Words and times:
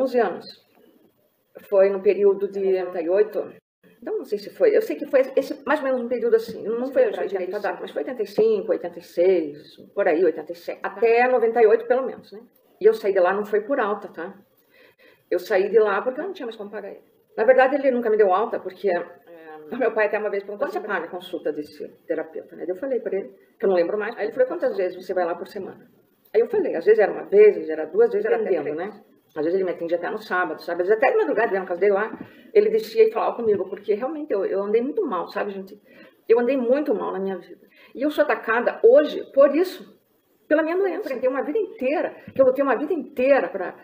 11 0.00 0.18
anos. 0.18 0.66
Foi 1.68 1.88
no 1.90 2.00
período 2.00 2.48
de 2.48 2.60
88. 2.60 3.52
Então, 4.00 4.16
não 4.16 4.24
sei 4.24 4.38
se 4.38 4.50
foi. 4.50 4.74
Eu 4.74 4.80
sei 4.80 4.96
que 4.96 5.06
foi 5.06 5.20
esse, 5.36 5.62
mais 5.66 5.80
ou 5.80 5.86
menos 5.86 6.00
um 6.00 6.08
período 6.08 6.36
assim. 6.36 6.62
Não 6.62 6.90
foi 6.90 7.10
direito 7.26 7.54
a 7.56 7.58
data, 7.58 7.78
mas 7.80 7.90
foi 7.90 8.02
85, 8.02 8.72
86, 8.72 9.76
por 9.94 10.08
aí, 10.08 10.24
87. 10.24 10.80
Até 10.82 11.28
98, 11.28 11.86
pelo 11.86 12.06
menos, 12.06 12.32
né? 12.32 12.40
E 12.80 12.86
eu 12.86 12.94
saí 12.94 13.12
de 13.12 13.20
lá, 13.20 13.34
não 13.34 13.44
foi 13.44 13.60
por 13.60 13.78
alta, 13.78 14.08
tá? 14.08 14.34
Eu 15.30 15.38
saí 15.38 15.68
de 15.68 15.78
lá 15.78 16.00
porque 16.00 16.20
eu 16.20 16.24
não 16.24 16.32
tinha 16.32 16.46
mais 16.46 16.56
como 16.56 16.70
pagar 16.70 16.90
ele. 16.90 17.04
Na 17.36 17.44
verdade, 17.44 17.76
ele 17.76 17.90
nunca 17.90 18.08
me 18.08 18.16
deu 18.16 18.32
alta, 18.32 18.58
porque 18.58 18.88
é, 18.88 19.76
meu 19.76 19.92
pai 19.92 20.06
até 20.06 20.18
uma 20.18 20.30
vez 20.30 20.42
perguntou, 20.42 20.68
você 20.68 20.80
paga 20.80 21.04
a 21.04 21.10
consulta 21.10 21.52
desse 21.52 21.86
terapeuta? 22.06 22.56
Né? 22.56 22.64
Eu 22.66 22.76
falei 22.76 23.00
para 23.00 23.18
ele, 23.18 23.28
que 23.58 23.66
eu 23.66 23.68
não 23.68 23.76
lembro 23.76 23.98
mais. 23.98 24.16
Aí 24.16 24.24
ele 24.24 24.32
falou, 24.32 24.48
quantas 24.48 24.76
vezes 24.76 24.96
você 24.96 25.12
vai 25.12 25.26
lá 25.26 25.34
por 25.34 25.46
semana? 25.46 25.86
Aí 26.34 26.40
eu 26.40 26.48
falei, 26.48 26.74
às 26.74 26.84
vezes 26.84 26.98
era 26.98 27.12
uma 27.12 27.24
vez, 27.24 27.48
às 27.48 27.54
vezes 27.56 27.70
era 27.70 27.84
duas, 27.86 28.06
às 28.06 28.12
vezes 28.12 28.26
era 28.26 28.36
atendendo, 28.36 28.74
né? 28.74 28.90
Às 29.34 29.44
vezes 29.44 29.54
ele 29.54 29.64
me 29.64 29.70
atendia 29.70 29.96
até 29.96 30.10
no 30.10 30.18
sábado, 30.18 30.62
sabe? 30.62 30.82
Às 30.82 30.88
vezes 30.88 31.02
até 31.02 31.12
de 31.12 31.18
madrugada, 31.18 31.58
na 31.58 31.64
casa 31.64 31.80
dele 31.80 31.92
lá, 31.92 32.18
ele 32.52 32.68
descia 32.68 33.06
e 33.06 33.12
falava 33.12 33.36
comigo, 33.36 33.68
porque 33.68 33.94
realmente 33.94 34.32
eu, 34.32 34.44
eu 34.44 34.62
andei 34.62 34.82
muito 34.82 35.06
mal, 35.06 35.28
sabe, 35.28 35.52
gente? 35.52 35.80
Eu 36.28 36.40
andei 36.40 36.56
muito 36.56 36.94
mal 36.94 37.12
na 37.12 37.18
minha 37.18 37.38
vida. 37.38 37.68
E 37.94 38.02
eu 38.02 38.10
sou 38.10 38.22
atacada 38.24 38.80
hoje 38.82 39.24
por 39.32 39.54
isso, 39.54 39.98
pela 40.48 40.62
minha 40.62 40.76
doença. 40.76 41.12
Eu 41.12 41.20
tenho 41.20 41.32
uma 41.32 41.42
vida 41.42 41.58
inteira, 41.58 42.14
que 42.34 42.40
eu 42.40 42.44
lutei 42.44 42.62
uma 42.62 42.76
vida 42.76 42.92
inteira 42.92 43.48
para 43.48 43.74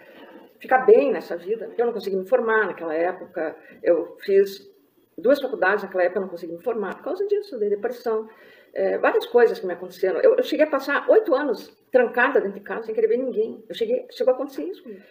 ficar 0.58 0.84
bem 0.84 1.12
nessa 1.12 1.36
vida. 1.36 1.70
Eu 1.78 1.86
não 1.86 1.92
consegui 1.92 2.16
me 2.16 2.28
formar 2.28 2.66
naquela 2.66 2.94
época, 2.94 3.56
eu 3.82 4.16
fiz 4.20 4.68
duas 5.16 5.40
faculdades 5.40 5.84
naquela 5.84 6.04
época, 6.04 6.18
eu 6.18 6.22
não 6.22 6.28
consegui 6.28 6.52
me 6.52 6.62
formar 6.62 6.96
por 6.96 7.04
causa 7.04 7.26
disso, 7.26 7.58
de 7.58 7.68
depressão. 7.68 8.28
É, 8.74 8.98
várias 8.98 9.26
coisas 9.26 9.58
que 9.58 9.66
me 9.66 9.72
aconteceram. 9.72 10.20
Eu, 10.20 10.36
eu 10.36 10.42
cheguei 10.42 10.66
a 10.66 10.70
passar 10.70 11.08
oito 11.08 11.34
anos 11.34 11.74
trancada 11.90 12.40
dentro 12.40 12.58
de 12.58 12.64
casa, 12.64 12.84
sem 12.84 12.94
querer 12.94 13.08
ver 13.08 13.16
ninguém. 13.16 13.64
Eu 13.68 13.74
cheguei, 13.74 14.06
chegou 14.10 14.32
a 14.32 14.34
acontecer 14.34 14.64
isso 14.64 14.82
comigo. 14.82 15.02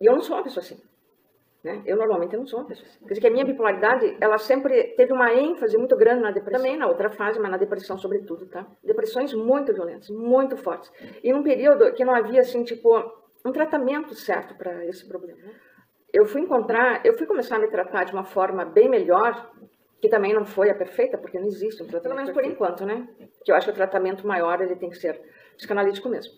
E 0.00 0.06
eu 0.06 0.14
não 0.14 0.22
sou 0.22 0.36
uma 0.36 0.42
pessoa 0.42 0.64
assim. 0.64 0.80
Né? 1.62 1.82
Eu 1.84 1.96
normalmente 1.96 2.34
não 2.36 2.46
sou 2.46 2.60
uma 2.60 2.68
pessoa 2.68 2.88
assim. 2.88 2.98
Quer 3.00 3.08
dizer 3.08 3.20
que 3.20 3.26
a 3.26 3.30
minha 3.30 3.44
bipolaridade, 3.44 4.16
ela 4.20 4.38
sempre 4.38 4.94
teve 4.96 5.12
uma 5.12 5.32
ênfase 5.34 5.76
muito 5.76 5.94
grande 5.94 6.22
na 6.22 6.30
depressão. 6.30 6.62
Também 6.62 6.78
na 6.78 6.86
outra 6.86 7.10
fase, 7.10 7.38
mas 7.38 7.50
na 7.50 7.58
depressão 7.58 7.98
sobretudo, 7.98 8.46
tá? 8.46 8.66
Depressões 8.82 9.34
muito 9.34 9.72
violentas, 9.72 10.08
muito 10.08 10.56
fortes. 10.56 10.90
E 11.22 11.32
num 11.32 11.42
período 11.42 11.92
que 11.92 12.04
não 12.04 12.14
havia, 12.14 12.40
assim, 12.40 12.64
tipo, 12.64 12.90
um 13.44 13.52
tratamento 13.52 14.14
certo 14.14 14.54
para 14.54 14.86
esse 14.86 15.06
problema. 15.06 15.38
Né? 15.38 15.52
Eu 16.12 16.24
fui 16.24 16.40
encontrar, 16.40 17.04
eu 17.04 17.16
fui 17.16 17.26
começar 17.26 17.56
a 17.56 17.58
me 17.58 17.68
tratar 17.68 18.04
de 18.04 18.12
uma 18.12 18.24
forma 18.24 18.64
bem 18.64 18.88
melhor, 18.88 19.52
que 20.00 20.08
também 20.08 20.32
não 20.32 20.46
foi 20.46 20.70
a 20.70 20.74
perfeita, 20.74 21.18
porque 21.18 21.38
não 21.38 21.46
existe 21.46 21.82
um 21.82 21.86
tratamento 21.86 22.02
Pelo 22.02 22.16
menos 22.16 22.30
por 22.32 22.44
enquanto, 22.44 22.86
né? 22.86 23.06
Que 23.44 23.52
eu 23.52 23.54
acho 23.54 23.66
que 23.66 23.72
o 23.72 23.76
tratamento 23.76 24.26
maior, 24.26 24.62
ele 24.62 24.76
tem 24.76 24.88
que 24.88 24.96
ser 24.96 25.20
psicanalítico 25.56 26.08
mesmo. 26.08 26.32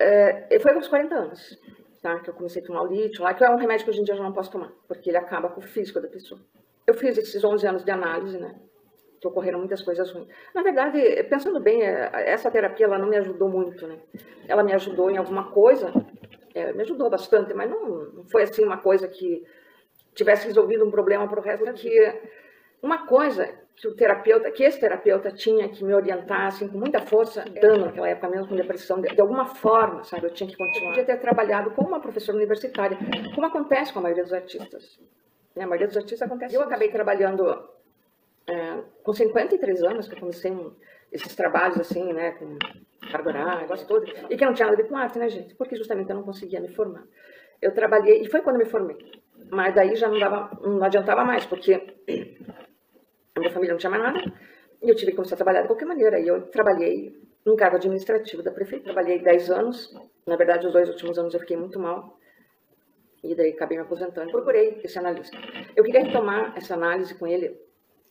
É, 0.00 0.58
foi 0.58 0.74
aos 0.74 0.88
40 0.88 1.14
anos, 1.14 1.60
tá? 2.04 2.20
Que 2.20 2.28
eu 2.28 2.34
comecei 2.34 2.62
a 2.62 2.66
tomar 2.66 2.82
o 2.82 2.86
lítio 2.86 3.24
lá, 3.24 3.32
que 3.32 3.42
é 3.42 3.48
um 3.48 3.56
remédio 3.56 3.86
que 3.86 3.90
hoje 3.90 4.02
em 4.02 4.04
dia 4.04 4.12
eu 4.12 4.18
já 4.18 4.24
não 4.24 4.32
posso 4.32 4.50
tomar, 4.50 4.70
porque 4.86 5.08
ele 5.08 5.16
acaba 5.16 5.48
com 5.48 5.60
o 5.60 5.64
físico 5.64 5.98
da 5.98 6.06
pessoa. 6.06 6.38
Eu 6.86 6.92
fiz 6.92 7.16
esses 7.16 7.42
11 7.42 7.66
anos 7.66 7.82
de 7.82 7.90
análise, 7.90 8.36
né? 8.36 8.54
Que 9.18 9.26
ocorreram 9.26 9.58
muitas 9.58 9.80
coisas 9.80 10.12
ruins. 10.12 10.28
Na 10.54 10.62
verdade, 10.62 11.00
pensando 11.30 11.58
bem, 11.60 11.82
é, 11.82 12.10
essa 12.26 12.50
terapia, 12.50 12.84
ela 12.84 12.98
não 12.98 13.08
me 13.08 13.16
ajudou 13.16 13.48
muito, 13.48 13.86
né? 13.86 13.98
Ela 14.46 14.62
me 14.62 14.74
ajudou 14.74 15.10
em 15.10 15.16
alguma 15.16 15.50
coisa, 15.50 15.90
é, 16.54 16.74
me 16.74 16.82
ajudou 16.82 17.08
bastante, 17.08 17.54
mas 17.54 17.70
não, 17.70 17.88
não 18.12 18.24
foi 18.24 18.42
assim 18.42 18.62
uma 18.62 18.76
coisa 18.76 19.08
que 19.08 19.42
tivesse 20.14 20.46
resolvido 20.46 20.84
um 20.84 20.90
problema 20.90 21.26
para 21.26 21.40
o 21.40 21.42
resto, 21.42 21.64
porque 21.64 22.20
uma 22.84 23.06
coisa 23.06 23.48
que 23.74 23.88
o 23.88 23.94
terapeuta, 23.96 24.50
que 24.50 24.62
esse 24.62 24.78
terapeuta 24.78 25.32
tinha 25.32 25.68
que 25.68 25.82
me 25.82 25.94
orientar 25.94 26.46
assim 26.46 26.68
com 26.68 26.78
muita 26.78 27.00
força, 27.00 27.44
dando 27.60 27.86
naquela 27.86 28.08
época 28.08 28.28
mesmo 28.28 28.48
com 28.48 28.54
depressão, 28.54 29.00
de, 29.00 29.08
de, 29.08 29.20
alguma 29.20 29.46
forma, 29.46 30.04
sabe, 30.04 30.26
eu 30.26 30.30
tinha 30.30 30.48
que 30.48 30.56
continuar. 30.56 30.90
Eu 30.90 30.90
podia 30.90 31.04
ter 31.04 31.20
trabalhado 31.20 31.70
como 31.70 31.88
uma 31.88 32.00
professora 32.00 32.36
universitária, 32.36 32.98
como 33.34 33.46
acontece 33.46 33.92
com 33.92 34.00
a 34.00 34.02
maioria 34.02 34.22
dos 34.22 34.32
artistas. 34.32 35.00
Né? 35.56 35.64
A 35.64 35.66
maioria 35.66 35.88
dos 35.88 35.96
artistas 35.96 36.22
acontece. 36.22 36.54
Eu 36.54 36.62
acabei 36.62 36.88
trabalhando 36.90 37.68
é, 38.46 38.80
com 39.02 39.12
53 39.12 39.82
anos, 39.82 40.06
que 40.06 40.14
eu 40.14 40.20
comecei 40.20 40.50
um, 40.50 40.72
esses 41.10 41.34
trabalhos 41.34 41.80
assim, 41.80 42.12
né, 42.12 42.32
com 42.32 42.58
horária, 43.26 43.62
negócio 43.62 43.86
todo, 43.86 44.04
e 44.28 44.36
que 44.36 44.44
não 44.44 44.52
tinha 44.52 44.66
nada 44.66 44.78
a 44.78 44.82
ver 44.82 44.88
com 44.88 44.96
arte, 44.96 45.18
né, 45.18 45.28
gente? 45.28 45.54
Porque 45.54 45.74
justamente 45.74 46.10
eu 46.10 46.16
não 46.16 46.22
conseguia 46.22 46.60
me 46.60 46.68
formar. 46.68 47.04
Eu 47.62 47.72
trabalhei, 47.72 48.20
e 48.22 48.30
foi 48.30 48.42
quando 48.42 48.58
me 48.58 48.66
formei, 48.66 48.98
mas 49.50 49.74
daí 49.74 49.96
já 49.96 50.08
não, 50.08 50.18
dava, 50.18 50.50
não 50.62 50.84
adiantava 50.84 51.24
mais, 51.24 51.46
porque 51.46 51.94
a 53.36 53.40
minha 53.40 53.52
família 53.52 53.72
não 53.72 53.78
tinha 53.78 53.90
mais 53.90 54.02
nada, 54.02 54.32
e 54.82 54.88
eu 54.88 54.94
tive 54.94 55.10
que 55.10 55.16
começar 55.16 55.34
a 55.34 55.36
trabalhar 55.36 55.62
de 55.62 55.68
qualquer 55.68 55.86
maneira. 55.86 56.18
E 56.20 56.28
eu 56.28 56.42
trabalhei 56.48 57.20
num 57.44 57.56
cargo 57.56 57.76
administrativo 57.76 58.42
da 58.42 58.50
prefeitura. 58.50 58.94
Trabalhei 58.94 59.18
10 59.18 59.50
anos, 59.50 59.94
na 60.26 60.36
verdade, 60.36 60.66
os 60.66 60.72
dois 60.72 60.88
últimos 60.88 61.18
anos 61.18 61.34
eu 61.34 61.40
fiquei 61.40 61.56
muito 61.56 61.78
mal, 61.78 62.18
e 63.22 63.34
daí 63.34 63.50
acabei 63.50 63.78
me 63.78 63.84
aposentando. 63.84 64.30
Procurei 64.30 64.80
esse 64.84 64.98
analista. 64.98 65.36
Eu 65.74 65.82
queria 65.82 66.02
retomar 66.02 66.52
essa 66.56 66.74
análise 66.74 67.14
com 67.14 67.26
ele, 67.26 67.58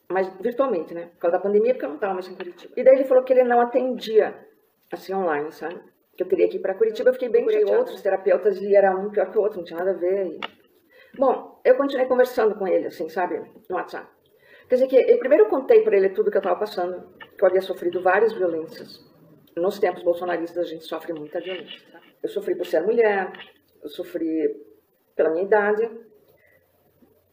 mas 0.09 0.27
virtualmente, 0.39 0.93
né? 0.93 1.09
Por 1.13 1.19
causa 1.19 1.37
da 1.37 1.43
pandemia, 1.43 1.73
porque 1.73 1.85
eu 1.85 1.89
não 1.89 1.95
estava 1.95 2.13
mais 2.13 2.27
em 2.27 2.35
Curitiba. 2.35 2.73
E 2.75 2.83
daí 2.83 2.95
ele 2.95 3.05
falou 3.05 3.23
que 3.23 3.31
ele 3.31 3.43
não 3.43 3.61
atendia, 3.61 4.35
assim, 4.91 5.13
online, 5.13 5.51
sabe? 5.51 5.79
Que 6.17 6.23
eu 6.23 6.27
teria 6.27 6.49
que 6.49 6.57
ir 6.57 6.59
para 6.59 6.73
Curitiba. 6.73 7.09
Eu 7.09 7.13
fiquei 7.13 7.29
bem 7.29 7.45
com 7.45 7.75
outros 7.75 8.01
terapeutas 8.01 8.59
e 8.59 8.75
era 8.75 8.95
um 8.95 9.09
pior 9.09 9.31
que 9.31 9.37
o 9.37 9.41
outro, 9.41 9.59
não 9.59 9.65
tinha 9.65 9.77
nada 9.77 9.91
a 9.91 9.93
ver. 9.93 10.25
E... 10.27 10.39
Bom, 11.17 11.61
eu 11.63 11.75
continuei 11.75 12.07
conversando 12.07 12.55
com 12.55 12.67
ele, 12.67 12.87
assim, 12.87 13.07
sabe? 13.07 13.39
No 13.69 13.75
WhatsApp. 13.75 14.07
Quer 14.73 14.87
que 14.87 14.95
eu 14.95 15.19
primeiro 15.19 15.47
contei 15.49 15.83
para 15.83 15.95
ele 15.95 16.09
tudo 16.09 16.31
que 16.31 16.37
eu 16.37 16.39
estava 16.39 16.59
passando, 16.59 17.07
que 17.37 17.43
eu 17.43 17.47
havia 17.47 17.61
sofrido 17.61 18.01
várias 18.01 18.33
violências. 18.33 19.05
Nos 19.55 19.77
tempos 19.77 20.01
bolsonaristas 20.01 20.65
a 20.65 20.67
gente 20.67 20.83
sofre 20.85 21.13
muita 21.13 21.39
violência. 21.39 21.79
Tá? 21.91 22.01
Eu 22.23 22.29
sofri 22.29 22.55
por 22.55 22.65
ser 22.65 22.81
mulher, 22.81 23.31
eu 23.83 23.89
sofri 23.89 24.25
pela 25.15 25.29
minha 25.29 25.43
idade, 25.43 25.87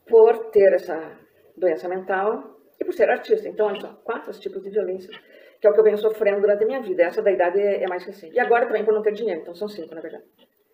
por 0.06 0.50
ter 0.50 0.70
essa 0.74 1.18
doença 1.56 1.88
mental 1.88 2.60
e 2.78 2.84
por 2.84 2.92
ser 2.92 3.08
artista. 3.08 3.48
Então, 3.48 3.68
olha 3.68 3.80
só, 3.80 3.88
quatro 4.04 4.38
tipos 4.38 4.62
de 4.62 4.68
violência, 4.68 5.10
que 5.58 5.66
é 5.66 5.70
o 5.70 5.72
que 5.72 5.80
eu 5.80 5.84
venho 5.84 5.96
sofrendo 5.96 6.42
durante 6.42 6.64
a 6.64 6.66
minha 6.66 6.82
vida. 6.82 7.04
Essa 7.04 7.22
da 7.22 7.32
idade 7.32 7.58
é, 7.58 7.86
mais 7.88 8.04
recente. 8.04 8.36
E 8.36 8.38
agora 8.38 8.66
também 8.66 8.84
por 8.84 8.92
não 8.92 9.00
ter 9.00 9.12
dinheiro, 9.12 9.40
então 9.40 9.54
são 9.54 9.66
cinco, 9.66 9.94
na 9.94 10.02
verdade. 10.02 10.24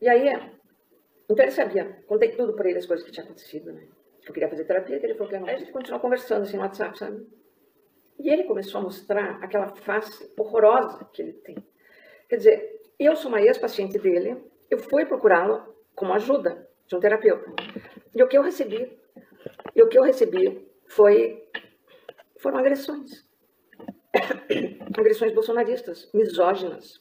E 0.03 0.09
aí, 0.09 0.31
então 1.31 1.45
ele 1.45 1.53
sabia, 1.53 2.03
contei 2.09 2.31
tudo 2.31 2.55
para 2.55 2.69
ele, 2.69 2.79
as 2.79 2.87
coisas 2.87 3.07
que 3.07 3.13
tinham 3.13 3.27
acontecido, 3.27 3.73
né? 3.73 3.87
Eu 4.31 4.35
queria 4.35 4.49
fazer 4.49 4.65
terapia, 4.65 4.99
que 4.99 5.07
ele 5.07 5.15
falou 5.15 5.29
que 5.29 5.39
não. 5.39 5.47
Aí 5.47 5.55
a 5.55 5.59
gente 5.59 5.73
continuou 5.73 6.01
conversando 6.01 6.43
assim 6.43 6.57
no 6.57 6.63
WhatsApp, 6.63 6.99
sabe? 6.99 7.27
E 8.19 8.29
ele 8.29 8.45
começou 8.45 8.81
a 8.81 8.85
mostrar 8.85 9.43
aquela 9.43 9.69
face 9.69 10.33
horrorosa 10.39 11.05
que 11.13 11.23
ele 11.23 11.33
tem. 11.33 11.57
Quer 12.29 12.37
dizer, 12.37 12.81
eu 12.99 13.15
sou 13.15 13.29
uma 13.29 13.41
ex-paciente 13.41 13.99
dele, 13.99 14.43
eu 14.71 14.79
fui 14.79 15.05
procurá-lo 15.07 15.75
como 15.95 16.13
ajuda 16.13 16.69
de 16.87 16.97
um 16.97 17.01
terapeuta. 17.01 17.53
E 18.15 18.23
o 18.23 18.29
que 18.29 18.37
eu 18.37 18.43
recebi, 18.43 18.99
e 19.75 19.83
o 19.83 19.89
que 19.89 19.99
eu 19.99 20.03
recebi 20.03 20.67
foi 20.89 21.47
foram 22.39 22.59
agressões. 22.59 23.25
agressões 24.99 25.33
bolsonaristas, 25.33 26.11
misóginas. 26.13 27.01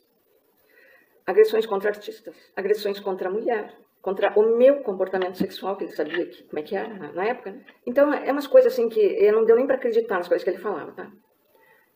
Agressões 1.25 1.65
contra 1.65 1.89
artistas, 1.89 2.35
agressões 2.55 2.99
contra 2.99 3.29
a 3.29 3.31
mulher, 3.31 3.75
contra 4.05 4.31
o 4.39 4.55
meu 4.55 4.83
comportamento 4.83 5.35
sexual, 5.35 5.75
que 5.75 5.83
ele 5.83 5.91
sabia 5.91 6.27
que, 6.27 6.43
como 6.43 6.59
é 6.59 6.61
que 6.61 6.75
era 6.75 7.11
na, 7.11 7.25
época. 7.25 7.49
Né? 7.49 7.65
Então, 7.87 8.13
é 8.13 8.31
umas 8.31 8.45
coisas 8.45 8.71
assim 8.71 8.87
que 8.87 9.31
não 9.31 9.43
deu 9.43 9.55
nem 9.55 9.65
para 9.65 9.77
acreditar 9.77 10.17
nas 10.17 10.27
coisas 10.27 10.43
que 10.43 10.49
ele 10.51 10.59
falava, 10.59 10.91
tá? 10.91 11.11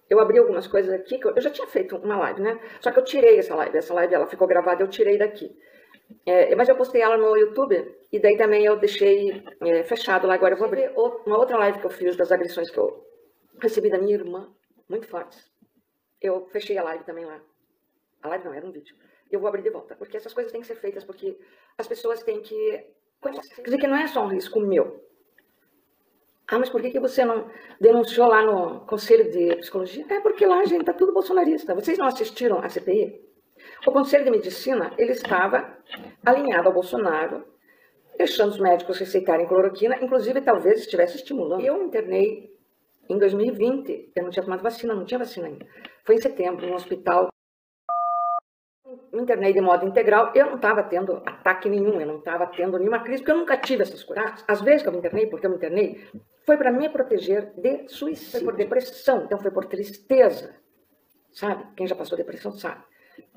Eu 0.10 0.20
abri 0.20 0.40
algumas 0.40 0.66
coisas 0.66 0.92
aqui, 0.92 1.20
que 1.20 1.28
eu, 1.28 1.36
eu, 1.36 1.40
já 1.40 1.52
tinha 1.52 1.68
feito 1.68 1.96
uma 1.98 2.18
live, 2.18 2.42
né? 2.42 2.60
Só 2.82 2.92
que 2.92 2.98
eu 2.98 3.04
tirei 3.04 3.38
essa 3.38 3.54
live, 3.54 3.78
essa 3.78 3.94
live 3.94 4.12
ela 4.12 4.26
ficou 4.26 4.48
gravada, 4.48 4.82
eu 4.82 4.88
tirei 4.88 5.20
daqui. 5.20 5.56
É, 6.26 6.56
mas 6.56 6.68
eu 6.68 6.76
postei 6.76 7.00
ela 7.00 7.16
no 7.16 7.38
YouTube 7.38 7.96
e 8.12 8.20
daí 8.20 8.36
também 8.36 8.66
eu 8.66 8.76
deixei 8.76 9.44
é, 9.62 9.84
fechado 9.84 10.26
lá. 10.26 10.34
Agora 10.34 10.56
eu 10.56 10.58
vou 10.58 10.66
abrir 10.66 10.92
uma 10.96 11.38
outra 11.38 11.60
live 11.60 11.78
que 11.78 11.86
eu 11.86 11.92
fiz 11.92 12.16
das 12.16 12.32
agressões 12.32 12.72
que 12.72 12.80
eu 12.80 13.06
recebi 13.62 13.88
da 13.88 14.00
minha 14.00 14.16
irmã, 14.16 14.50
muito 14.90 15.08
fortes. 15.08 15.48
Eu 16.20 16.48
fechei 16.48 16.76
a 16.76 16.84
live 16.84 17.04
também 17.04 17.26
lá. 17.26 17.40
A 18.24 18.30
live 18.30 18.46
não, 18.46 18.54
era 18.56 18.66
um 18.66 18.72
vídeo 18.72 18.96
eu 19.32 19.40
vou 19.40 19.48
abrir 19.48 19.62
de 19.62 19.70
volta. 19.70 19.96
Porque 19.96 20.18
essas 20.18 20.34
coisas 20.34 20.52
têm 20.52 20.62
que 20.62 20.68
ser 20.68 20.76
feitas, 20.76 21.04
porque 21.04 21.38
as 21.78 21.88
pessoas 21.88 22.24
têm 22.24 22.42
que. 22.42 22.86
Quer 23.22 23.64
dizer 23.64 23.78
que 23.78 23.88
não 23.88 23.98
é 23.98 24.08
só 24.08 24.24
um 24.24 24.28
risco 24.28 24.60
meu. 24.60 25.04
Ah, 26.48 26.58
mas 26.58 26.70
por 26.70 26.82
que, 26.82 26.90
que 26.90 27.00
você 27.00 27.24
não 27.24 27.48
denunciou 27.80 28.28
lá 28.28 28.42
no 28.42 28.80
Conselho 28.88 29.30
de 29.30 29.58
Psicologia? 29.58 30.06
É 30.10 30.20
porque 30.20 30.46
lá, 30.46 30.64
gente, 30.66 30.82
está 30.82 30.94
tudo 30.94 31.14
bolsonarista. 31.14 31.76
Vocês 31.76 31.98
não 31.98 32.08
assistiram 32.08 32.60
a 32.60 32.70
CPI? 32.70 33.22
O 33.86 33.92
Conselho 33.92 34.24
de 34.24 34.32
Medicina, 34.32 34.92
ele 34.98 35.12
estava 35.12 35.78
alinhado 36.26 36.68
ao 36.68 36.74
Bolsonaro, 36.74 37.46
deixando 38.18 38.50
os 38.50 38.60
médicos 38.60 38.98
receitarem 38.98 39.46
cloroquina, 39.46 39.98
inclusive 40.02 40.42
talvez 40.42 40.80
estivesse 40.80 41.18
estimulando. 41.18 41.62
Eu 41.62 41.84
internei 41.84 42.52
em 43.08 43.18
2020, 43.18 44.12
eu 44.16 44.24
não 44.24 44.32
tinha 44.32 44.44
tomado 44.44 44.64
vacina, 44.64 44.96
não 44.96 45.06
tinha 45.06 45.20
vacina 45.20 45.48
ainda. 45.48 45.68
Foi 46.04 46.16
em 46.16 46.22
setembro, 46.22 46.66
no 46.66 46.76
hospital 46.76 47.29
me 49.12 49.22
internei 49.22 49.54
de 49.54 49.62
modo 49.62 49.86
integral, 49.86 50.32
eu 50.36 50.46
não 50.48 50.56
estava 50.56 50.84
tendo 50.84 51.18
ataque 51.26 51.70
nenhum, 51.70 52.00
eu 52.00 52.08
não 52.08 52.18
estava 52.20 52.48
tendo 52.48 52.78
nenhuma 52.78 53.00
crise, 53.04 53.22
porque 53.22 53.32
eu 53.32 53.38
nunca 53.38 53.58
tive 53.58 53.84
essas 53.84 54.04
coisas. 54.04 54.44
As 54.48 54.62
vezes 54.62 54.84
que 54.84 54.88
eu 54.90 54.94
me 54.94 55.00
internei, 55.00 55.28
porque 55.28 55.46
eu 55.46 55.50
me 55.50 55.58
internei, 55.58 56.08
foi 56.46 56.58
para 56.58 56.72
me 56.72 56.90
proteger 56.90 57.54
de 57.56 57.88
suicídio, 57.88 58.32
foi 58.32 58.44
por 58.44 58.56
depressão, 58.56 59.24
então 59.26 59.40
foi 59.40 59.52
por 59.52 59.66
tristeza, 59.66 60.56
sabe? 61.32 61.66
Quem 61.76 61.88
já 61.88 61.96
passou 61.96 62.18
depressão 62.18 62.52
sabe. 62.52 62.84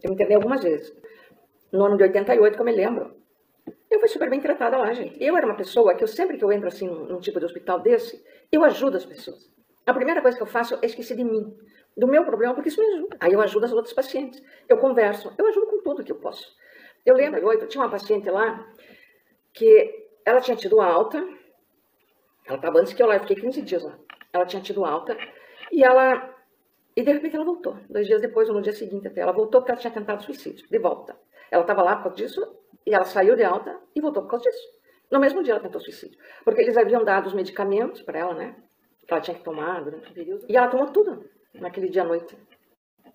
Eu 0.02 0.10
me 0.10 0.14
internei 0.14 0.36
algumas 0.36 0.62
vezes. 0.62 0.92
No 1.72 1.84
ano 1.84 1.96
de 1.96 2.02
88, 2.04 2.54
que 2.54 2.60
eu 2.60 2.66
me 2.66 2.72
lembro, 2.72 3.16
Eu 3.92 4.00
fui 4.00 4.08
super 4.08 4.30
bem 4.30 4.40
tratada 4.40 4.78
lá, 4.78 4.90
gente. 4.94 5.22
Eu 5.22 5.36
era 5.36 5.44
uma 5.44 5.54
pessoa 5.54 5.94
que 5.94 6.02
eu 6.02 6.08
sempre 6.08 6.38
que 6.38 6.44
eu 6.44 6.50
entro 6.50 6.66
assim 6.66 6.88
num 6.88 7.20
tipo 7.20 7.38
de 7.38 7.44
hospital 7.44 7.78
desse, 7.80 8.24
eu 8.50 8.64
ajudo 8.64 8.96
as 8.96 9.04
pessoas. 9.04 9.52
A 9.86 9.92
primeira 9.92 10.22
coisa 10.22 10.36
que 10.36 10.42
eu 10.42 10.46
faço 10.46 10.78
é 10.80 10.86
esquecer 10.86 11.14
de 11.14 11.24
mim, 11.24 11.54
do 11.96 12.06
meu 12.06 12.24
problema, 12.24 12.54
porque 12.54 12.68
isso 12.68 12.80
me 12.80 12.94
ajuda. 12.94 13.16
Aí 13.20 13.32
eu 13.32 13.40
ajudo 13.40 13.66
as 13.66 13.72
outras 13.72 13.92
pacientes. 13.92 14.42
Eu 14.68 14.78
converso, 14.78 15.32
eu 15.36 15.46
ajudo 15.46 15.66
com 15.66 15.82
tudo 15.82 16.04
que 16.04 16.12
eu 16.12 16.16
posso. 16.16 16.56
Eu 17.04 17.14
lembro, 17.14 17.40
eu 17.40 17.68
tinha 17.68 17.82
uma 17.82 17.90
paciente 17.90 18.30
lá 18.30 18.66
que 19.52 20.08
ela 20.24 20.40
tinha 20.40 20.56
tido 20.56 20.80
alta, 20.80 21.18
ela 22.46 22.56
estava 22.56 22.78
antes 22.78 22.92
que 22.92 23.02
eu 23.02 23.06
lá, 23.06 23.16
eu 23.16 23.20
fiquei 23.20 23.36
15 23.36 23.62
dias 23.62 23.82
lá. 23.82 23.98
Ela 24.32 24.46
tinha 24.46 24.62
tido 24.62 24.84
alta 24.84 25.16
e 25.70 25.84
ela. 25.84 26.30
E 26.96 27.02
de 27.02 27.12
repente 27.12 27.36
ela 27.36 27.44
voltou. 27.44 27.76
Dois 27.88 28.06
dias 28.06 28.20
depois, 28.20 28.48
ou 28.48 28.54
no 28.54 28.62
dia 28.62 28.72
seguinte 28.72 29.08
até, 29.08 29.20
ela 29.20 29.32
voltou 29.32 29.60
porque 29.60 29.72
ela 29.72 29.80
tinha 29.80 29.92
tentado 29.92 30.22
suicídio, 30.22 30.66
de 30.68 30.78
volta. 30.78 31.16
Ela 31.50 31.62
estava 31.62 31.82
lá 31.82 31.96
por 31.96 32.04
causa 32.04 32.16
disso 32.16 32.56
e 32.86 32.94
ela 32.94 33.04
saiu 33.04 33.36
de 33.36 33.44
alta 33.44 33.78
e 33.94 34.00
voltou 34.00 34.22
por 34.22 34.30
causa 34.30 34.48
disso. 34.48 34.68
No 35.10 35.20
mesmo 35.20 35.42
dia 35.42 35.54
ela 35.54 35.62
tentou 35.62 35.80
suicídio. 35.80 36.18
Porque 36.44 36.62
eles 36.62 36.76
haviam 36.76 37.04
dado 37.04 37.26
os 37.26 37.34
medicamentos 37.34 38.02
para 38.02 38.18
ela, 38.18 38.34
né? 38.34 38.56
Que 39.06 39.12
ela 39.12 39.22
tinha 39.22 39.36
que 39.36 39.44
tomar 39.44 39.82
durante 39.82 40.10
o 40.10 40.14
período. 40.14 40.46
E 40.48 40.56
ela 40.56 40.68
tomou 40.68 40.86
tudo 40.88 41.24
naquele 41.54 41.88
dia 41.88 42.02
à 42.02 42.04
noite. 42.04 42.36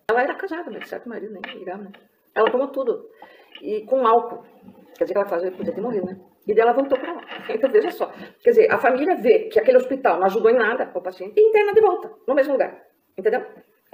Ela 0.10 0.24
era 0.24 0.36
casada, 0.36 0.70
mas 0.72 0.88
certo 0.88 1.10
marido, 1.10 1.34
nem 1.34 1.58
ligava, 1.58 1.84
né? 1.84 1.92
Ela 2.34 2.50
tomou 2.52 2.68
tudo. 2.70 3.10
E 3.62 3.82
com 3.86 4.06
álcool. 4.06 4.44
Quer 4.98 5.04
dizer 5.04 5.14
que 5.14 5.20
ela 5.20 5.30
fazia, 5.30 5.52
podia 5.52 5.74
ter 5.74 5.82
morrido, 5.82 6.06
né? 6.06 6.20
E 6.48 6.60
ela 6.60 6.72
voltou 6.72 6.98
para 6.98 7.14
lá. 7.14 7.22
Então 7.50 7.70
veja 7.70 7.92
só. 7.92 8.12
Quer 8.42 8.52
dizer, 8.52 8.72
a 8.72 8.78
família 8.78 9.16
vê 9.16 9.50
que 9.50 9.60
aquele 9.60 9.78
hospital 9.78 10.18
não 10.18 10.26
ajudou 10.26 10.50
em 10.50 10.56
nada 10.56 10.90
o 10.96 11.02
paciente 11.02 11.34
e 11.38 11.50
interna 11.50 11.74
de 11.74 11.82
volta, 11.82 12.12
no 12.26 12.34
mesmo 12.34 12.54
lugar. 12.54 12.84
Entendeu? 13.18 13.46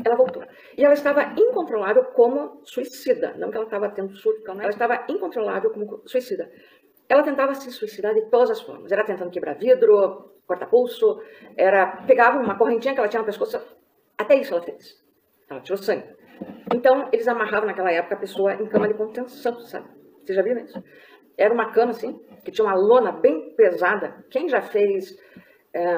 Ela 0.05 0.15
voltou. 0.15 0.43
E 0.77 0.83
ela 0.83 0.93
estava 0.93 1.33
incontrolável 1.37 2.03
como 2.13 2.61
suicida. 2.63 3.33
Não 3.37 3.49
que 3.49 3.57
ela 3.57 3.65
estava 3.65 3.89
tendo 3.89 4.15
surto, 4.15 4.43
não. 4.47 4.61
Ela 4.61 4.69
estava 4.69 5.05
incontrolável 5.09 5.71
como 5.71 6.03
suicida. 6.07 6.51
Ela 7.09 7.23
tentava 7.23 7.53
se 7.55 7.71
suicidar 7.71 8.13
de 8.13 8.29
todas 8.29 8.51
as 8.51 8.61
formas. 8.61 8.91
Era 8.91 9.03
tentando 9.03 9.31
quebrar 9.31 9.55
vidro, 9.55 10.33
cortar 10.45 10.67
pulso, 10.67 11.21
era 11.57 12.03
pegava 12.05 12.39
uma 12.39 12.57
correntinha 12.57 12.93
que 12.93 12.99
ela 12.99 13.09
tinha 13.09 13.21
no 13.21 13.25
pescoço. 13.25 13.59
Até 14.18 14.36
isso 14.36 14.54
ela 14.54 14.63
fez. 14.63 15.01
Ela 15.50 15.62
tirou 15.62 15.77
sangue. 15.77 16.07
Então, 16.74 17.10
eles 17.12 17.27
amarravam 17.27 17.68
naquela 17.68 17.92
época 17.92 18.15
a 18.15 18.19
pessoa 18.19 18.54
em 18.54 18.65
cama 18.68 18.88
de 18.88 18.94
contenção, 18.95 19.60
sabe? 19.62 19.88
Vocês 20.24 20.36
já 20.36 20.42
viram 20.42 20.63
isso? 20.63 20.83
Era 21.38 21.54
uma 21.54 21.71
cama, 21.71 21.92
assim, 21.92 22.19
que 22.44 22.51
tinha 22.51 22.65
uma 22.65 22.75
lona 22.75 23.12
bem 23.12 23.54
pesada. 23.56 24.24
Quem 24.30 24.48
já 24.48 24.62
fez 24.62 25.18
é, 25.74 25.98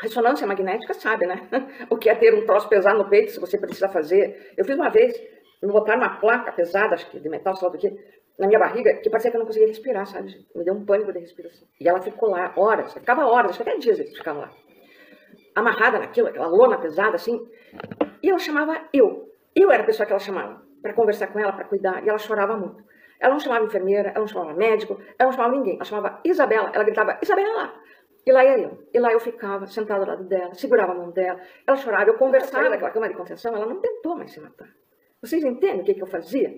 ressonância 0.00 0.46
magnética 0.46 0.94
sabe, 0.94 1.26
né? 1.26 1.48
O 1.90 1.96
que 1.96 2.10
é 2.10 2.14
ter 2.14 2.34
um 2.34 2.44
troço 2.44 2.68
pesado 2.68 2.98
no 2.98 3.08
peito, 3.08 3.32
se 3.32 3.40
você 3.40 3.58
precisa 3.58 3.88
fazer. 3.88 4.52
Eu 4.56 4.64
fiz 4.64 4.76
uma 4.76 4.90
vez, 4.90 5.18
me 5.62 5.72
botaram 5.72 6.00
uma 6.00 6.18
placa 6.18 6.52
pesada, 6.52 6.94
acho 6.94 7.10
que 7.10 7.20
de 7.20 7.28
metal, 7.28 7.54
sei 7.56 7.66
lá 7.66 7.72
do 7.72 7.78
que, 7.78 7.90
na 8.38 8.46
minha 8.46 8.58
barriga, 8.58 8.94
que 8.96 9.08
parecia 9.08 9.30
que 9.30 9.36
eu 9.36 9.40
não 9.40 9.46
conseguia 9.46 9.68
respirar, 9.68 10.06
sabe? 10.06 10.46
Me 10.54 10.64
deu 10.64 10.74
um 10.74 10.84
pânico 10.84 11.12
de 11.12 11.20
respiração. 11.20 11.66
E 11.80 11.88
ela 11.88 12.00
ficou 12.02 12.30
lá 12.30 12.52
horas, 12.56 12.92
ficava 12.92 13.26
horas, 13.26 13.50
acho 13.50 13.62
que 13.62 13.68
até 13.68 13.78
dias 13.78 13.98
eles 13.98 14.16
ficavam 14.16 14.42
lá. 14.42 14.52
Amarrada 15.56 15.98
naquilo, 15.98 16.28
aquela 16.28 16.46
lona 16.46 16.78
pesada, 16.78 17.16
assim. 17.16 17.44
E 18.22 18.28
ela 18.28 18.38
chamava 18.38 18.78
eu. 18.92 19.32
Eu 19.54 19.70
era 19.72 19.82
a 19.82 19.86
pessoa 19.86 20.06
que 20.06 20.12
ela 20.12 20.20
chamava, 20.20 20.62
para 20.82 20.92
conversar 20.92 21.28
com 21.28 21.38
ela, 21.40 21.52
para 21.52 21.64
cuidar, 21.64 22.04
e 22.04 22.08
ela 22.08 22.18
chorava 22.18 22.56
muito. 22.56 22.84
Ela 23.18 23.32
não 23.32 23.40
chamava 23.40 23.64
enfermeira, 23.64 24.10
ela 24.10 24.20
não 24.20 24.26
chamava 24.26 24.52
médico, 24.52 25.00
ela 25.18 25.30
não 25.30 25.32
chamava 25.32 25.56
ninguém. 25.56 25.76
Ela 25.76 25.84
chamava 25.84 26.20
Isabela. 26.22 26.70
Ela 26.74 26.84
gritava, 26.84 27.18
Isabela! 27.22 27.72
E 28.26 28.32
lá 28.32 28.44
ia 28.44 28.58
eu. 28.58 28.86
E 28.92 28.98
lá 28.98 29.12
eu 29.12 29.20
ficava 29.20 29.66
sentada 29.66 30.00
ao 30.00 30.08
lado 30.08 30.24
dela, 30.24 30.52
segurava 30.54 30.92
a 30.92 30.94
mão 30.94 31.10
dela. 31.10 31.40
Ela 31.66 31.76
chorava, 31.76 32.10
eu 32.10 32.14
conversava 32.14 32.68
naquela 32.68 32.90
cama 32.90 33.08
de 33.08 33.14
contenção. 33.14 33.54
Ela 33.54 33.66
não 33.66 33.80
tentou 33.80 34.16
mais 34.16 34.32
se 34.32 34.40
matar. 34.40 34.68
Vocês 35.22 35.42
entendem 35.44 35.80
o 35.80 35.84
que, 35.84 35.94
que 35.94 36.02
eu 36.02 36.06
fazia? 36.06 36.52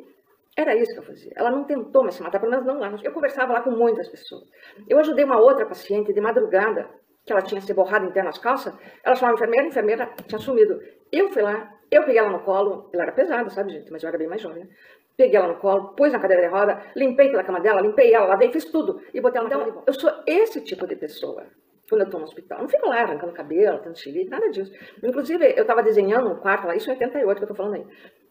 Era 0.57 0.75
isso 0.75 0.93
que 0.93 0.99
eu 0.99 1.05
fazia. 1.05 1.33
Ela 1.37 1.51
não 1.51 1.65
tentou 1.65 2.03
mais 2.03 2.17
se 2.17 2.23
matar, 2.23 2.41
pelo 2.41 2.51
menos 2.51 2.67
não 2.67 2.81
lá. 2.81 2.93
Eu 3.03 3.13
conversava 3.13 3.53
lá 3.53 3.61
com 3.61 3.71
muitas 3.71 4.09
pessoas. 4.09 4.43
Eu 4.89 4.99
ajudei 4.99 5.25
uma 5.25 5.39
outra 5.39 5.67
paciente 5.67 6.13
de 6.13 6.21
madrugada, 6.21 6.89
que 7.29 7.33
ela 7.33 7.43
tinha 7.43 7.61
se 7.61 7.73
borrado 7.75 8.07
inteira 8.07 8.27
nas 8.27 8.39
calças. 8.39 8.75
Ela 9.05 9.15
chamava 9.15 9.35
a 9.35 9.37
enfermeira, 9.37 9.65
a 9.65 9.69
enfermeira 9.69 10.11
tinha 10.27 10.39
sumido. 10.39 10.81
Eu 11.13 11.31
fui 11.31 11.43
lá, 11.43 11.71
eu 11.91 12.03
peguei 12.03 12.19
ela 12.19 12.31
no 12.31 12.41
colo. 12.41 12.91
Ela 12.93 13.05
era 13.05 13.13
pesada, 13.13 13.49
sabe, 13.51 13.73
gente? 13.73 13.93
Mas 13.93 14.03
eu 14.03 14.09
era 14.09 14.19
bem 14.19 14.27
mais 14.27 14.41
jovem, 14.41 14.65
né? 14.65 14.71
Peguei 15.17 15.37
ela 15.37 15.49
no 15.49 15.57
colo, 15.57 15.95
pus 15.95 16.13
na 16.13 16.19
cadeira 16.19 16.43
de 16.43 16.49
roda, 16.49 16.81
limpei 16.97 17.29
toda 17.29 17.41
a 17.41 17.45
cama 17.45 17.61
dela, 17.61 17.81
limpei 17.81 18.15
ela, 18.15 18.27
lavei, 18.27 18.51
fiz 18.51 18.65
tudo. 18.65 19.03
E 19.13 19.21
botei 19.21 19.41
ela 19.41 19.49
na 19.49 19.69
então, 19.69 19.83
Eu 19.87 19.93
sou 19.93 20.11
esse 20.27 20.61
tipo 20.63 20.87
de 20.87 20.97
pessoa 20.97 21.45
quando 21.89 22.03
eu 22.03 22.07
estou 22.07 22.21
no 22.21 22.27
hospital. 22.27 22.61
Não 22.61 22.69
fico 22.69 22.89
lá 22.89 23.03
arrancando 23.03 23.33
cabelo, 23.33 23.79
tendo 23.79 23.99
xilique, 23.99 24.31
nada 24.31 24.49
disso. 24.51 24.73
Inclusive, 25.03 25.55
eu 25.57 25.63
estava 25.63 25.83
desenhando 25.83 26.31
um 26.31 26.37
quarto 26.37 26.67
lá, 26.67 26.77
isso 26.77 26.89
em 26.89 26.93
88 26.93 27.37
que 27.37 27.43
eu 27.43 27.45
estou 27.45 27.57
falando 27.57 27.75
aí. 27.75 27.87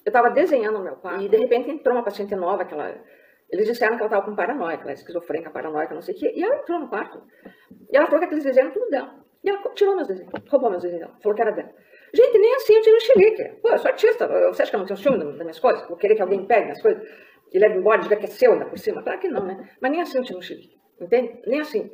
Eu 0.05 0.09
estava 0.09 0.29
desenhando 0.29 0.79
o 0.79 0.83
meu 0.83 0.95
quarto 0.95 1.23
e 1.23 1.29
de 1.29 1.37
repente 1.37 1.69
entrou 1.69 1.95
uma 1.95 2.03
paciente 2.03 2.35
nova, 2.35 2.63
que 2.63 2.73
ela, 2.73 2.95
eles 3.51 3.65
disseram 3.65 3.95
que 3.95 4.01
ela 4.01 4.07
estava 4.07 4.25
com 4.25 4.35
paranoia, 4.35 4.77
ela 4.81 4.91
é 4.91 4.93
esquizofrênica, 4.93 5.49
paranoica, 5.49 5.93
não 5.93 6.01
sei 6.01 6.15
o 6.15 6.17
quê. 6.17 6.33
E 6.35 6.43
ela 6.43 6.57
entrou 6.57 6.79
no 6.79 6.89
quarto. 6.89 7.21
E 7.91 7.95
ela 7.95 8.05
falou 8.05 8.19
que 8.19 8.25
aqueles 8.25 8.43
desenhos 8.43 8.71
eram 8.71 8.79
tudo 8.79 8.89
dela. 8.89 9.15
E 9.43 9.49
ela 9.49 9.61
tirou 9.73 9.95
meus 9.95 10.07
desenhos, 10.07 10.31
roubou 10.49 10.69
meus 10.69 10.83
desenhos 10.83 11.09
falou 11.21 11.35
que 11.35 11.41
era 11.41 11.51
dela. 11.51 11.69
Gente, 12.13 12.37
nem 12.37 12.55
assim 12.55 12.75
eu 12.75 12.81
tiro 12.81 13.01
xilique. 13.01 13.43
Pô, 13.61 13.69
eu 13.69 13.77
sou 13.77 13.89
artista, 13.89 14.27
você 14.27 14.61
acha 14.61 14.71
que 14.71 14.75
eu 14.75 14.79
não 14.79 14.87
tenho 14.87 14.99
ciúme 14.99 15.17
das 15.17 15.37
minhas 15.37 15.59
coisas? 15.59 15.87
Vou 15.87 15.97
querer 15.97 16.15
que 16.15 16.21
alguém 16.21 16.45
pegue 16.45 16.65
minhas 16.65 16.81
coisas? 16.81 17.01
e 17.51 17.59
leva 17.59 17.75
embora, 17.75 18.01
diga 18.01 18.15
que 18.15 18.25
é 18.25 18.27
seu 18.27 18.53
ainda 18.53 18.65
por 18.65 18.77
cima. 18.77 19.01
Claro 19.01 19.19
que 19.19 19.27
não, 19.27 19.45
né? 19.45 19.69
Mas 19.81 19.91
nem 19.91 20.01
assim 20.01 20.17
eu 20.17 20.23
tinha 20.23 20.37
um 20.37 20.41
xilique, 20.41 20.77
entende? 20.99 21.41
Nem 21.45 21.59
assim. 21.59 21.91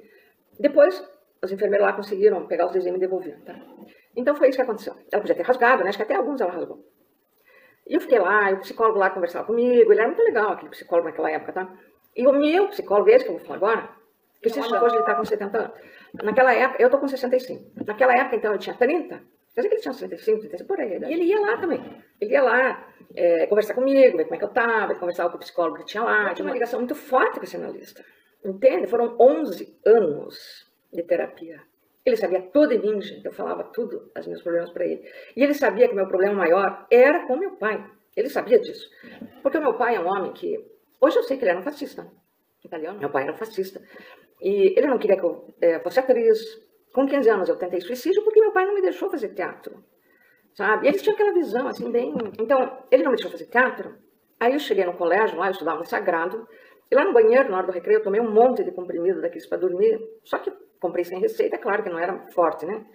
Depois, 0.60 1.04
os 1.42 1.52
enfermeiros 1.52 1.86
lá 1.86 1.94
conseguiram 1.94 2.46
pegar 2.48 2.66
os 2.68 2.72
desenhos 2.72 2.98
e 2.98 3.02
devolver, 3.02 3.40
tá? 3.44 3.56
Então 4.16 4.36
foi 4.36 4.50
isso 4.50 4.58
que 4.58 4.62
aconteceu. 4.62 4.94
Ela 5.12 5.22
podia 5.22 5.36
ter 5.36 5.44
rasgado, 5.44 5.84
né? 5.84 5.90
Acho 5.90 5.98
que 5.98 6.04
até 6.04 6.16
alguns 6.16 6.40
ela 6.42 6.52
rasgou. 6.52 6.86
E 7.88 7.96
eu 7.96 8.02
fiquei 8.02 8.20
lá, 8.20 8.52
e 8.52 8.54
o 8.54 8.60
psicólogo 8.60 9.00
lá 9.00 9.10
conversava 9.10 9.46
comigo, 9.46 9.92
ele 9.92 10.00
era 10.00 10.08
muito 10.08 10.24
legal, 10.24 10.52
aquele 10.52 10.70
psicólogo 10.70 11.10
naquela 11.10 11.30
época, 11.30 11.52
tá? 11.52 11.74
E 12.16 12.26
o 12.26 12.32
meu 12.32 12.70
psicólogo, 12.70 13.10
esse 13.10 13.26
que 13.26 13.32
eu 13.32 13.38
vou 13.38 13.46
falar 13.46 13.58
agora, 13.58 13.90
que 14.42 14.50
se 14.50 14.60
hoje 14.60 14.96
ele 14.96 15.00
está 15.00 15.16
com 15.16 15.26
70 15.26 15.58
anos. 15.58 15.78
Naquela 16.22 16.54
época, 16.54 16.82
eu 16.82 16.90
tô 16.90 16.98
com 16.98 17.08
65. 17.08 17.86
Naquela 17.86 18.14
época, 18.14 18.36
então, 18.36 18.52
eu 18.52 18.60
tinha 18.60 18.76
30, 18.76 19.16
quer 19.16 19.22
dizer 19.56 19.70
que 19.70 19.76
ele 19.76 19.82
tinha 19.82 19.94
65, 19.94 20.40
35, 20.42 20.68
por 20.68 20.80
aí. 20.80 21.00
E 21.10 21.14
ele 21.14 21.24
ia 21.24 21.40
lá 21.40 21.58
também. 21.58 21.82
Ele 22.22 22.32
ia 22.32 22.44
lá 22.44 22.88
é, 23.16 23.48
conversar 23.48 23.74
comigo, 23.74 24.18
ver 24.18 24.26
como 24.26 24.36
é 24.36 24.38
que 24.38 24.44
eu 24.44 24.50
estava, 24.50 24.96
conversar 24.96 25.30
com 25.30 25.38
o 25.38 25.40
psicólogo 25.40 25.78
que 25.80 25.86
tinha 25.86 26.04
lá. 26.04 26.34
Tinha 26.34 26.46
uma 26.46 26.54
ligação 26.54 26.80
muito 26.80 26.96
forte 26.96 27.40
com 27.40 27.46
esse 27.46 27.56
analista. 27.56 28.04
Entende? 28.46 28.88
Foram 28.88 29.16
11 29.20 29.80
anos 29.86 30.66
de 30.92 31.02
terapia. 31.04 31.62
Ele 32.06 32.18
sabia 32.18 32.42
tudo 32.42 32.74
em 32.74 32.80
mim, 32.80 33.02
gente. 33.02 33.26
Eu 33.26 33.32
falava 33.32 33.64
tudo, 33.64 34.12
os 34.18 34.28
meus 34.28 34.42
problemas 34.42 34.72
para 34.72 34.86
ele. 34.86 35.04
E 35.36 35.44
ele 35.44 35.54
sabia 35.54 35.88
que 35.88 35.96
meu 35.96 36.08
problema 36.08 36.36
maior 36.36 36.86
era 36.92 37.26
com 37.26 37.38
meu 37.38 37.56
pai. 37.56 37.84
Ele 38.16 38.30
sabia 38.30 38.60
disso. 38.60 38.90
Porque 39.42 39.58
o 39.58 39.62
meu 39.62 39.76
pai 39.76 39.96
é 39.96 40.00
um 40.00 40.08
homem 40.08 40.34
que. 40.34 40.60
Hoje 41.00 41.18
eu 41.18 41.24
sei 41.24 41.38
que 41.38 41.44
ele 41.44 41.52
era 41.52 41.60
um 41.60 41.64
fascista. 41.64 42.06
Italiano. 42.64 43.00
Meu 43.00 43.10
pai 43.10 43.24
era 43.24 43.34
um 43.34 43.38
fascista. 43.38 43.82
E 44.42 44.74
ele 44.78 44.88
não 44.88 44.98
queria 44.98 45.18
que 45.18 45.24
eu 45.24 45.54
é, 45.62 45.80
fosse 45.80 46.00
atriz. 46.00 46.40
Com 46.94 47.08
15 47.08 47.30
anos 47.30 47.50
eu 47.50 47.56
tentei 47.58 47.82
suicídio 47.82 48.24
porque 48.24 48.40
meu 48.40 48.52
pai 48.52 48.66
não 48.66 48.76
me 48.76 48.82
deixou 48.82 49.10
fazer 49.10 49.30
teatro 49.30 49.84
sabe? 50.56 50.86
E 50.86 50.90
eles 50.90 51.02
tinham 51.02 51.16
aquela 51.16 51.34
visão, 51.34 51.68
assim, 51.68 51.92
bem... 51.92 52.14
Então, 52.40 52.78
ele 52.92 53.04
não 53.04 53.12
me 53.12 53.18
deixou 53.18 53.32
fazer 53.32 53.46
teatro. 53.46 53.96
Aí 54.40 54.54
eu 54.54 54.60
cheguei 54.60 54.86
no 54.86 54.94
colégio, 54.94 55.38
lá 55.38 55.48
eu 55.48 55.52
estudava 55.52 55.80
no 55.80 55.86
Sagrado, 55.86 56.48
e 56.92 56.96
lá 56.96 57.04
no 57.04 57.14
banheiro, 57.14 57.50
na 57.50 57.58
hora 57.58 57.68
do 57.68 57.74
recreio, 57.74 58.00
eu 58.00 58.04
tomei 58.04 58.22
um 58.22 58.32
monte 58.32 58.64
de 58.64 58.72
comprimido 58.72 59.22
daqueles 59.22 59.48
para 59.48 59.58
dormir, 59.58 60.00
só 60.24 60.38
que 60.38 60.52
comprei 60.84 61.06
sem 61.06 61.20
receita, 61.20 61.58
claro 61.58 61.82
que 61.82 61.90
não 61.90 61.98
era 61.98 62.20
forte, 62.32 62.66
né? 62.66 62.86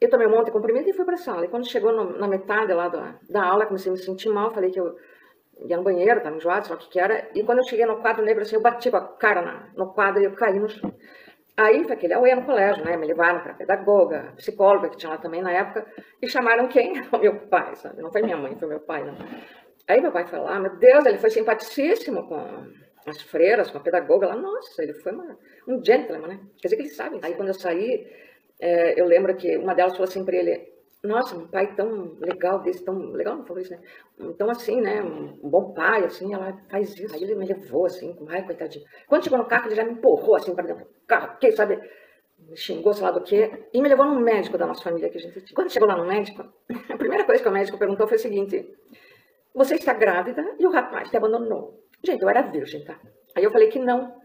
Eu 0.00 0.08
tomei 0.08 0.26
um 0.26 0.30
monte 0.30 0.46
de 0.46 0.52
comprimido 0.52 0.88
e 0.88 0.94
fui 0.94 1.04
para 1.04 1.14
a 1.14 1.18
sala. 1.18 1.44
E 1.44 1.48
quando 1.48 1.68
chegou 1.68 1.92
no, 1.92 2.18
na 2.18 2.26
metade 2.26 2.72
lá 2.72 2.88
da, 2.88 3.14
da 3.28 3.44
aula, 3.44 3.66
comecei 3.66 3.90
a 3.90 3.92
me 3.92 3.98
sentir 4.00 4.30
mal, 4.30 4.50
falei 4.50 4.70
que 4.70 4.80
eu 4.80 4.96
ia 5.66 5.76
no 5.76 5.82
banheiro, 5.82 6.18
estava 6.18 6.34
enjoado, 6.34 6.66
sei 6.66 6.74
lá 6.74 6.80
o 6.80 6.82
que, 6.82 6.90
que 6.90 6.98
era. 6.98 7.28
E 7.34 7.44
quando 7.44 7.58
eu 7.58 7.64
cheguei 7.64 7.84
no 7.84 8.00
quadro 8.00 8.24
negro, 8.24 8.42
assim, 8.42 8.56
eu 8.56 8.62
bati 8.62 8.90
com 8.90 8.96
a 8.96 9.06
cara 9.06 9.42
na, 9.42 9.68
no 9.76 9.92
quadro 9.92 10.22
e 10.22 10.24
eu 10.24 10.32
caí 10.32 10.58
no 10.58 10.70
chão. 10.70 10.90
Aí 11.54 11.84
foi 11.84 11.92
aquele 11.92 12.14
auê 12.14 12.34
no 12.34 12.46
colégio, 12.46 12.82
né? 12.82 12.96
Me 12.96 13.06
levaram 13.06 13.40
para 13.40 13.52
pedagoga, 13.52 14.32
psicóloga, 14.36 14.88
que 14.88 14.96
tinha 14.96 15.10
lá 15.10 15.18
também 15.18 15.42
na 15.42 15.52
época, 15.52 15.86
e 16.22 16.26
chamaram 16.26 16.66
quem? 16.68 16.94
O 17.12 17.18
meu 17.18 17.34
pai, 17.48 17.76
sabe? 17.76 18.00
Não 18.00 18.10
foi 18.10 18.22
minha 18.22 18.38
mãe, 18.38 18.56
foi 18.56 18.68
meu 18.68 18.80
pai, 18.80 19.04
não. 19.04 19.14
Aí 19.86 20.00
meu 20.00 20.12
pai 20.12 20.26
foi 20.26 20.38
lá, 20.38 20.58
meu 20.58 20.76
Deus, 20.76 21.04
ele 21.04 21.18
foi 21.18 21.28
simpaticíssimo 21.28 22.26
com 22.26 22.66
as 23.06 23.20
freiras, 23.22 23.70
com 23.70 23.78
a 23.78 23.80
pedagoga 23.80 24.26
lá. 24.26 24.36
Nossa, 24.36 24.82
ele 24.82 24.94
foi 24.94 25.12
uma, 25.12 25.38
um 25.66 25.84
gentleman, 25.84 26.28
né? 26.28 26.40
Quer 26.60 26.68
dizer 26.68 26.76
que 26.76 26.82
eles 26.82 26.96
sabem. 26.96 27.20
Aí 27.22 27.34
quando 27.34 27.48
eu 27.48 27.54
saí, 27.54 28.06
é, 28.60 29.00
eu 29.00 29.06
lembro 29.06 29.34
que 29.36 29.56
uma 29.56 29.74
delas 29.74 29.92
falou 29.92 30.08
assim 30.08 30.24
para 30.24 30.36
ele, 30.36 30.70
nossa, 31.02 31.34
um 31.34 31.46
pai 31.46 31.74
tão 31.74 32.16
legal 32.20 32.60
desse, 32.60 32.84
tão 32.84 32.98
legal, 33.12 33.36
não 33.36 33.46
falou 33.46 33.62
isso, 33.62 33.70
né? 33.70 33.80
Então, 34.18 34.50
assim, 34.50 34.80
né? 34.82 35.00
Um 35.02 35.48
bom 35.48 35.72
pai, 35.72 36.04
assim, 36.04 36.34
ela 36.34 36.58
faz 36.68 36.94
isso. 36.98 37.14
Aí 37.14 37.22
ele 37.22 37.34
me 37.34 37.46
levou, 37.46 37.86
assim, 37.86 38.12
com 38.12 38.28
ai, 38.28 38.44
coitadinho. 38.44 38.84
Quando 39.06 39.24
chegou 39.24 39.38
no 39.38 39.46
carro, 39.46 39.66
ele 39.66 39.76
já 39.76 39.84
me 39.84 39.92
empurrou, 39.92 40.36
assim, 40.36 40.54
para 40.54 40.66
dentro 40.66 40.84
do 40.84 40.90
carro, 41.06 41.28
porque, 41.28 41.52
sabe? 41.52 41.80
Me 42.38 42.56
xingou, 42.56 42.92
sei 42.92 43.02
lá 43.02 43.10
do 43.12 43.22
quê, 43.22 43.66
e 43.72 43.80
me 43.80 43.88
levou 43.88 44.04
no 44.04 44.20
médico 44.20 44.58
da 44.58 44.66
nossa 44.66 44.82
família 44.82 45.08
que 45.08 45.16
a 45.16 45.20
gente 45.20 45.40
tinha. 45.40 45.54
Quando 45.54 45.72
chegou 45.72 45.88
lá 45.88 45.96
no 45.96 46.06
médico, 46.06 46.42
a 46.90 46.96
primeira 46.96 47.24
coisa 47.24 47.42
que 47.42 47.48
o 47.48 47.52
médico 47.52 47.78
perguntou 47.78 48.06
foi 48.06 48.18
o 48.18 48.20
seguinte: 48.20 48.76
Você 49.54 49.76
está 49.76 49.94
grávida 49.94 50.54
e 50.58 50.66
o 50.66 50.70
rapaz 50.70 51.08
te 51.08 51.16
abandonou? 51.16 51.82
Gente, 52.02 52.22
eu 52.22 52.28
era 52.28 52.42
virgem, 52.42 52.84
tá? 52.84 52.98
Aí 53.34 53.44
eu 53.44 53.50
falei 53.50 53.68
que 53.68 53.78
não, 53.78 54.20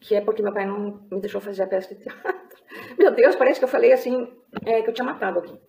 que 0.00 0.14
é 0.14 0.20
porque 0.20 0.42
meu 0.42 0.52
pai 0.52 0.66
não 0.66 1.06
me 1.10 1.20
deixou 1.20 1.40
fazer 1.40 1.62
a 1.62 1.66
peça 1.66 1.94
de 1.94 2.02
teatro. 2.02 2.58
Meu 2.98 3.10
Deus, 3.10 3.34
parece 3.36 3.58
que 3.58 3.64
eu 3.64 3.68
falei 3.68 3.92
assim, 3.92 4.32
é, 4.64 4.80
que 4.82 4.88
eu 4.88 4.94
tinha 4.94 5.04
matado 5.04 5.38
alguém 5.38 5.60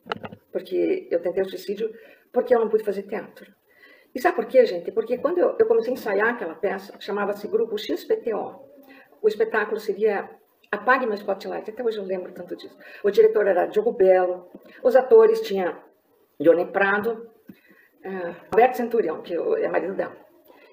porque 0.51 1.07
eu 1.09 1.21
tentei 1.21 1.41
o 1.41 1.49
suicídio 1.49 1.91
porque 2.31 2.53
eu 2.53 2.59
não 2.59 2.69
pude 2.69 2.83
fazer 2.83 3.03
teatro. 3.03 3.51
E 4.13 4.19
sabe 4.19 4.35
por 4.35 4.45
quê, 4.45 4.65
gente? 4.65 4.91
Porque 4.91 5.17
quando 5.17 5.37
eu, 5.37 5.55
eu 5.57 5.65
comecei 5.65 5.91
a 5.91 5.93
ensaiar 5.93 6.29
aquela 6.29 6.53
peça, 6.53 6.93
chamava-se 6.99 7.47
Grupo 7.47 7.77
XPTO, 7.77 8.69
o 9.21 9.27
espetáculo 9.27 9.79
seria 9.79 10.29
Apague 10.69 11.05
meu 11.05 11.15
Spotlight, 11.15 11.69
até 11.69 11.83
hoje 11.83 11.97
eu 11.97 12.03
lembro 12.03 12.31
tanto 12.33 12.55
disso. 12.55 12.77
O 13.03 13.11
diretor 13.11 13.47
era 13.47 13.65
Diogo 13.65 13.91
Belo, 13.91 14.49
os 14.83 14.95
atores 14.95 15.41
tinha 15.41 15.77
Johnny 16.39 16.65
Prado, 16.65 17.29
uh, 18.05 18.35
Roberto 18.51 18.75
Centurião, 18.75 19.21
que 19.21 19.33
é 19.33 19.67
marido 19.67 19.93
dela. 19.93 20.15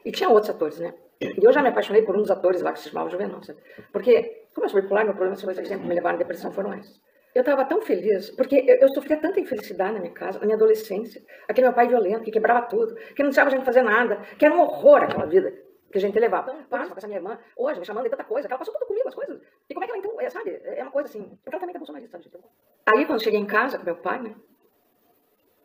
E 0.08 0.10
tinha 0.10 0.30
outros 0.30 0.48
atores, 0.48 0.78
né? 0.78 0.94
E 1.20 1.44
eu 1.44 1.52
já 1.52 1.60
me 1.60 1.68
apaixonei 1.68 2.00
por 2.00 2.16
um 2.16 2.22
dos 2.22 2.30
atores 2.30 2.62
lá 2.62 2.72
que 2.72 2.80
se 2.80 2.88
chamava 2.88 3.10
Juvenal, 3.10 3.42
sabe? 3.42 3.60
Porque, 3.92 4.46
como 4.54 4.64
eu 4.64 4.70
sou 4.70 4.80
bipolar, 4.80 5.04
meu 5.04 5.12
problema 5.12 5.36
foi, 5.36 5.52
por 5.52 5.62
exemplo, 5.62 5.86
me 5.86 5.94
levar 5.94 6.14
à 6.14 6.16
depressão 6.16 6.50
foram 6.50 6.72
esses. 6.72 6.98
Eu 7.34 7.40
estava 7.40 7.62
tão 7.66 7.82
feliz, 7.82 8.30
porque 8.30 8.64
eu, 8.66 8.76
eu, 8.76 8.88
sofria 8.94 9.18
tanta 9.18 9.38
infelicidade 9.38 9.92
na 9.92 10.00
minha 10.00 10.14
casa, 10.14 10.38
na 10.38 10.46
minha 10.46 10.56
adolescência. 10.56 11.22
Aquele 11.46 11.66
meu 11.66 11.74
pai 11.74 11.88
violento, 11.88 12.24
que 12.24 12.30
quebrava 12.30 12.62
tudo, 12.62 12.94
que 12.94 13.22
não 13.22 13.28
deixava 13.28 13.50
a 13.50 13.52
gente 13.52 13.66
fazer 13.66 13.82
nada, 13.82 14.16
que 14.38 14.46
era 14.46 14.54
um 14.54 14.60
horror 14.60 15.02
aquela 15.02 15.26
vida 15.26 15.52
que 15.92 15.98
a 15.98 16.00
gente 16.00 16.18
levava. 16.18 16.52
Então, 16.52 16.64
passa 16.70 16.90
com 16.90 16.96
essa 16.96 17.06
minha 17.06 17.18
irmã, 17.18 17.38
hoje, 17.54 17.78
me 17.78 17.84
chamando 17.84 18.04
de 18.04 18.10
tanta 18.10 18.24
coisa, 18.24 18.48
que 18.48 18.54
ela 18.54 18.58
passou 18.58 18.72
tudo 18.72 18.86
comigo, 18.86 19.08
as 19.08 19.14
coisas. 19.14 19.38
E 19.68 19.74
como 19.74 19.84
é 19.84 19.86
que 19.86 19.92
ela 19.92 19.98
então, 19.98 20.18
é, 20.22 20.30
sabe, 20.30 20.58
é 20.64 20.82
uma 20.82 20.90
coisa 20.90 21.06
assim, 21.10 21.22
porque 21.44 21.54
ela 21.54 21.60
também 21.60 21.74
é 21.74 21.78
bolsonarista, 21.78 22.18
sabe? 22.18 22.44
Aí, 22.86 23.04
quando 23.04 23.22
cheguei 23.22 23.40
em 23.40 23.46
casa 23.46 23.76
com 23.76 23.84
meu 23.84 23.96
pai, 23.96 24.22
né, 24.22 24.34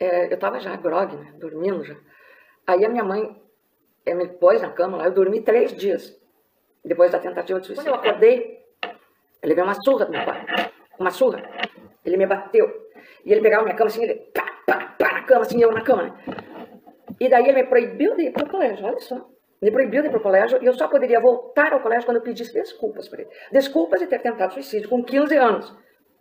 é, 0.01 0.25
eu 0.25 0.35
estava 0.35 0.59
já 0.59 0.75
grog, 0.75 1.15
né, 1.15 1.31
dormindo 1.38 1.81
já. 1.85 1.95
Aí 2.67 2.83
a 2.83 2.89
minha 2.89 3.05
mãe 3.05 3.41
é, 4.05 4.13
me 4.13 4.27
pôs 4.27 4.62
na 4.62 4.69
cama 4.69 4.98
lá, 4.98 5.05
eu 5.05 5.12
dormi 5.12 5.41
três 5.41 5.74
dias, 5.75 6.19
depois 6.83 7.12
da 7.12 7.19
tentativa 7.19 7.60
de 7.60 7.67
suicídio. 7.67 7.91
Quando 7.91 8.05
eu 8.05 8.10
acordei, 8.10 8.63
eu 9.41 9.50
levei 9.50 9.63
uma 9.63 9.74
surra 9.74 10.05
do 10.05 10.12
meu 10.12 10.25
pai, 10.25 10.45
uma 11.00 11.12
surra. 11.12 11.43
Ele 12.05 12.17
me 12.17 12.25
bateu. 12.25 12.83
E 13.25 13.31
ele 13.31 13.41
pegava 13.41 13.63
minha 13.63 13.75
cama 13.75 13.89
assim, 13.89 14.03
ele 14.03 14.15
pá, 14.33 14.45
pá, 14.65 14.95
pá, 14.98 15.13
na 15.13 15.24
cama, 15.24 15.41
assim, 15.41 15.62
eu 15.62 15.72
na 15.72 15.81
cama, 15.81 16.03
né. 16.03 16.13
E 17.19 17.29
daí 17.29 17.43
ele 17.48 17.62
me 17.62 17.67
proibiu 17.67 18.15
de 18.15 18.24
ir 18.24 18.31
para 18.31 18.45
o 18.45 18.50
colégio, 18.50 18.86
olha 18.86 19.00
só. 19.00 19.29
Me 19.62 19.72
proibiu 19.72 20.01
de 20.01 20.10
ir 20.10 20.12
para 20.12 20.19
o 20.19 20.24
colégio 20.24 20.62
e 20.62 20.65
eu 20.65 20.74
só 20.74 20.89
poderia 20.89 21.22
voltar 21.22 21.72
ao 21.72 21.79
colégio 21.79 22.05
quando 22.05 22.17
eu 22.17 22.24
pedisse 22.24 22.53
desculpas 22.53 23.07
para 23.07 23.22
ele. 23.22 23.29
Desculpas 23.51 24.01
de 24.01 24.07
ter 24.07 24.19
tentado 24.19 24.53
suicídio 24.53 24.89
com 24.89 25.01
15 25.01 25.38
anos, 25.38 25.74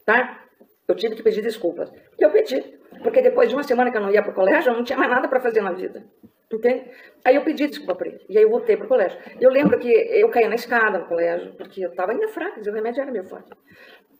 tá? 0.06 0.44
Eu 0.92 0.96
tive 0.96 1.16
que 1.16 1.22
pedir 1.22 1.42
desculpas. 1.42 1.90
E 2.18 2.22
eu 2.22 2.30
pedi, 2.30 2.60
porque 3.02 3.22
depois 3.22 3.48
de 3.48 3.54
uma 3.54 3.62
semana 3.62 3.90
que 3.90 3.96
eu 3.96 4.00
não 4.02 4.10
ia 4.10 4.22
para 4.22 4.30
o 4.30 4.34
colégio, 4.34 4.70
eu 4.70 4.76
não 4.76 4.84
tinha 4.84 4.98
mais 4.98 5.10
nada 5.10 5.26
para 5.26 5.40
fazer 5.40 5.62
na 5.62 5.72
vida. 5.72 6.04
Entende? 6.52 6.90
Aí 7.24 7.34
eu 7.34 7.42
pedi 7.42 7.66
desculpa 7.66 7.94
para 7.94 8.08
ele. 8.08 8.20
E 8.28 8.36
aí 8.36 8.44
eu 8.44 8.50
voltei 8.50 8.76
para 8.76 8.84
o 8.84 8.88
colégio. 8.88 9.18
Eu 9.40 9.50
lembro 9.50 9.78
que 9.78 9.88
eu 9.90 10.28
caía 10.28 10.50
na 10.50 10.54
escada 10.54 10.98
no 10.98 11.06
colégio, 11.06 11.54
porque 11.54 11.82
eu 11.82 11.90
estava 11.90 12.12
ainda 12.12 12.28
fraca, 12.28 12.60
o 12.60 12.72
remédio 12.72 13.00
era 13.00 13.10
meu 13.10 13.24
forte. 13.24 13.50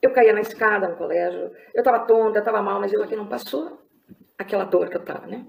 Eu 0.01 0.11
caía 0.11 0.33
na 0.33 0.41
escada 0.41 0.87
no 0.89 0.97
colégio, 0.97 1.51
eu 1.75 1.79
estava 1.79 1.99
tonta, 1.99 2.39
eu 2.39 2.41
estava 2.41 2.61
mal, 2.61 2.79
mas 2.79 2.91
eu 2.91 3.03
aqui 3.03 3.15
não 3.15 3.27
passou 3.27 3.79
aquela 4.35 4.63
dor 4.63 4.89
que 4.89 4.97
eu 4.97 5.01
estava, 5.01 5.27
né? 5.27 5.45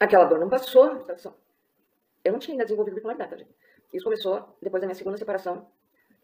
Aquela 0.00 0.24
dor 0.24 0.38
não 0.38 0.48
passou. 0.48 1.06
Eu 2.24 2.32
não 2.32 2.38
tinha 2.38 2.54
ainda 2.54 2.64
desenvolvido 2.64 2.94
bipolaridade, 2.94 3.36
gente. 3.36 3.54
Isso 3.92 4.04
começou 4.04 4.56
depois 4.62 4.80
da 4.80 4.86
minha 4.86 4.94
segunda 4.94 5.18
separação. 5.18 5.66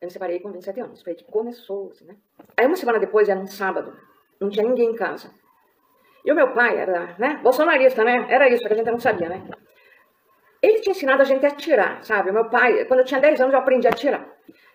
Eu 0.00 0.06
me 0.06 0.10
separei 0.10 0.40
com 0.40 0.50
27 0.50 0.80
anos. 0.80 1.02
Foi 1.02 1.12
aí 1.12 1.18
que 1.18 1.24
começou, 1.24 1.90
assim, 1.90 2.06
né? 2.06 2.16
Aí 2.56 2.66
uma 2.66 2.76
semana 2.76 2.98
depois, 2.98 3.28
era 3.28 3.38
um 3.38 3.46
sábado, 3.46 3.94
não 4.40 4.48
tinha 4.48 4.66
ninguém 4.66 4.90
em 4.90 4.94
casa. 4.94 5.30
E 6.24 6.32
o 6.32 6.34
meu 6.34 6.52
pai 6.52 6.76
era, 6.76 7.14
né, 7.18 7.40
bolsonarista, 7.42 8.04
né? 8.04 8.26
Era 8.28 8.48
isso, 8.48 8.66
que 8.66 8.72
a 8.72 8.76
gente 8.76 8.90
não 8.90 8.98
sabia, 8.98 9.28
né? 9.28 9.42
Ele 10.60 10.80
tinha 10.80 10.92
ensinado 10.92 11.22
a 11.22 11.24
gente 11.24 11.44
a 11.46 11.48
atirar, 11.48 12.02
sabe? 12.04 12.32
Meu 12.32 12.50
pai, 12.50 12.84
quando 12.86 13.00
eu 13.00 13.06
tinha 13.06 13.20
10 13.20 13.40
anos, 13.40 13.52
eu 13.52 13.60
aprendi 13.60 13.86
a 13.86 13.90
atirar. 13.90 14.26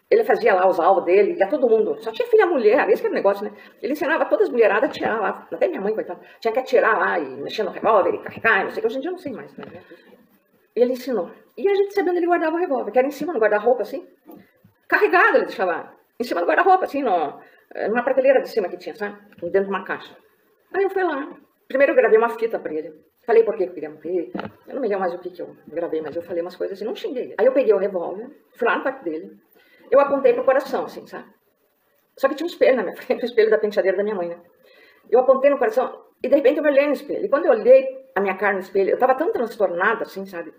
Ele 0.10 0.24
fazia 0.24 0.54
lá 0.54 0.68
os 0.68 0.80
alvos 0.80 1.06
dele, 1.06 1.36
ia 1.38 1.48
todo 1.48 1.68
mundo. 1.68 1.98
Só 2.02 2.12
tinha 2.12 2.28
filha 2.28 2.46
mulher, 2.46 2.88
esse 2.90 3.02
que 3.02 3.08
era 3.08 3.14
o 3.14 3.16
negócio, 3.16 3.44
né? 3.44 3.52
Ele 3.82 3.94
ensinava 3.94 4.26
todas 4.26 4.48
as 4.48 4.52
mulheradas 4.52 4.84
a 4.84 4.88
atirar 4.88 5.20
lá. 5.20 5.48
Até 5.52 5.68
minha 5.68 5.82
mãe, 5.82 5.94
coitada, 5.94 6.22
tinha 6.40 6.54
que 6.54 6.60
atirar 6.60 6.98
lá 6.98 7.20
e 7.20 7.26
mexer 7.42 7.64
no 7.64 7.72
revólver 7.72 8.14
e 8.14 8.20
carregar, 8.20 8.64
não 8.64 8.72
sei 8.72 8.80
o 8.80 8.82
que. 8.82 8.88
Hoje 8.88 8.98
em 8.98 9.02
dia 9.02 9.10
eu 9.10 9.14
não 9.14 9.20
sei 9.20 9.34
mais. 9.34 9.56
Né? 9.58 9.66
Ele 10.76 10.94
ensinou. 10.94 11.32
E 11.58 11.68
a 11.68 11.76
gente 11.76 11.94
sabia 11.94 12.12
onde 12.12 12.20
ele 12.20 12.28
guardava 12.28 12.56
o 12.56 12.60
revólver, 12.60 12.92
que 12.92 13.00
era 13.00 13.08
em 13.08 13.12
cima 13.12 13.34
do 13.34 13.40
guarda-roupa, 13.40 13.82
assim. 13.82 14.08
Carregado, 14.88 15.38
ele 15.38 15.46
deixava 15.46 15.94
em 16.20 16.24
cima 16.24 16.42
do 16.42 16.48
guarda-roupa, 16.48 16.86
assim, 16.86 17.04
no, 17.04 17.40
numa 17.88 18.04
prateleira 18.04 18.42
de 18.42 18.50
cima 18.50 18.70
que 18.70 18.78
tinha, 18.78 18.96
sabe? 18.96 19.18
Dentro 19.42 19.64
de 19.64 19.70
uma 19.70 19.84
caixa. 19.84 20.16
Aí 20.74 20.84
eu 20.84 20.90
fui 20.90 21.04
lá. 21.04 21.38
Primeiro 21.68 21.94
eu 21.94 21.96
gravei 21.96 22.18
uma 22.18 22.30
fita 22.30 22.60
pra 22.60 22.74
ele. 22.74 22.94
Falei 23.26 23.44
por 23.44 23.56
que 23.56 23.64
eu 23.64 23.74
queria 23.74 23.90
morrer. 23.90 24.32
Eu 24.68 24.76
não 24.76 24.82
me 24.82 24.88
lembro 24.88 25.00
mais 25.00 25.14
o 25.14 25.20
que, 25.20 25.30
que 25.30 25.42
eu 25.42 25.56
gravei, 25.68 26.02
mas 26.02 26.16
eu 26.16 26.22
falei 26.22 26.42
umas 26.42 26.56
coisas 26.56 26.78
assim, 26.78 26.86
não 26.86 26.96
xinguei. 26.96 27.34
Aí 27.38 27.46
eu 27.46 27.54
peguei 27.54 27.74
o 27.74 27.78
revólver, 27.78 28.30
fui 28.54 28.68
lá 28.68 28.76
no 28.76 28.84
quarto 28.84 29.04
dele. 29.04 29.32
Eu 29.90 30.00
apontei 30.00 30.34
pro 30.34 30.44
coração, 30.44 30.86
assim, 30.86 31.06
sabe? 31.08 31.26
Só 32.18 32.28
que 32.28 32.36
tinha 32.36 32.46
um 32.46 32.50
espelho 32.50 32.76
na 32.76 32.84
minha 32.84 32.96
frente, 32.98 33.24
o 33.24 33.26
espelho 33.26 33.50
da 33.50 33.58
penteadeira 33.58 33.98
da 33.98 34.04
minha 34.04 34.16
mãe, 34.16 34.30
né? 34.30 34.40
Eu 35.10 35.20
apontei 35.20 35.50
no 35.50 35.58
coração 35.58 36.04
e 36.22 36.28
de 36.28 36.36
repente 36.36 36.58
eu 36.58 36.64
me 36.64 36.70
olhei 36.70 36.86
no 36.86 36.94
espelho. 36.94 37.26
E 37.26 37.30
quando 37.30 37.46
eu 37.46 37.52
olhei 37.52 38.10
a 38.16 38.22
minha 38.22 38.36
cara 38.36 38.54
no 38.54 38.60
espelho, 38.60 38.90
eu 38.90 38.96
estava 38.96 39.16
tão 39.16 39.32
transtornada, 39.32 40.04
assim, 40.04 40.26
sabe? 40.26 40.54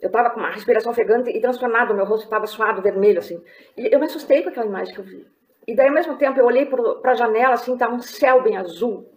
Eu 0.00 0.08
estava 0.08 0.30
com 0.30 0.40
uma 0.40 0.50
respiração 0.50 0.92
ofegante 0.92 1.30
e 1.30 1.40
transtornada, 1.40 1.92
o 1.92 1.96
meu 1.96 2.04
rosto 2.04 2.24
estava 2.24 2.46
suado, 2.46 2.82
vermelho, 2.82 3.18
assim. 3.18 3.42
E 3.76 3.92
eu 3.92 3.98
me 3.98 4.06
assustei 4.06 4.42
com 4.42 4.50
aquela 4.50 4.66
imagem 4.66 4.94
que 4.94 5.00
eu 5.00 5.04
vi. 5.04 5.26
E 5.66 5.74
daí, 5.74 5.88
ao 5.88 5.94
mesmo 5.94 6.16
tempo, 6.16 6.38
eu 6.38 6.46
olhei 6.46 6.66
para 6.66 7.12
a 7.12 7.14
janela, 7.14 7.54
assim, 7.54 7.72
estava 7.72 7.94
um 7.94 8.00
céu 8.00 8.42
bem 8.42 8.56
azul. 8.56 9.10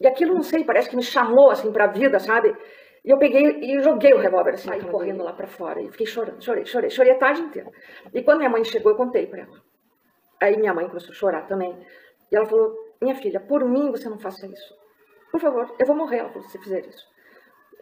E 0.00 0.06
aquilo, 0.06 0.34
não 0.34 0.42
sei, 0.42 0.64
parece 0.64 0.88
que 0.88 0.96
me 0.96 1.02
chamou, 1.02 1.50
assim, 1.50 1.72
para 1.72 1.84
a 1.84 1.88
vida, 1.88 2.18
sabe? 2.18 2.54
E 3.04 3.10
eu 3.10 3.18
peguei 3.18 3.60
e 3.60 3.80
joguei 3.80 4.12
o 4.14 4.18
revólver, 4.18 4.54
assim, 4.54 4.70
correndo 4.90 5.22
lá 5.22 5.32
para 5.32 5.46
fora. 5.46 5.80
E 5.80 5.90
fiquei 5.90 6.06
chorando, 6.06 6.42
chorei, 6.42 6.64
chorei, 6.64 6.90
chorei 6.90 7.12
a 7.12 7.18
tarde 7.18 7.42
inteira. 7.42 7.70
E 8.12 8.22
quando 8.22 8.38
minha 8.38 8.50
mãe 8.50 8.64
chegou, 8.64 8.92
eu 8.92 8.96
contei 8.96 9.26
para 9.26 9.42
ela. 9.42 9.62
Aí 10.40 10.56
minha 10.56 10.72
mãe 10.74 10.86
começou 10.86 11.10
a 11.10 11.14
chorar 11.14 11.46
também. 11.46 11.76
E 12.30 12.36
ela 12.36 12.46
falou, 12.46 12.74
minha 13.00 13.14
filha, 13.14 13.40
por 13.40 13.64
mim 13.64 13.90
você 13.90 14.08
não 14.08 14.18
faça 14.18 14.46
isso. 14.46 14.74
Por 15.30 15.40
favor, 15.40 15.74
eu 15.78 15.86
vou 15.86 15.96
morrer, 15.96 16.18
ela 16.18 16.28
falou, 16.28 16.44
se 16.44 16.52
você 16.52 16.58
fizer 16.58 16.86
isso. 16.86 17.04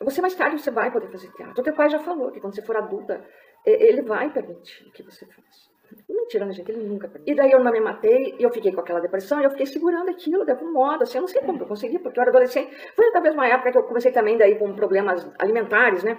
Você 0.01 0.21
mais 0.21 0.35
tarde 0.35 0.61
você 0.61 0.71
vai 0.71 0.91
poder 0.91 1.09
fazer 1.11 1.31
teatro. 1.33 1.61
O 1.61 1.63
teu 1.63 1.75
pai 1.75 1.89
já 1.89 1.99
falou 1.99 2.31
que 2.33 2.41
quando 2.41 2.55
você 2.55 2.63
for 2.63 2.77
adulta, 2.77 3.25
ele 3.65 4.03
vai 4.03 4.33
permitir 4.33 4.91
que 4.93 5.03
você 5.03 5.25
faça. 5.27 5.72
Mentira, 6.09 6.47
né, 6.47 6.53
gente? 6.53 6.71
Ele 6.71 6.83
nunca. 6.83 7.11
E 7.27 7.35
daí 7.35 7.51
eu 7.51 7.63
não 7.63 7.73
me 7.73 7.81
matei, 7.81 8.35
e 8.39 8.43
eu 8.43 8.51
fiquei 8.51 8.73
com 8.73 8.81
aquela 8.81 9.01
depressão, 9.01 9.41
e 9.41 9.45
eu 9.45 9.51
fiquei 9.51 9.67
segurando 9.67 10.11
aquilo 10.11 10.45
de 10.45 10.51
algum 10.53 10.73
modo, 10.73 11.03
assim, 11.03 11.19
eu 11.19 11.23
não 11.23 11.29
sei 11.29 11.41
como 11.43 11.61
eu 11.61 11.67
consegui, 11.67 11.99
porque 11.99 12.19
eu 12.19 12.23
era 12.23 12.31
adolescente. 12.31 12.75
Foi 12.95 13.11
talvez 13.13 13.35
uma 13.35 13.47
época 13.47 13.73
que 13.73 13.79
eu 13.79 13.83
comecei 13.83 14.13
também 14.13 14.37
daí 14.39 14.57
com 14.57 14.75
problemas 14.75 15.29
alimentares, 15.39 16.03
né? 16.05 16.19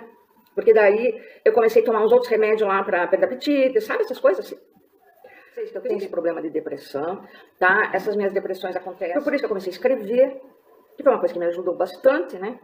Porque 0.54 0.74
daí 0.74 1.20
eu 1.44 1.52
comecei 1.52 1.82
a 1.82 1.86
tomar 1.86 2.04
uns 2.04 2.12
outros 2.12 2.30
remédios 2.30 2.68
lá 2.68 2.84
para 2.84 3.08
perder 3.08 3.26
apetite, 3.26 3.82
sabe? 3.82 4.04
Essas 4.04 4.20
coisas 4.20 4.46
assim. 4.46 4.60
Eu 5.56 5.82
tenho 5.82 5.98
esse 5.98 6.10
problema 6.10 6.42
de 6.42 6.50
depressão, 6.50 7.24
tá? 7.60 7.92
Essas 7.94 8.16
minhas 8.16 8.34
depressões 8.34 8.76
acontecem. 8.76 9.14
Foi 9.14 9.24
por 9.24 9.34
isso 9.34 9.42
que 9.42 9.46
eu 9.46 9.50
comecei 9.50 9.72
a 9.72 9.76
escrever, 9.76 10.42
que 10.98 11.04
foi 11.04 11.12
uma 11.12 11.20
coisa 11.20 11.34
que 11.34 11.40
me 11.40 11.46
ajudou 11.46 11.76
bastante, 11.76 12.38
né? 12.40 12.60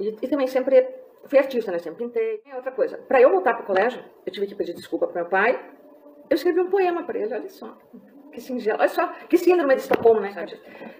E, 0.00 0.16
e 0.22 0.28
também 0.28 0.46
sempre 0.46 0.88
fui 1.26 1.38
artista, 1.38 1.70
né? 1.70 1.78
Sempre 1.78 2.04
pintei. 2.04 2.42
E 2.46 2.54
outra 2.54 2.72
coisa, 2.72 2.96
para 2.96 3.20
eu 3.20 3.30
voltar 3.30 3.54
para 3.54 3.62
o 3.62 3.66
colégio, 3.66 4.02
eu 4.24 4.32
tive 4.32 4.46
que 4.46 4.54
pedir 4.54 4.74
desculpa 4.74 5.06
para 5.06 5.22
meu 5.22 5.30
pai. 5.30 5.58
Eu 6.30 6.34
escrevi 6.34 6.60
um 6.60 6.70
poema 6.70 7.04
para 7.04 7.18
ele, 7.18 7.34
olha 7.34 7.48
só. 7.48 7.76
Que 8.32 8.40
singelo. 8.40 8.78
Olha 8.78 8.88
só, 8.88 9.06
que 9.28 9.38
síndrome 9.38 9.74
de 9.74 9.80
Estocolmo, 9.80 10.20
né? 10.20 10.32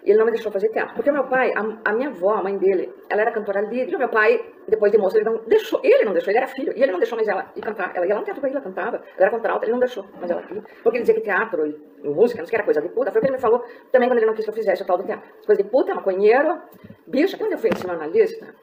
E 0.02 0.10
ele 0.10 0.18
não 0.18 0.24
me 0.24 0.32
deixou 0.32 0.50
fazer 0.50 0.70
teatro. 0.70 0.94
Porque 0.94 1.10
meu 1.12 1.24
pai, 1.24 1.52
a, 1.54 1.90
a, 1.90 1.92
minha 1.92 2.08
avó, 2.08 2.32
a 2.32 2.42
mãe 2.42 2.56
dele, 2.56 2.92
ela 3.10 3.22
era 3.22 3.30
cantora 3.30 3.60
lírica. 3.60 3.98
Meu 3.98 4.08
pai, 4.08 4.40
depois 4.66 4.90
de 4.90 4.98
moço, 4.98 5.16
ele 5.16 5.24
não 5.26 5.44
deixou. 5.44 5.80
Ele 5.84 6.04
não 6.04 6.12
deixou, 6.12 6.30
ele 6.30 6.38
era 6.38 6.46
filho. 6.46 6.72
E 6.74 6.82
ele 6.82 6.90
não 6.90 6.98
deixou 6.98 7.16
mais 7.16 7.28
ela 7.28 7.52
ir 7.54 7.60
cantar. 7.60 7.94
Ela 7.94 8.06
ia 8.06 8.14
lá 8.14 8.20
no 8.20 8.24
teatro 8.24 8.40
pra 8.40 8.50
ela 8.50 8.60
cantava. 8.60 8.96
Ela 8.96 9.26
era 9.26 9.30
contralta, 9.30 9.66
ele 9.66 9.72
não 9.72 9.78
deixou 9.78 10.04
mais 10.18 10.30
ela 10.30 10.40
ir. 10.50 10.62
Porque 10.82 10.96
ele 10.96 11.00
dizia 11.00 11.14
que 11.14 11.20
teatro 11.20 11.66
e, 11.66 11.76
e 12.02 12.08
música, 12.08 12.40
não 12.40 12.46
sei 12.46 12.56
era 12.56 12.64
coisa 12.64 12.80
de 12.80 12.88
puta. 12.88 13.12
Foi 13.12 13.20
o 13.20 13.22
que 13.22 13.28
ele 13.28 13.36
me 13.36 13.42
falou 13.42 13.62
também 13.92 14.08
quando 14.08 14.18
ele 14.18 14.26
não 14.26 14.34
quis 14.34 14.44
que 14.44 14.50
eu 14.50 14.54
fizesse 14.54 14.82
o 14.82 14.86
tal 14.86 14.96
do 14.96 15.04
teatro. 15.04 15.28
Coisa 15.44 15.62
de 15.62 15.68
puta, 15.68 15.94
maconheiro, 15.94 16.60
bicha. 17.06 17.36
Quando 17.36 17.52
eu 17.52 17.58
fui 17.58 17.70
ensinar 17.70 17.96
na 17.96 18.06
lista, 18.06 18.54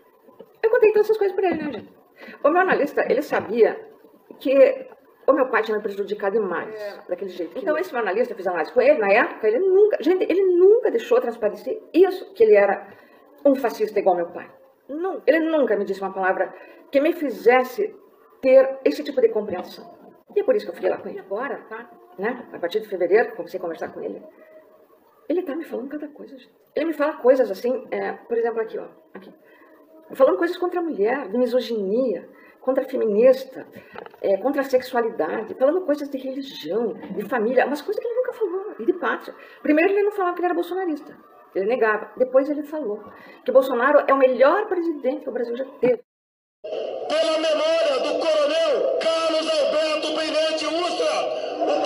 eu 0.62 0.70
contei 0.72 0.92
todas 0.92 1.06
essas 1.06 1.18
coisas 1.18 1.36
para 1.36 1.50
ele, 1.50 1.64
né, 1.64 1.72
gente? 1.72 1.94
O 2.44 2.50
meu 2.50 2.62
analista, 2.62 3.06
ele 3.08 3.22
sabia 3.22 3.80
que 4.40 4.88
o 5.28 5.34
meu 5.34 5.48
pai 5.48 5.64
tinha 5.64 5.78
me 5.78 5.84
prejudicado 5.84 6.40
demais, 6.40 6.74
é. 6.74 7.00
daquele 7.10 7.32
jeito. 7.32 7.58
Então, 7.58 7.78
esse 7.78 7.92
meu 7.92 8.02
analista, 8.02 8.34
eu 8.34 8.38
fiz 8.38 8.48
análise 8.48 8.72
com 8.72 8.82
ele, 8.82 9.00
na 9.00 9.12
época, 9.12 9.48
ele 9.48 9.60
nunca, 9.60 9.98
gente, 10.02 10.24
ele 10.24 10.42
nunca 10.42 10.92
deixou 10.92 11.20
transparecer 11.20 11.82
isso, 11.94 12.34
que 12.34 12.44
ele 12.44 12.56
era 12.56 12.88
um 13.44 13.56
fascista 13.56 14.00
igual 14.00 14.16
meu 14.16 14.28
pai. 14.28 14.50
Não, 14.88 15.22
ele 15.26 15.40
nunca 15.40 15.76
me 15.76 15.86
disse 15.86 16.02
uma 16.02 16.14
palavra 16.14 16.54
que 16.92 17.00
me 17.00 17.14
fizesse 17.14 17.96
ter 18.42 18.80
esse 18.86 19.04
tipo 19.04 19.20
de 19.22 19.30
compreensão. 19.30 19.94
E 20.36 20.40
é 20.40 20.44
por 20.44 20.56
isso 20.56 20.66
que 20.66 20.72
eu 20.72 20.76
fiquei 20.76 20.90
lá 20.90 20.98
com 20.98 21.10
ele 21.10 21.20
agora, 21.20 21.58
tá? 21.70 21.90
Né? 22.18 22.48
A 22.54 22.60
partir 22.60 22.80
de 22.82 22.88
fevereiro, 22.88 23.36
comecei 23.36 23.58
a 23.58 23.62
conversar 23.62 23.90
com 23.90 24.02
ele. 24.02 24.22
Ele 25.28 25.42
tá 25.42 25.56
me 25.56 25.64
falando 25.64 25.90
cada 25.90 26.08
coisa, 26.08 26.38
gente. 26.38 26.54
Ele 26.76 26.86
me 26.86 26.94
fala 26.94 27.14
coisas 27.14 27.50
assim, 27.50 27.88
é, 27.90 28.12
por 28.12 28.38
exemplo, 28.38 28.62
aqui, 28.62 28.78
ó. 28.78 28.86
Aqui 29.14 29.34
falando 30.14 30.38
coisas 30.38 30.58
contra 30.58 30.80
a 30.80 30.84
mulher, 30.84 31.30
de 31.30 31.38
misoginia, 31.38 32.28
contra 32.66 32.84
a 32.84 32.90
feminista, 32.90 33.68
é, 34.20 34.38
contra 34.38 34.62
a 34.62 34.64
sexualidade, 34.66 35.54
falando 35.54 35.86
coisas 35.86 36.10
de 36.10 36.18
religião, 36.18 36.94
de 36.94 37.24
família, 37.30 37.68
umas 37.68 37.82
coisas 37.84 38.02
que 38.02 38.08
ele 38.10 38.16
nunca 38.16 38.34
falou, 38.34 38.76
e 38.80 38.86
de 38.86 38.94
pátria. 38.94 39.36
Primeiro 39.62 39.94
ele 39.94 40.02
não 40.02 40.12
falava 40.12 40.34
que 40.34 40.42
ele 40.42 40.48
era 40.48 40.56
bolsonarista, 40.56 41.16
ele 41.54 41.68
negava. 41.68 42.12
Depois 42.18 42.50
ele 42.50 42.64
falou 42.64 43.04
que 43.46 43.52
Bolsonaro 43.52 44.04
é 44.08 44.14
o 44.14 44.18
melhor 44.18 44.68
presidente 44.68 45.22
que 45.22 45.30
o 45.30 45.34
Brasil 45.34 45.56
já 45.56 45.66
teve. 45.80 46.02
Pela 46.64 47.38
memória 47.38 48.00
do 48.00 48.20
coronel 48.20 48.98
Carlos 49.00 49.48
Alberto 49.48 50.16
Brilhante 50.16 50.66
Ustra, 50.66 51.36
o 51.62 51.86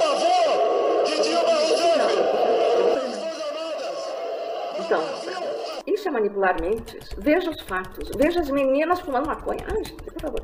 é 6.09 6.11
manipular 6.11 6.59
mentes. 6.61 7.09
Veja 7.17 7.49
os 7.49 7.61
fatos. 7.61 8.09
Veja 8.17 8.41
as 8.41 8.49
meninas 8.49 8.99
fumando 8.99 9.27
maconha. 9.27 9.65
Ah, 9.67 10.11
por 10.11 10.21
favor. 10.21 10.41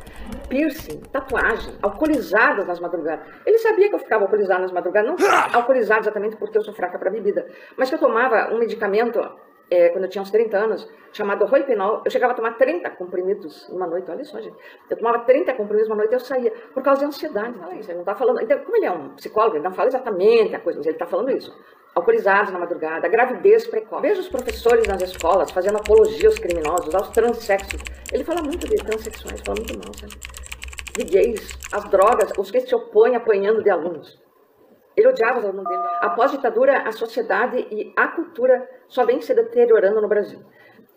Piercing, 0.48 1.00
tatuagem, 1.12 1.76
alcoolizadas 1.82 2.66
nas 2.68 2.80
madrugadas. 2.80 3.26
Ele 3.46 3.58
sabia 3.58 3.90
que 3.90 3.96
eu 3.96 4.00
ficava 4.00 4.24
alcoolizada 4.24 4.62
nas 4.62 4.72
madrugadas. 4.72 5.10
Não 5.10 5.18
alcoolizada 5.54 6.02
exatamente 6.02 6.38
porque 6.38 6.58
eu 6.58 6.64
sou 6.64 6.74
fraca 6.74 6.98
para 6.98 7.10
bebida. 7.10 7.46
Mas 7.78 7.90
que 7.90 7.96
eu 7.96 8.00
tomava 8.00 8.54
um 8.54 8.58
medicamento 8.58 9.20
é, 9.70 9.90
quando 9.90 10.04
eu 10.06 10.10
tinha 10.10 10.22
uns 10.22 10.32
30 10.32 10.58
anos, 10.58 10.88
chamado 11.16 11.46
Roipinol. 11.46 12.02
Eu 12.04 12.12
chegava 12.12 12.34
a 12.34 12.36
tomar 12.36 12.58
30 12.58 12.90
comprimidos 12.92 13.68
numa 13.70 13.88
noite. 13.88 14.12
Olha 14.12 14.24
só, 14.24 14.40
gente. 14.40 14.56
Eu 14.90 14.98
tomava 14.98 15.20
30 15.20 15.54
comprimidos 15.54 15.90
numa 15.90 15.98
noite 15.98 16.12
e 16.12 16.16
eu 16.16 16.20
saía. 16.20 16.52
Por 16.74 16.84
causa 16.84 17.00
de 17.00 17.06
ansiedade. 17.08 17.58
Fala 17.58 17.76
isso. 17.76 17.90
Ele 17.90 17.96
não 17.96 18.02
está 18.02 18.16
falando. 18.16 18.42
Então, 18.42 18.60
como 18.60 18.76
ele 18.78 18.86
é 18.86 18.92
um 18.92 19.10
psicólogo, 19.16 19.56
ele 19.56 19.64
não 19.64 19.74
fala 19.74 19.88
exatamente 19.88 20.56
a 20.56 20.60
coisa, 20.60 20.80
mas 20.80 20.86
ele 20.86 20.96
está 20.96 21.06
falando 21.06 21.32
isso. 21.32 21.56
Alcoolizados 21.96 22.52
na 22.52 22.60
madrugada, 22.60 23.08
gravidez 23.08 23.66
precoce. 23.68 24.02
Veja 24.02 24.20
os 24.20 24.28
professores 24.28 24.86
nas 24.86 25.02
escolas 25.02 25.50
fazendo 25.52 25.78
apologia 25.78 26.28
aos 26.28 26.38
criminosos, 26.38 26.94
aos 26.94 27.08
transexos. 27.10 27.82
Ele 28.12 28.24
fala 28.26 28.42
muito 28.42 28.68
de 28.68 28.76
transexuais, 28.76 29.42
fala 29.46 29.58
muito 29.58 29.74
mal, 29.80 29.94
sabe? 29.98 30.14
De 30.94 31.06
gays, 31.06 31.58
as 31.72 31.86
drogas, 31.86 32.32
os 32.38 32.52
que 32.52 32.60
se 32.60 32.76
opõem 32.76 33.16
apanhando 33.16 33.64
de 33.64 33.70
alunos. 33.70 34.25
Ele 34.96 35.08
odiava 35.08 35.40
os 35.40 35.46
alunos 35.46 35.66
dele. 35.66 35.84
Após 36.02 36.32
a 36.32 36.36
ditadura, 36.36 36.80
a 36.80 36.92
sociedade 36.92 37.68
e 37.70 37.94
a 37.96 38.08
cultura 38.08 38.70
só 38.88 39.06
vem 39.06 39.22
se 39.22 39.34
deteriorando 39.34 40.02
no 40.02 40.08
Brasil. 40.08 40.40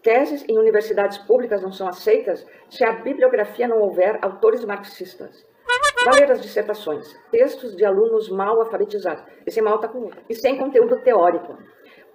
Teses 0.02 0.44
em 0.48 0.56
universidades 0.58 1.18
públicas 1.18 1.60
não 1.60 1.72
são 1.72 1.88
aceitas 1.88 2.46
se 2.70 2.84
a 2.84 2.92
bibliografia 2.92 3.66
não 3.66 3.80
houver 3.80 4.18
autores 4.22 4.64
marxistas. 4.64 5.46
Valer 6.04 6.30
as 6.30 6.40
dissertações, 6.40 7.14
textos 7.30 7.76
de 7.76 7.84
alunos 7.84 8.28
mal 8.30 8.60
alfabetizados. 8.60 9.24
Esse 9.44 9.60
mal 9.60 9.76
está 9.76 9.88
comigo. 9.88 10.16
E 10.28 10.34
sem 10.34 10.56
conteúdo 10.56 11.02
teórico. 11.02 11.58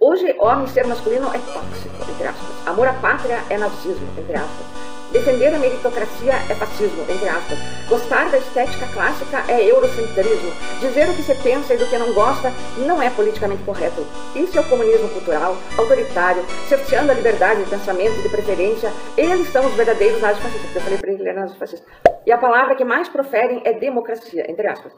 Hoje, 0.00 0.34
homem 0.38 0.66
ser 0.66 0.86
masculino 0.86 1.26
é 1.28 1.38
tóxico, 1.38 2.10
entre 2.10 2.26
aspas. 2.26 2.66
Amor 2.66 2.88
à 2.88 2.94
pátria 2.94 3.38
é 3.50 3.58
nazismo, 3.58 4.08
entre 4.18 4.34
aspas. 4.34 4.83
Defender 5.14 5.54
a 5.54 5.58
meritocracia 5.60 6.32
é 6.50 6.54
fascismo, 6.56 7.02
entre 7.02 7.28
aspas. 7.28 7.56
Gostar 7.88 8.32
da 8.32 8.38
estética 8.38 8.84
clássica 8.92 9.44
é 9.48 9.64
eurocentrismo. 9.64 10.50
Dizer 10.80 11.08
o 11.08 11.14
que 11.14 11.22
você 11.22 11.36
pensa 11.36 11.72
e 11.72 11.76
do 11.76 11.86
que 11.86 11.96
não 11.96 12.12
gosta 12.12 12.50
não 12.84 13.00
é 13.00 13.08
politicamente 13.10 13.62
correto. 13.62 14.04
Isso 14.34 14.58
é 14.58 14.60
o 14.60 14.68
comunismo 14.68 15.08
cultural, 15.10 15.56
autoritário, 15.78 16.42
cerceando 16.68 17.12
a 17.12 17.14
liberdade 17.14 17.62
de 17.62 17.70
pensamento 17.70 18.18
e 18.18 18.22
de 18.22 18.28
preferência. 18.28 18.90
Eles 19.16 19.46
são 19.52 19.64
os 19.64 19.74
verdadeiros 19.74 20.20
nazifascistas. 20.20 20.74
Eu 20.74 20.80
falei 20.80 20.98
para 20.98 21.08
ele 21.08 21.16
que 21.16 21.22
ele 21.22 21.30
era 21.30 21.40
nazifascista. 21.42 21.86
E 22.26 22.32
a 22.32 22.36
palavra 22.36 22.74
que 22.74 22.84
mais 22.84 23.08
proferem 23.08 23.62
é 23.64 23.72
democracia, 23.72 24.50
entre 24.50 24.66
aspas. 24.66 24.92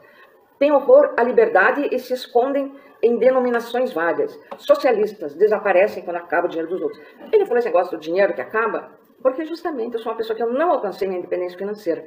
Tem 0.57 0.71
horror 0.71 1.13
à 1.15 1.21
liberdade 1.21 1.89
e 1.91 1.99
se 1.99 2.15
escondem 2.15 2.73
em 3.03 3.17
denominações 3.19 3.93
vagas. 3.93 4.35
Socialistas 4.57 5.35
desaparecem 5.35 6.01
quando 6.01 6.17
acaba 6.17 6.47
o 6.47 6.49
dinheiro 6.49 6.71
dos 6.71 6.81
outros. 6.81 6.99
Ele 7.31 7.45
falou 7.45 7.59
esse 7.59 7.67
negócio 7.67 7.95
do 7.95 8.01
dinheiro 8.01 8.33
que 8.33 8.41
acaba. 8.41 9.05
Porque 9.21 9.45
justamente 9.45 9.95
eu 9.95 9.99
sou 9.99 10.11
uma 10.11 10.17
pessoa 10.17 10.35
que 10.35 10.43
eu 10.43 10.51
não 10.51 10.71
alcancei 10.71 11.07
minha 11.07 11.19
independência 11.19 11.57
financeira. 11.57 12.05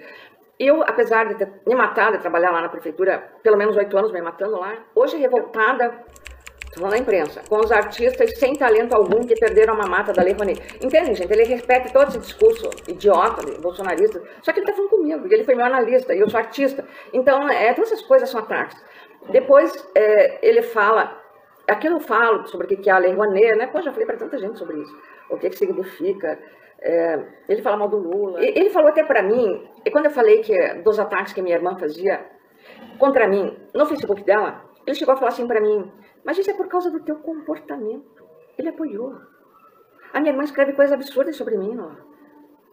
Eu, 0.59 0.83
apesar 0.83 1.27
de 1.27 1.37
ter 1.37 1.51
me 1.67 1.75
matado 1.75 2.17
e 2.17 2.19
trabalhar 2.19 2.51
lá 2.51 2.61
na 2.61 2.69
prefeitura, 2.69 3.33
pelo 3.43 3.57
menos 3.57 3.77
oito 3.77 3.97
anos 3.97 4.13
me 4.13 4.21
matando 4.21 4.61
lá, 4.61 4.77
hoje 4.95 5.17
revoltada, 5.17 6.05
estou 6.67 6.89
na 6.89 6.99
imprensa, 6.99 7.43
com 7.49 7.57
os 7.57 7.73
artistas 7.73 8.39
sem 8.39 8.55
talento 8.55 8.95
algum 8.95 9.27
que 9.27 9.35
perderam 9.35 9.75
a 9.75 9.77
mamata 9.79 10.13
da 10.13 10.23
Lei 10.23 10.35
Rouanet. 10.35 10.61
Entende, 10.85 11.15
gente? 11.15 11.33
Ele 11.33 11.45
repete 11.45 11.93
todo 11.93 12.09
esse 12.09 12.19
discurso 12.19 12.69
idiota, 12.87 13.41
bolsonarista, 13.61 14.23
só 14.43 14.53
que 14.53 14.61
ele 14.61 14.67
está 14.67 14.77
falando 14.77 14.91
comigo, 14.91 15.27
e 15.27 15.35
ele 15.35 15.45
foi 15.45 15.55
meu 15.55 15.65
analista, 15.67 16.15
e 16.15 16.21
eu 16.21 16.29
sou 16.29 16.39
artista. 16.39 16.87
Então, 17.13 17.49
é, 17.49 17.73
todas 17.75 17.93
essas 17.93 18.05
coisas 18.07 18.29
são 18.29 18.41
ataques. 18.41 18.77
Depois, 19.31 19.73
é, 19.95 20.47
ele 20.47 20.63
fala, 20.63 21.19
aqui 21.67 21.87
eu 21.87 22.01
falo 22.01 22.47
sobre 22.47 22.67
o 22.67 22.69
que 22.69 22.89
é 22.89 22.93
a 22.93 22.99
Lei 22.99 23.15
Rouanet, 23.15 23.57
né? 23.57 23.67
Pô, 23.67 23.81
já 23.81 23.91
falei 23.93 24.07
para 24.07 24.17
tanta 24.17 24.39
gente 24.39 24.59
sobre 24.59 24.79
isso, 24.79 24.97
o 25.31 25.39
que, 25.39 25.51
que 25.51 25.57
significa, 25.57 26.39
é, 26.81 27.25
ele 27.49 27.63
fala 27.63 27.77
mal 27.77 27.89
do 27.89 27.99
Lula. 27.99 28.43
Ele 28.43 28.71
falou 28.71 28.89
até 28.89 29.05
para 29.05 29.23
mim, 29.23 29.69
e 29.85 29.91
quando 29.91 30.07
eu 30.07 30.11
falei 30.11 30.43
que 30.43 30.75
dos 30.83 30.99
ataques 30.99 31.33
que 31.33 31.43
minha 31.43 31.57
irmã 31.57 31.77
fazia 31.79 32.25
contra 32.99 33.29
mim 33.29 33.57
no 33.75 33.87
Facebook 33.87 34.23
dela, 34.25 34.65
ele 34.87 34.97
chegou 34.97 35.15
a 35.15 35.17
falar 35.17 35.31
assim 35.31 35.47
para 35.47 35.61
mim: 35.61 35.91
Mas 36.25 36.39
isso 36.39 36.51
é 36.51 36.55
por 36.55 36.69
causa 36.69 36.91
do 36.91 37.01
teu 37.01 37.17
comportamento. 37.17 38.25
Ele 38.59 38.69
apoiou. 38.69 39.17
A 40.13 40.21
minha 40.21 40.33
irmã 40.33 40.43
escreve 40.43 40.73
coisas 40.73 40.93
absurdas 40.93 41.37
sobre 41.37 41.57
mim 41.57 41.79
ó, 41.79 42.10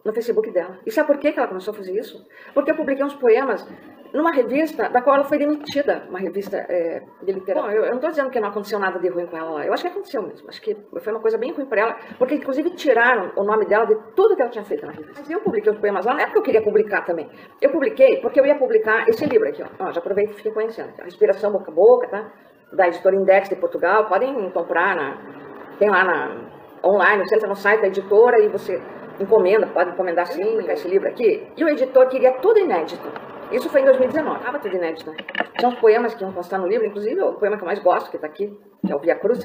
no 0.04 0.12
Facebook 0.12 0.50
dela. 0.50 0.78
E 0.86 0.90
sabe 0.90 1.06
por 1.06 1.18
que 1.18 1.28
ela 1.28 1.48
começou 1.48 1.72
a 1.72 1.76
fazer 1.76 1.92
isso? 1.98 2.24
Porque 2.54 2.70
eu 2.70 2.76
publiquei 2.76 3.04
uns 3.04 3.14
poemas 3.14 3.66
numa 4.12 4.32
revista 4.32 4.88
da 4.88 5.02
qual 5.02 5.16
ela 5.16 5.24
foi 5.24 5.38
demitida, 5.38 6.04
uma 6.08 6.18
revista 6.18 6.56
é, 6.56 7.02
de 7.22 7.32
literatura. 7.32 7.66
Bom, 7.66 7.70
eu, 7.70 7.84
eu 7.84 7.90
não 7.90 7.96
estou 7.96 8.10
dizendo 8.10 8.30
que 8.30 8.40
não 8.40 8.48
aconteceu 8.48 8.78
nada 8.78 8.98
de 8.98 9.08
ruim 9.08 9.26
com 9.26 9.36
ela 9.36 9.50
lá. 9.50 9.66
Eu 9.66 9.72
acho 9.72 9.82
que 9.82 9.88
aconteceu 9.88 10.22
mesmo. 10.22 10.48
Acho 10.48 10.62
que 10.62 10.76
foi 10.98 11.12
uma 11.12 11.20
coisa 11.20 11.36
bem 11.36 11.52
ruim 11.52 11.66
para 11.66 11.80
ela, 11.80 11.96
porque 12.18 12.34
inclusive 12.34 12.70
tiraram 12.70 13.32
o 13.36 13.44
nome 13.44 13.66
dela 13.66 13.86
de 13.86 13.94
tudo 14.14 14.34
que 14.34 14.42
ela 14.42 14.50
tinha 14.50 14.64
feito 14.64 14.86
na 14.86 14.92
revista. 14.92 15.20
Mas 15.20 15.30
eu 15.30 15.40
publiquei 15.40 15.72
os 15.72 15.78
poemas 15.78 16.06
lá, 16.06 16.14
não 16.14 16.20
é 16.20 16.24
porque 16.24 16.38
eu 16.38 16.42
queria 16.42 16.62
publicar 16.62 17.04
também. 17.04 17.28
Eu 17.60 17.70
publiquei 17.70 18.20
porque 18.20 18.40
eu 18.40 18.46
ia 18.46 18.56
publicar 18.56 19.08
esse 19.08 19.24
livro 19.26 19.48
aqui, 19.48 19.62
ó. 19.62 19.66
ó 19.78 19.92
já 19.92 20.00
aproveito 20.00 20.30
e 20.30 20.34
fiquei 20.34 20.52
conhecendo. 20.52 20.92
A 21.00 21.04
Respiração 21.04 21.52
Boca 21.52 21.70
a 21.70 21.74
Boca, 21.74 22.08
tá? 22.08 22.32
Da 22.72 22.88
editora 22.88 23.14
Index 23.14 23.48
de 23.48 23.56
Portugal. 23.56 24.06
Podem 24.06 24.50
comprar, 24.50 24.96
na, 24.96 25.18
tem 25.78 25.90
lá 25.90 26.04
na, 26.04 26.36
online, 26.84 27.26
você 27.26 27.36
entra 27.36 27.48
no 27.48 27.56
site 27.56 27.80
da 27.80 27.88
editora 27.88 28.38
e 28.40 28.48
você 28.48 28.80
encomenda, 29.20 29.66
pode 29.66 29.90
encomendar 29.90 30.26
sim, 30.26 30.58
esse 30.70 30.88
livro 30.88 31.08
aqui. 31.08 31.46
E 31.56 31.64
o 31.64 31.68
editor 31.68 32.08
queria 32.08 32.32
tudo 32.34 32.58
inédito. 32.58 33.10
Isso 33.50 33.68
foi 33.70 33.80
em 33.80 33.84
2019, 33.84 34.38
estava 34.38 34.58
tudo 34.58 34.76
inédito, 34.76 35.10
né? 35.10 35.16
Tinha 35.58 35.68
uns 35.68 35.76
poemas 35.76 36.14
que 36.14 36.22
iam 36.22 36.32
constar 36.32 36.60
no 36.60 36.66
livro, 36.66 36.86
inclusive 36.86 37.20
o 37.22 37.34
poema 37.34 37.56
que 37.56 37.62
eu 37.62 37.66
mais 37.66 37.78
gosto, 37.78 38.10
que 38.10 38.16
está 38.16 38.26
aqui, 38.26 38.54
que 38.84 38.92
é 38.92 38.94
o 38.94 38.98
Via 38.98 39.14
Cruz, 39.14 39.44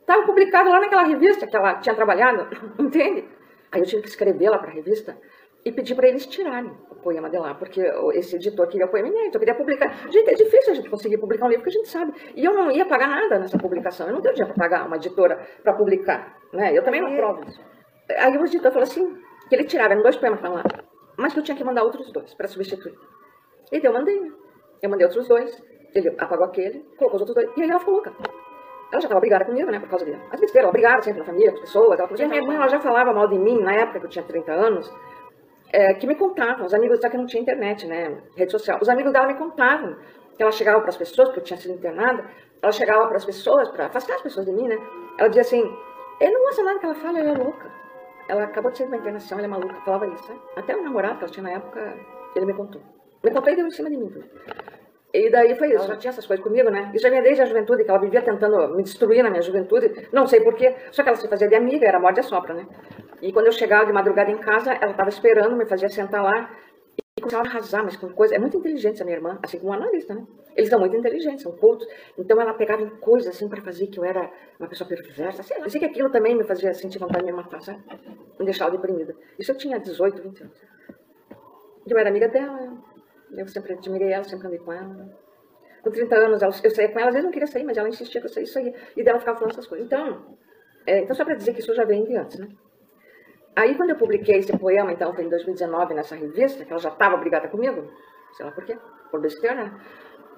estava 0.00 0.26
publicado 0.26 0.68
lá 0.70 0.80
naquela 0.80 1.04
revista 1.04 1.46
que 1.46 1.56
ela 1.56 1.74
tinha 1.74 1.94
trabalhado, 1.94 2.48
entende? 2.78 3.24
Aí 3.70 3.80
eu 3.80 3.86
tive 3.86 4.02
que 4.02 4.08
escrever 4.08 4.50
lá 4.50 4.58
para 4.58 4.70
a 4.70 4.74
revista 4.74 5.16
e 5.64 5.72
pedir 5.72 5.94
para 5.94 6.08
eles 6.08 6.26
tirarem 6.26 6.70
o 6.90 6.94
poema 6.96 7.30
de 7.30 7.38
lá, 7.38 7.54
porque 7.54 7.80
esse 8.14 8.36
editor 8.36 8.66
queria 8.66 8.86
o 8.86 8.90
poema 8.90 9.08
inédito, 9.08 9.36
eu 9.36 9.40
queria 9.40 9.54
publicar. 9.54 10.10
Gente, 10.10 10.30
é 10.30 10.34
difícil 10.34 10.72
a 10.72 10.74
gente 10.76 10.90
conseguir 10.90 11.18
publicar 11.18 11.46
um 11.46 11.48
livro 11.48 11.62
que 11.62 11.70
a 11.70 11.72
gente 11.72 11.88
sabe. 11.88 12.12
E 12.34 12.44
eu 12.44 12.52
não 12.52 12.70
ia 12.70 12.84
pagar 12.84 13.08
nada 13.08 13.38
nessa 13.38 13.56
publicação, 13.56 14.08
eu 14.08 14.12
não 14.12 14.20
tenho 14.20 14.34
dinheiro 14.34 14.54
para 14.54 14.68
pagar 14.68 14.86
uma 14.86 14.96
editora 14.96 15.40
para 15.62 15.72
publicar, 15.72 16.38
né? 16.52 16.76
Eu 16.76 16.82
também 16.82 17.00
não 17.00 17.12
aprovo 17.12 17.48
isso. 17.48 17.73
Aí 18.10 18.36
o 18.36 18.44
editor 18.44 18.70
falou 18.70 18.82
assim, 18.82 19.18
que 19.48 19.54
ele 19.54 19.64
tirava, 19.64 19.92
eram 19.92 20.02
dois 20.02 20.16
poemas 20.16 20.40
para 20.40 20.50
lá, 20.50 20.62
mas 21.16 21.32
que 21.32 21.38
eu 21.38 21.42
tinha 21.42 21.56
que 21.56 21.64
mandar 21.64 21.82
outros 21.82 22.10
dois 22.12 22.34
para 22.34 22.48
substituir. 22.48 22.94
Então 23.72 23.90
eu 23.90 23.98
mandei? 23.98 24.32
Eu 24.82 24.90
mandei 24.90 25.06
outros 25.06 25.26
dois, 25.26 25.62
ele 25.94 26.14
apagou 26.18 26.46
aquele, 26.46 26.80
colocou 26.98 27.16
os 27.16 27.22
outros 27.22 27.34
dois, 27.34 27.56
e 27.56 27.62
aí 27.62 27.70
ela 27.70 27.78
ficou 27.78 27.94
louca. 27.94 28.12
Ela 28.92 29.00
já 29.00 29.06
estava 29.06 29.20
brigada 29.20 29.44
comigo, 29.44 29.70
né, 29.70 29.80
por 29.80 29.88
causa 29.88 30.04
dele. 30.04 30.20
As 30.30 30.40
besteiras, 30.40 30.64
ela 30.64 30.72
brigava 30.72 31.02
sempre 31.02 31.20
na 31.20 31.24
família, 31.24 31.50
com 31.50 31.56
as 31.56 31.60
pessoas, 31.62 31.98
ela 31.98 32.08
falou, 32.08 32.28
minha 32.28 32.40
irmã 32.40 32.54
ela 32.54 32.68
já 32.68 32.80
falava 32.80 33.12
mal 33.12 33.26
de 33.26 33.38
mim, 33.38 33.60
na 33.60 33.72
época 33.72 34.00
que 34.00 34.06
eu 34.06 34.10
tinha 34.10 34.24
30 34.24 34.52
anos, 34.52 34.92
é, 35.72 35.94
que 35.94 36.06
me 36.06 36.14
contavam, 36.14 36.66
os 36.66 36.74
amigos, 36.74 37.00
só 37.00 37.08
que 37.08 37.16
não 37.16 37.26
tinha 37.26 37.42
internet, 37.42 37.86
né, 37.86 38.22
rede 38.36 38.52
social. 38.52 38.78
Os 38.80 38.88
amigos 38.88 39.12
dela 39.12 39.26
me 39.26 39.34
contavam 39.34 39.96
que 40.36 40.42
ela 40.42 40.52
chegava 40.52 40.80
para 40.80 40.90
as 40.90 40.96
pessoas, 40.96 41.28
porque 41.28 41.40
eu 41.40 41.44
tinha 41.44 41.56
sido 41.58 41.74
internada, 41.74 42.24
ela 42.60 42.72
chegava 42.72 43.06
para 43.06 43.16
as 43.16 43.24
pessoas, 43.24 43.68
para 43.70 43.86
afastar 43.86 44.16
as 44.16 44.22
pessoas 44.22 44.46
de 44.46 44.52
mim, 44.52 44.68
né, 44.68 44.78
ela 45.18 45.28
dizia 45.28 45.42
assim, 45.42 45.62
eu 46.20 46.32
não 46.32 46.42
gosto 46.44 46.62
nada 46.62 46.78
que 46.78 46.86
ela 46.86 46.94
fala, 46.94 47.18
ela 47.18 47.30
é 47.30 47.38
louca. 47.42 47.83
Ela 48.28 48.44
acabou 48.44 48.70
de 48.70 48.78
sair 48.78 48.86
de 48.86 48.92
uma 48.92 49.00
internação, 49.00 49.38
ela 49.38 49.46
é 49.46 49.50
maluca, 49.50 49.74
falava 49.84 50.06
isso, 50.06 50.32
né? 50.32 50.38
Até 50.56 50.76
o 50.76 50.82
namorado 50.82 51.18
que 51.18 51.24
ela 51.24 51.32
tinha 51.32 51.42
na 51.42 51.50
época, 51.50 51.94
ele 52.34 52.46
me 52.46 52.54
contou. 52.54 52.80
Me 53.22 53.30
contou 53.30 53.52
e 53.52 53.56
deu 53.56 53.66
em 53.66 53.70
cima 53.70 53.90
de 53.90 53.96
mim. 53.96 54.12
E 55.12 55.30
daí 55.30 55.54
foi 55.54 55.72
isso, 55.72 55.86
já 55.86 55.96
tinha 55.96 56.10
essas 56.10 56.26
coisas 56.26 56.42
comigo, 56.42 56.70
né? 56.70 56.90
Isso 56.92 57.02
já 57.02 57.10
vinha 57.10 57.22
desde 57.22 57.42
a 57.42 57.46
juventude, 57.46 57.84
que 57.84 57.90
ela 57.90 58.00
vivia 58.00 58.20
tentando 58.20 58.74
me 58.74 58.82
destruir 58.82 59.22
na 59.22 59.30
minha 59.30 59.42
juventude, 59.42 60.08
não 60.12 60.26
sei 60.26 60.40
porquê, 60.40 60.74
só 60.90 61.02
que 61.02 61.08
ela 61.08 61.16
se 61.16 61.28
fazia 61.28 61.46
de 61.46 61.54
amiga, 61.54 61.86
era 61.86 62.00
morde 62.00 62.20
a 62.20 62.22
sopra, 62.22 62.52
né? 62.52 62.66
E 63.22 63.32
quando 63.32 63.46
eu 63.46 63.52
chegava 63.52 63.86
de 63.86 63.92
madrugada 63.92 64.30
em 64.30 64.38
casa, 64.38 64.72
ela 64.72 64.90
estava 64.90 65.08
esperando, 65.08 65.56
me 65.56 65.66
fazia 65.66 65.88
sentar 65.88 66.22
lá 66.22 66.50
e 67.16 67.20
começava 67.20 67.46
a 67.46 67.48
arrasar, 67.48 67.84
mas 67.84 67.96
com 67.96 68.12
coisa. 68.12 68.34
É 68.34 68.38
muito 68.38 68.56
inteligente 68.56 68.94
essa 68.94 69.04
minha 69.04 69.16
irmã, 69.16 69.38
assim 69.40 69.58
como 69.58 69.70
um 69.70 69.74
analista, 69.74 70.14
né? 70.14 70.26
Eles 70.56 70.68
são 70.68 70.80
muito 70.80 70.96
inteligentes, 70.96 71.42
são 71.42 71.52
cultos. 71.52 71.86
Então 72.18 72.40
ela 72.40 72.52
pegava 72.54 72.82
em 72.82 72.88
coisas 72.96 73.32
assim 73.34 73.48
para 73.48 73.62
fazer 73.62 73.86
que 73.86 74.00
eu 74.00 74.04
era 74.04 74.28
uma 74.58 74.68
pessoa 74.68 74.88
perversa, 74.88 75.42
sei 75.44 75.58
lá. 75.58 75.64
Eu 75.64 75.70
sei 75.70 75.78
que 75.78 75.86
aquilo 75.86 76.10
também 76.10 76.34
me 76.34 76.42
fazia 76.42 76.74
sentir 76.74 76.98
vontade 76.98 77.24
de 77.24 77.30
me 77.30 77.36
matar, 77.36 77.62
sabe? 77.62 77.80
Me 78.38 78.44
deixava 78.44 78.72
deprimida. 78.72 79.14
Isso 79.38 79.52
eu 79.52 79.56
tinha 79.56 79.78
18, 79.78 80.22
20 80.22 80.42
anos. 80.42 80.60
Eu 81.86 81.98
era 81.98 82.08
amiga 82.08 82.28
dela, 82.28 82.82
eu 83.36 83.46
sempre 83.46 83.74
admirei 83.74 84.12
ela, 84.12 84.24
sempre 84.24 84.48
andei 84.48 84.58
com 84.58 84.72
ela. 84.72 85.08
Com 85.82 85.90
30 85.90 86.16
anos, 86.16 86.42
eu 86.42 86.70
saía 86.70 86.88
com 86.88 86.98
ela, 86.98 87.08
às 87.08 87.14
vezes 87.14 87.24
não 87.24 87.32
queria 87.32 87.46
sair, 87.46 87.62
mas 87.62 87.76
ela 87.76 87.88
insistia 87.88 88.20
que 88.20 88.26
eu 88.26 88.32
saísse, 88.32 88.58
aí. 88.58 88.74
E 88.96 89.04
dela 89.04 89.20
ficava 89.20 89.38
falando 89.38 89.52
essas 89.52 89.66
coisas. 89.68 89.86
Então, 89.86 90.36
é, 90.84 91.00
então 91.00 91.14
só 91.14 91.24
para 91.24 91.34
dizer 91.34 91.52
que 91.52 91.60
isso 91.60 91.74
já 91.74 91.84
vem 91.84 92.04
de 92.04 92.16
antes, 92.16 92.38
né? 92.40 92.48
Aí, 93.56 93.74
quando 93.76 93.90
eu 93.90 93.96
publiquei 93.96 94.38
esse 94.38 94.56
poema, 94.58 94.92
então, 94.92 95.14
foi 95.14 95.24
em 95.24 95.28
2019, 95.28 95.94
nessa 95.94 96.16
revista, 96.16 96.64
que 96.64 96.72
ela 96.72 96.80
já 96.80 96.88
estava 96.88 97.16
brigada 97.16 97.48
comigo, 97.48 97.88
sei 98.32 98.44
lá 98.44 98.52
por 98.52 98.64
quê, 98.64 98.76
por 99.10 99.20
besteira, 99.20 99.54
né? 99.54 99.80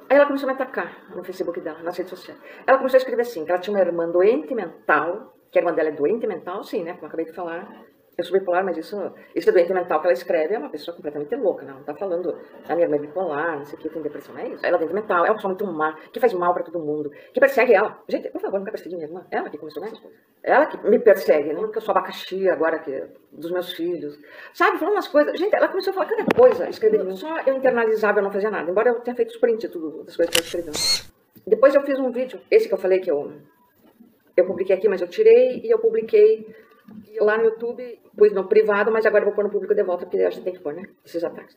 Aí 0.09 0.17
ela 0.17 0.27
começou 0.27 0.49
a 0.49 0.53
me 0.53 0.61
atacar 0.61 1.05
no 1.15 1.25
Facebook 1.25 1.61
dela, 1.61 1.83
nas 1.83 1.97
redes 1.97 2.11
sociais. 2.11 2.41
Ela 2.67 2.79
começou 2.79 2.97
a 2.97 2.99
escrever 2.99 3.23
assim, 3.23 3.45
que 3.45 3.51
ela 3.51 3.61
tinha 3.61 3.75
uma 3.75 3.81
irmã 3.81 4.09
doente 4.09 4.55
mental, 4.55 5.35
que 5.51 5.59
a 5.59 5.63
irmã 5.63 5.73
dela 5.73 5.89
é 5.89 5.93
doente 5.93 6.27
mental, 6.27 6.63
sim, 6.63 6.85
né, 6.85 6.93
como 6.93 7.05
eu 7.05 7.09
acabei 7.09 7.25
de 7.25 7.33
falar, 7.33 7.69
Eu 8.17 8.25
sou 8.25 8.39
bipolar, 8.39 8.65
mas 8.65 8.79
isso, 8.79 9.13
isso 9.35 9.51
é 9.51 9.53
doente 9.53 9.75
mental 9.75 10.01
que 10.01 10.07
ela 10.07 10.13
escreve, 10.15 10.55
é 10.55 10.59
uma 10.59 10.71
pessoa 10.71 10.97
completamente 10.97 11.35
louca, 11.37 11.67
não. 11.67 11.75
Não 11.75 11.83
tá 11.83 11.95
falando, 11.95 12.35
a 12.67 12.75
minha 12.75 12.87
irmã 12.87 12.97
é 12.97 13.01
bipolar, 13.01 13.59
não 13.59 13.65
sei 13.67 13.79
o 13.79 13.83
que, 13.83 13.91
tem 13.91 14.01
depressão, 14.01 14.35
não 14.35 14.41
é 14.41 14.49
isso. 14.49 14.65
Ela 14.65 14.77
é 14.77 14.79
doente 14.79 14.95
mental, 14.95 15.27
é 15.27 15.29
uma 15.29 15.35
pessoa 15.35 15.51
muito 15.51 15.67
má, 15.67 15.93
que 16.11 16.19
faz 16.19 16.33
mal 16.33 16.55
pra 16.55 16.63
todo 16.63 16.79
mundo, 16.79 17.11
que 17.11 17.39
persegue 17.39 17.75
ela. 17.75 18.03
Gente, 18.09 18.31
por 18.31 18.41
favor, 18.41 18.59
nunca 18.59 18.71
persegui 18.71 18.95
minha 18.97 19.07
irmã. 19.07 19.27
Ela 19.31 19.51
que 19.51 19.59
começou 19.59 19.83
com 19.83 19.89
essas 19.89 20.01
coisas. 20.01 20.19
Ela 20.43 20.67
que 20.67 20.89
me 20.89 20.99
persegue, 20.99 21.53
né? 21.53 21.69
Que 21.69 21.77
eu 21.77 21.83
sou 21.83 21.93
abacaxi 21.93 22.49
agora, 22.49 22.79
que, 22.79 23.05
dos 23.31 23.51
meus 23.51 23.73
filhos. 23.73 24.19
Sabe, 24.55 24.79
falando 24.79 24.95
umas 24.95 25.09
coisas. 25.09 25.39
Gente, 25.39 25.55
ela 25.55 25.69
começou 25.69 25.91
a 25.91 25.95
falar 25.95 26.07
cada 26.07 26.25
coisa, 26.35 26.71
escrevendo. 26.71 27.15
Só 27.17 27.41
eu 27.47 27.55
internalizava, 27.55 28.21
eu 28.21 28.23
não 28.23 28.31
fazia 28.31 28.51
nada. 28.51 28.71
Embora 28.71 28.89
eu 28.89 29.01
tenha 29.01 29.15
feito 29.15 29.31
os 29.31 29.37
print 29.37 29.69
tudo 29.69 30.05
das 30.05 30.17
coisas 30.17 30.35
que 30.35 30.41
eu 30.41 30.45
escrevendo. 30.45 31.17
Depois 31.47 31.75
eu 31.75 31.83
fiz 31.83 31.99
um 31.99 32.11
vídeo, 32.11 32.41
esse 32.51 32.67
que 32.67 32.75
eu 32.75 32.79
falei 32.79 32.99
que 32.99 33.11
eu, 33.11 33.33
eu 34.37 34.47
publiquei 34.47 34.75
aqui, 34.75 34.89
mas 34.89 35.01
eu 35.01 35.07
tirei, 35.07 35.61
e 35.63 35.71
eu 35.71 35.79
publiquei 35.79 36.47
lá 37.21 37.37
no 37.39 37.45
YouTube, 37.45 38.01
pus 38.17 38.33
no 38.33 38.49
privado, 38.49 38.91
mas 38.91 39.07
agora 39.07 39.25
vou 39.25 39.35
pôr 39.35 39.45
no 39.45 39.51
público 39.51 39.75
de 39.75 39.83
volta, 39.83 40.07
porque 40.07 40.23
a 40.23 40.31
gente 40.31 40.45
tem 40.45 40.55
que 40.55 40.61
pôr, 40.61 40.75
né? 40.75 40.83
Esses 41.05 41.23
ataques. 41.25 41.57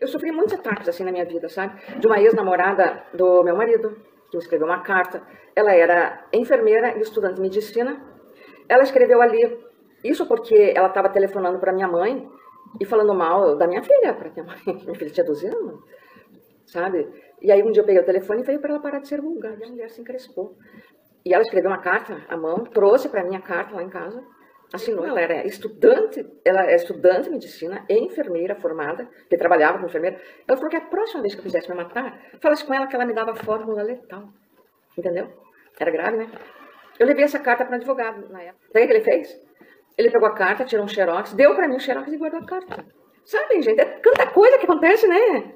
Eu 0.00 0.08
sofri 0.08 0.30
muitos 0.30 0.54
ataques 0.54 0.88
assim 0.88 1.04
na 1.04 1.12
minha 1.12 1.24
vida, 1.24 1.48
sabe? 1.48 1.80
De 1.98 2.06
uma 2.06 2.20
ex-namorada 2.20 3.04
do 3.14 3.42
meu 3.42 3.56
marido, 3.56 3.96
que 4.30 4.36
me 4.36 4.42
escreveu 4.42 4.66
uma 4.66 4.82
carta. 4.82 5.22
Ela 5.54 5.72
era 5.74 6.26
enfermeira 6.32 6.96
e 6.98 7.00
estudante 7.00 7.36
de 7.36 7.40
medicina. 7.40 8.00
Ela 8.68 8.82
escreveu 8.82 9.22
ali, 9.22 9.58
isso 10.04 10.26
porque 10.26 10.72
ela 10.76 10.88
estava 10.88 11.08
telefonando 11.08 11.58
para 11.58 11.72
minha 11.72 11.88
mãe 11.88 12.28
e 12.80 12.84
falando 12.84 13.14
mal 13.14 13.56
da 13.56 13.66
minha 13.66 13.82
filha, 13.82 14.12
para 14.12 14.30
minha 14.30 14.44
mãe. 14.44 14.58
Minha 14.84 14.94
filha 14.94 15.10
tinha 15.10 15.24
12 15.24 15.46
anos, 15.46 15.80
sabe? 16.66 17.08
E 17.40 17.50
aí 17.50 17.62
um 17.62 17.70
dia 17.70 17.82
eu 17.82 17.86
peguei 17.86 18.02
o 18.02 18.06
telefone 18.06 18.42
e 18.42 18.44
veio 18.44 18.60
para 18.60 18.74
ela 18.74 18.82
parar 18.82 18.98
de 18.98 19.08
ser 19.08 19.20
vulgar. 19.20 19.58
E 19.58 19.64
a 19.64 19.68
mulher 19.68 19.88
se 19.88 20.00
encrespou. 20.00 20.56
E 21.26 21.34
ela 21.34 21.42
escreveu 21.42 21.68
uma 21.68 21.80
carta 21.80 22.24
à 22.28 22.36
mão, 22.36 22.62
trouxe 22.62 23.08
para 23.08 23.24
mim 23.24 23.34
a 23.34 23.40
carta 23.40 23.74
lá 23.74 23.82
em 23.82 23.88
casa, 23.88 24.22
assinou. 24.72 25.04
Ela 25.04 25.20
era 25.20 25.44
estudante, 25.44 26.24
ela 26.44 26.70
é 26.70 26.76
estudante 26.76 27.24
de 27.24 27.30
medicina, 27.30 27.84
enfermeira 27.90 28.54
formada, 28.54 29.08
que 29.28 29.36
trabalhava 29.36 29.72
como 29.72 29.88
enfermeira. 29.88 30.20
Ela 30.46 30.56
falou 30.56 30.70
que 30.70 30.76
a 30.76 30.82
próxima 30.82 31.22
vez 31.22 31.34
que 31.34 31.40
eu 31.40 31.42
quisesse 31.42 31.68
me 31.68 31.74
matar, 31.74 32.16
falasse 32.40 32.64
com 32.64 32.72
ela 32.72 32.86
que 32.86 32.94
ela 32.94 33.04
me 33.04 33.12
dava 33.12 33.34
fórmula 33.34 33.82
letal. 33.82 34.28
Entendeu? 34.96 35.26
Era 35.80 35.90
grave, 35.90 36.16
né? 36.16 36.30
Eu 36.96 37.08
levei 37.08 37.24
essa 37.24 37.40
carta 37.40 37.64
para 37.64 37.72
um 37.72 37.76
advogado 37.78 38.28
na 38.28 38.42
época. 38.42 38.64
Sabe 38.72 38.84
o 38.84 38.86
que 38.86 38.94
ele 38.94 39.04
fez? 39.04 39.42
Ele 39.98 40.10
pegou 40.12 40.28
a 40.28 40.32
carta, 40.32 40.64
tirou 40.64 40.84
um 40.84 40.88
xerox, 40.88 41.32
deu 41.32 41.56
para 41.56 41.66
mim 41.66 41.74
o 41.74 41.80
xerox 41.80 42.12
e 42.12 42.16
guardou 42.16 42.38
a 42.38 42.46
carta. 42.46 42.84
Sabe, 43.24 43.60
gente? 43.62 43.80
É 43.80 43.84
tanta 43.84 44.28
coisa 44.28 44.58
que 44.58 44.64
acontece, 44.64 45.08
né? 45.08 45.54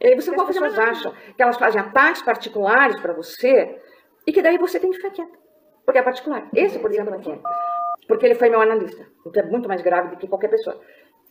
E 0.00 0.14
você 0.14 0.30
não 0.30 0.46
pessoas 0.46 0.78
acham 0.78 1.12
que 1.36 1.42
elas 1.42 1.58
fazem 1.58 1.78
ataques 1.78 2.22
particulares 2.22 2.98
para 3.00 3.12
você 3.12 3.78
e 4.26 4.32
que 4.32 4.42
daí 4.42 4.58
você 4.58 4.78
tem 4.80 4.90
que 4.90 4.96
ficar 4.96 5.10
quieto. 5.10 5.38
Porque 5.84 5.98
é 5.98 6.02
particular. 6.02 6.48
Esse, 6.54 6.78
por 6.78 6.90
exemplo, 6.90 7.14
aqui. 7.14 7.38
Porque 8.08 8.26
ele 8.26 8.34
foi 8.34 8.48
meu 8.48 8.60
analista. 8.60 9.06
Então 9.26 9.42
é 9.42 9.46
muito 9.46 9.68
mais 9.68 9.82
grave 9.82 10.10
do 10.10 10.16
que 10.16 10.26
qualquer 10.26 10.48
pessoa. 10.48 10.78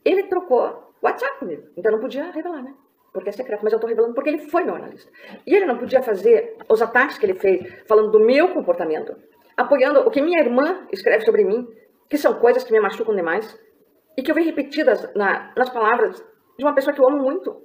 Ele 0.06 0.24
trocou 0.24 0.94
WhatsApp 1.02 1.40
comigo. 1.40 1.64
Então 1.76 1.92
não 1.92 2.00
podia 2.00 2.32
revelar, 2.32 2.62
né? 2.62 2.74
Porque 3.12 3.30
é 3.30 3.32
secreto. 3.32 3.64
Mas 3.64 3.74
eu 3.74 3.78
estou 3.78 3.90
revelando 3.90 4.14
porque 4.14 4.30
ele 4.30 4.40
foi 4.50 4.64
meu 4.64 4.76
analista. 4.76 5.12
E 5.46 5.56
ele 5.56 5.66
não 5.66 5.78
podia 5.78 6.02
fazer 6.02 6.58
os 6.70 6.82
ataques 6.82 7.18
que 7.18 7.26
ele 7.26 7.36
fez, 7.36 7.84
falando 7.88 8.12
do 8.12 8.20
meu 8.20 8.54
comportamento, 8.54 9.16
apoiando 9.58 10.02
o 10.02 10.12
que 10.12 10.22
minha 10.22 10.40
irmã 10.40 10.88
escreve 10.92 11.26
sobre 11.26 11.44
mim, 11.44 11.68
que 12.10 12.18
são 12.18 12.36
coisas 12.36 12.64
que 12.64 12.72
me 12.72 12.80
machucam 12.80 13.16
demais, 13.16 13.60
e 14.18 14.22
que 14.22 14.30
eu 14.30 14.36
vi 14.36 14.44
repetidas 14.44 15.14
na, 15.16 15.52
nas 15.56 15.70
palavras 15.70 16.24
de 16.58 16.64
uma 16.64 16.74
pessoa 16.74 16.94
que 16.94 17.02
eu 17.02 17.08
amo 17.08 17.18
muito. 17.18 17.62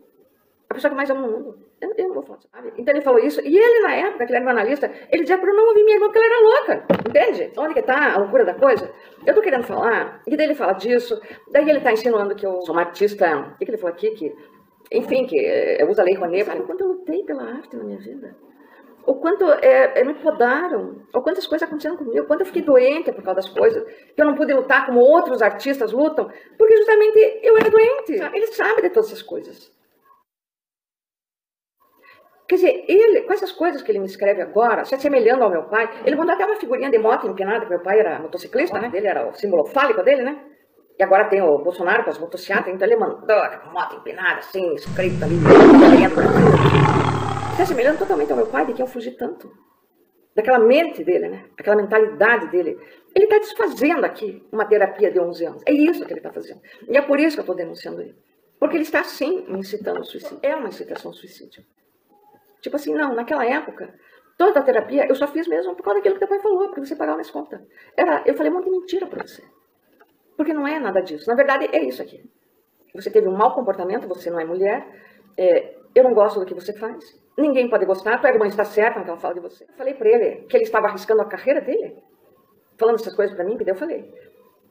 A 0.68 0.74
pessoa 0.74 0.90
que 0.90 0.96
mais 0.96 1.10
amo 1.10 1.26
no 1.26 1.32
mundo. 1.32 1.67
Eu, 1.80 1.94
eu 1.96 2.08
não 2.08 2.14
vou 2.14 2.22
falar, 2.24 2.40
sabe? 2.40 2.72
Então 2.76 2.92
ele 2.92 3.02
falou 3.02 3.20
isso, 3.20 3.40
e 3.40 3.56
ele, 3.56 3.80
na 3.80 3.94
época, 3.94 4.26
que 4.26 4.32
ele 4.32 4.38
era 4.38 4.46
um 4.46 4.50
analista, 4.50 4.90
ele 5.10 5.22
dizia 5.22 5.38
para 5.38 5.48
eu 5.48 5.56
não 5.56 5.68
ouvir 5.68 5.84
minha 5.84 5.96
irmã 5.96 6.06
porque 6.06 6.18
ela 6.18 6.26
era 6.26 6.40
louca. 6.40 6.86
Entende? 7.08 7.52
Onde 7.56 7.74
que 7.74 7.82
tá 7.82 8.14
a 8.14 8.18
loucura 8.18 8.44
da 8.44 8.54
coisa? 8.54 8.90
Eu 9.24 9.34
tô 9.34 9.40
querendo 9.40 9.62
falar, 9.62 10.20
e 10.26 10.36
daí 10.36 10.46
ele 10.46 10.54
fala 10.54 10.72
disso, 10.72 11.20
daí 11.52 11.68
ele 11.68 11.80
tá 11.80 11.92
insinuando 11.92 12.34
que 12.34 12.44
eu 12.44 12.60
sou 12.62 12.74
uma 12.74 12.82
artista. 12.82 13.52
O 13.54 13.58
que, 13.58 13.64
que 13.64 13.70
ele 13.70 13.78
falou 13.78 13.94
aqui? 13.94 14.10
Que, 14.10 14.34
enfim, 14.92 15.26
que 15.26 15.36
eu 15.36 15.88
uso 15.88 16.00
a 16.00 16.04
lei 16.04 16.14
Rouanet. 16.14 16.44
Sabe 16.46 16.62
quanto 16.64 16.82
eu 16.82 16.88
lutei 16.88 17.22
pela 17.22 17.44
arte 17.44 17.76
na 17.76 17.84
minha 17.84 17.98
vida? 17.98 18.34
O 19.06 19.14
quanto 19.14 19.44
é, 19.50 20.04
me 20.04 20.14
podaram, 20.14 20.96
o 21.14 21.22
quantas 21.22 21.46
coisas 21.46 21.66
aconteceram 21.66 21.96
comigo, 21.96 22.24
o 22.24 22.26
quanto 22.26 22.40
eu 22.40 22.46
fiquei 22.46 22.60
doente 22.60 23.10
por 23.10 23.22
causa 23.22 23.36
das 23.36 23.48
coisas, 23.48 23.82
que 23.84 24.20
eu 24.20 24.26
não 24.26 24.34
pude 24.34 24.52
lutar 24.52 24.84
como 24.84 25.00
outros 25.00 25.40
artistas 25.40 25.92
lutam, 25.92 26.28
porque 26.58 26.76
justamente 26.76 27.40
eu 27.42 27.56
era 27.56 27.70
doente. 27.70 28.12
Ele 28.34 28.46
sabe 28.48 28.82
de 28.82 28.90
todas 28.90 29.06
essas 29.06 29.22
coisas. 29.22 29.77
Quer 32.48 32.54
dizer, 32.54 32.84
ele, 32.88 33.22
com 33.22 33.32
essas 33.34 33.52
coisas 33.52 33.82
que 33.82 33.92
ele 33.92 33.98
me 33.98 34.06
escreve 34.06 34.40
agora, 34.40 34.82
se 34.86 34.94
assemelhando 34.94 35.44
ao 35.44 35.50
meu 35.50 35.64
pai, 35.64 35.86
ele 36.06 36.16
mandou 36.16 36.34
até 36.34 36.46
uma 36.46 36.56
figurinha 36.56 36.90
de 36.90 36.98
moto 36.98 37.26
empinada, 37.26 37.66
que 37.66 37.70
meu 37.70 37.82
pai 37.82 38.00
era 38.00 38.18
motociclista, 38.20 38.80
né? 38.80 38.90
Ele 38.94 39.06
era 39.06 39.28
o 39.28 39.34
símbolo 39.34 39.66
fálico 39.66 40.02
dele, 40.02 40.22
né? 40.22 40.42
E 40.98 41.02
agora 41.02 41.26
tem 41.26 41.42
o 41.42 41.58
Bolsonaro 41.58 42.04
com 42.04 42.10
as 42.10 42.18
motocicletas, 42.18 42.72
então 42.72 42.88
ele 42.88 42.96
mandou 42.96 43.36
a 43.36 43.70
moto 43.70 43.96
empinada, 43.96 44.38
assim, 44.38 44.74
escrita 44.74 45.26
ali, 45.26 45.36
se 47.54 47.62
assemelhando 47.62 47.98
totalmente 47.98 48.30
ao 48.30 48.38
meu 48.38 48.46
pai, 48.46 48.64
de 48.64 48.72
que 48.72 48.80
eu 48.80 48.86
fugi 48.86 49.10
tanto. 49.10 49.52
Daquela 50.34 50.58
mente 50.58 51.04
dele, 51.04 51.28
né? 51.28 51.44
Aquela 51.58 51.76
mentalidade 51.76 52.48
dele. 52.48 52.78
Ele 53.14 53.24
está 53.26 53.38
desfazendo 53.38 54.06
aqui 54.06 54.42
uma 54.50 54.64
terapia 54.64 55.10
de 55.10 55.20
11 55.20 55.44
anos. 55.44 55.62
É 55.66 55.72
isso 55.72 56.06
que 56.06 56.12
ele 56.12 56.20
está 56.20 56.32
fazendo. 56.32 56.60
E 56.88 56.96
é 56.96 57.02
por 57.02 57.20
isso 57.20 57.36
que 57.36 57.40
eu 57.40 57.42
estou 57.42 57.56
denunciando 57.56 58.00
ele. 58.00 58.14
Porque 58.58 58.76
ele 58.76 58.84
está, 58.84 59.04
sim, 59.04 59.44
me 59.48 59.58
incitando 59.58 59.98
ao 59.98 60.04
suicídio. 60.04 60.38
É 60.42 60.54
uma 60.56 60.68
incitação 60.68 61.10
ao 61.10 61.14
suicídio. 61.14 61.62
Tipo 62.60 62.76
assim, 62.76 62.94
não, 62.94 63.14
naquela 63.14 63.44
época, 63.44 63.94
toda 64.36 64.60
a 64.60 64.62
terapia 64.62 65.06
eu 65.08 65.14
só 65.14 65.26
fiz 65.26 65.46
mesmo 65.46 65.74
por 65.74 65.82
causa 65.82 65.98
daquilo 65.98 66.14
que 66.14 66.20
teu 66.20 66.28
pai 66.28 66.40
falou, 66.40 66.66
porque 66.68 66.84
você 66.84 66.96
pagava 66.96 67.16
minhas 67.16 67.30
contas. 67.30 67.60
Era, 67.96 68.22
eu 68.26 68.34
falei 68.34 68.50
um 68.50 68.56
monte 68.56 68.64
de 68.64 68.70
mentira 68.70 69.06
para 69.06 69.26
você. 69.26 69.42
Porque 70.36 70.52
não 70.52 70.66
é 70.66 70.78
nada 70.78 71.00
disso. 71.00 71.28
Na 71.28 71.34
verdade, 71.34 71.68
é 71.72 71.82
isso 71.84 72.00
aqui. 72.00 72.22
Você 72.94 73.10
teve 73.10 73.28
um 73.28 73.36
mau 73.36 73.54
comportamento, 73.54 74.08
você 74.08 74.30
não 74.30 74.40
é 74.40 74.44
mulher, 74.44 74.86
é, 75.36 75.76
eu 75.94 76.04
não 76.04 76.14
gosto 76.14 76.40
do 76.40 76.46
que 76.46 76.54
você 76.54 76.72
faz. 76.72 77.20
Ninguém 77.36 77.68
pode 77.68 77.84
gostar, 77.84 78.20
tua 78.20 78.30
irmã 78.30 78.46
está 78.46 78.64
certa 78.64 78.98
no 78.98 79.04
que 79.04 79.10
ela 79.10 79.18
fala 79.18 79.34
de 79.34 79.40
você. 79.40 79.64
Eu 79.64 79.74
falei 79.74 79.94
para 79.94 80.08
ele 80.08 80.46
que 80.46 80.56
ele 80.56 80.64
estava 80.64 80.88
arriscando 80.88 81.22
a 81.22 81.24
carreira 81.24 81.60
dele, 81.60 82.02
falando 82.76 82.96
essas 82.96 83.14
coisas 83.14 83.34
para 83.34 83.44
mim, 83.44 83.56
que 83.56 83.64
daí 83.64 83.74
eu 83.74 83.78
falei. 83.78 84.12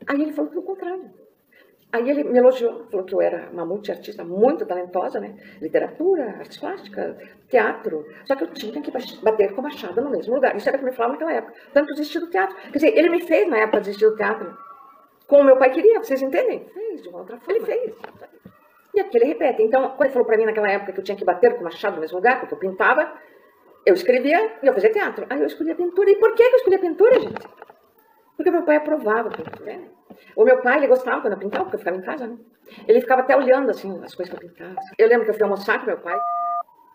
Aí 0.07 0.21
ele 0.21 0.33
falou 0.33 0.49
pelo 0.49 0.63
contrário. 0.63 1.09
Aí 1.91 2.09
ele 2.09 2.25
me 2.25 2.37
elogiou, 2.37 2.85
falou 2.91 3.05
que 3.05 3.15
eu 3.15 3.21
era 3.21 3.49
uma 3.51 3.65
multiartista 3.65 4.23
muito 4.23 4.65
talentosa, 4.65 5.21
né? 5.21 5.35
Literatura, 5.61 6.35
artes 6.39 6.57
plásticas, 6.57 7.15
teatro. 7.47 8.05
Só 8.25 8.35
que 8.35 8.43
eu 8.43 8.47
tinha 8.51 8.81
que 8.81 8.91
bater 9.21 9.53
com 9.53 9.61
a 9.61 9.63
machado 9.63 10.01
no 10.01 10.09
mesmo 10.09 10.35
lugar. 10.35 10.55
Isso 10.55 10.67
era 10.67 10.77
o 10.77 10.79
que 10.79 10.85
me 10.85 10.91
falava 10.91 11.13
naquela 11.13 11.33
época. 11.33 11.53
Tanto 11.73 11.93
desistir 11.93 12.19
do 12.19 12.29
teatro. 12.29 12.57
Quer 12.57 12.73
dizer, 12.73 12.97
ele 12.97 13.09
me 13.09 13.21
fez 13.21 13.47
na 13.49 13.59
época 13.59 13.79
desistir 13.79 14.05
do 14.05 14.17
teatro. 14.17 14.57
Como 15.27 15.45
meu 15.45 15.57
pai 15.57 15.71
queria, 15.71 16.03
vocês 16.03 16.21
entendem? 16.21 16.65
Fez 16.73 17.03
de 17.03 17.09
uma 17.09 17.19
outra 17.19 17.37
forma. 17.37 17.53
Ele 17.53 17.65
fez. 17.65 17.95
E 18.93 18.99
aqui 18.99 19.17
ele 19.17 19.25
repete. 19.25 19.63
Então, 19.63 19.89
quando 19.91 20.03
ele 20.03 20.09
falou 20.09 20.25
para 20.25 20.37
mim 20.37 20.45
naquela 20.45 20.69
época 20.69 20.91
que 20.91 20.99
eu 20.99 21.03
tinha 21.03 21.17
que 21.17 21.23
bater 21.23 21.53
com 21.53 21.61
o 21.61 21.63
machado 21.63 21.95
no 21.95 22.01
mesmo 22.01 22.17
lugar, 22.17 22.39
porque 22.39 22.53
eu 22.53 22.59
pintava, 22.59 23.13
eu 23.85 23.93
escrevia 23.93 24.57
e 24.61 24.67
eu 24.67 24.73
fazia 24.73 24.91
teatro. 24.91 25.25
Aí 25.29 25.39
eu 25.39 25.47
escolhi 25.47 25.71
a 25.71 25.75
pintura. 25.75 26.09
E 26.09 26.17
por 26.17 26.35
que 26.35 26.43
eu 26.43 26.55
escolhi 26.57 26.75
a 26.75 26.79
pintura, 26.79 27.19
gente? 27.19 27.47
Porque 28.37 28.51
meu 28.51 28.63
pai 28.63 28.77
aprovava. 28.77 29.29
Né? 29.65 29.89
O 30.35 30.45
meu 30.45 30.61
pai, 30.61 30.77
ele 30.77 30.87
gostava 30.87 31.21
quando 31.21 31.33
eu 31.33 31.39
pintava, 31.39 31.65
porque 31.65 31.75
eu 31.75 31.79
ficava 31.79 31.97
em 31.97 32.01
casa, 32.01 32.27
né? 32.27 32.37
Ele 32.87 33.01
ficava 33.01 33.21
até 33.21 33.35
olhando, 33.35 33.71
assim, 33.71 33.91
as 34.03 34.13
coisas 34.13 34.33
que 34.33 34.45
eu 34.45 34.49
pintava. 34.49 34.75
Eu 34.97 35.07
lembro 35.07 35.25
que 35.25 35.31
eu 35.31 35.35
fui 35.35 35.43
almoçar 35.43 35.79
com 35.79 35.87
meu 35.87 35.97
pai. 35.97 36.17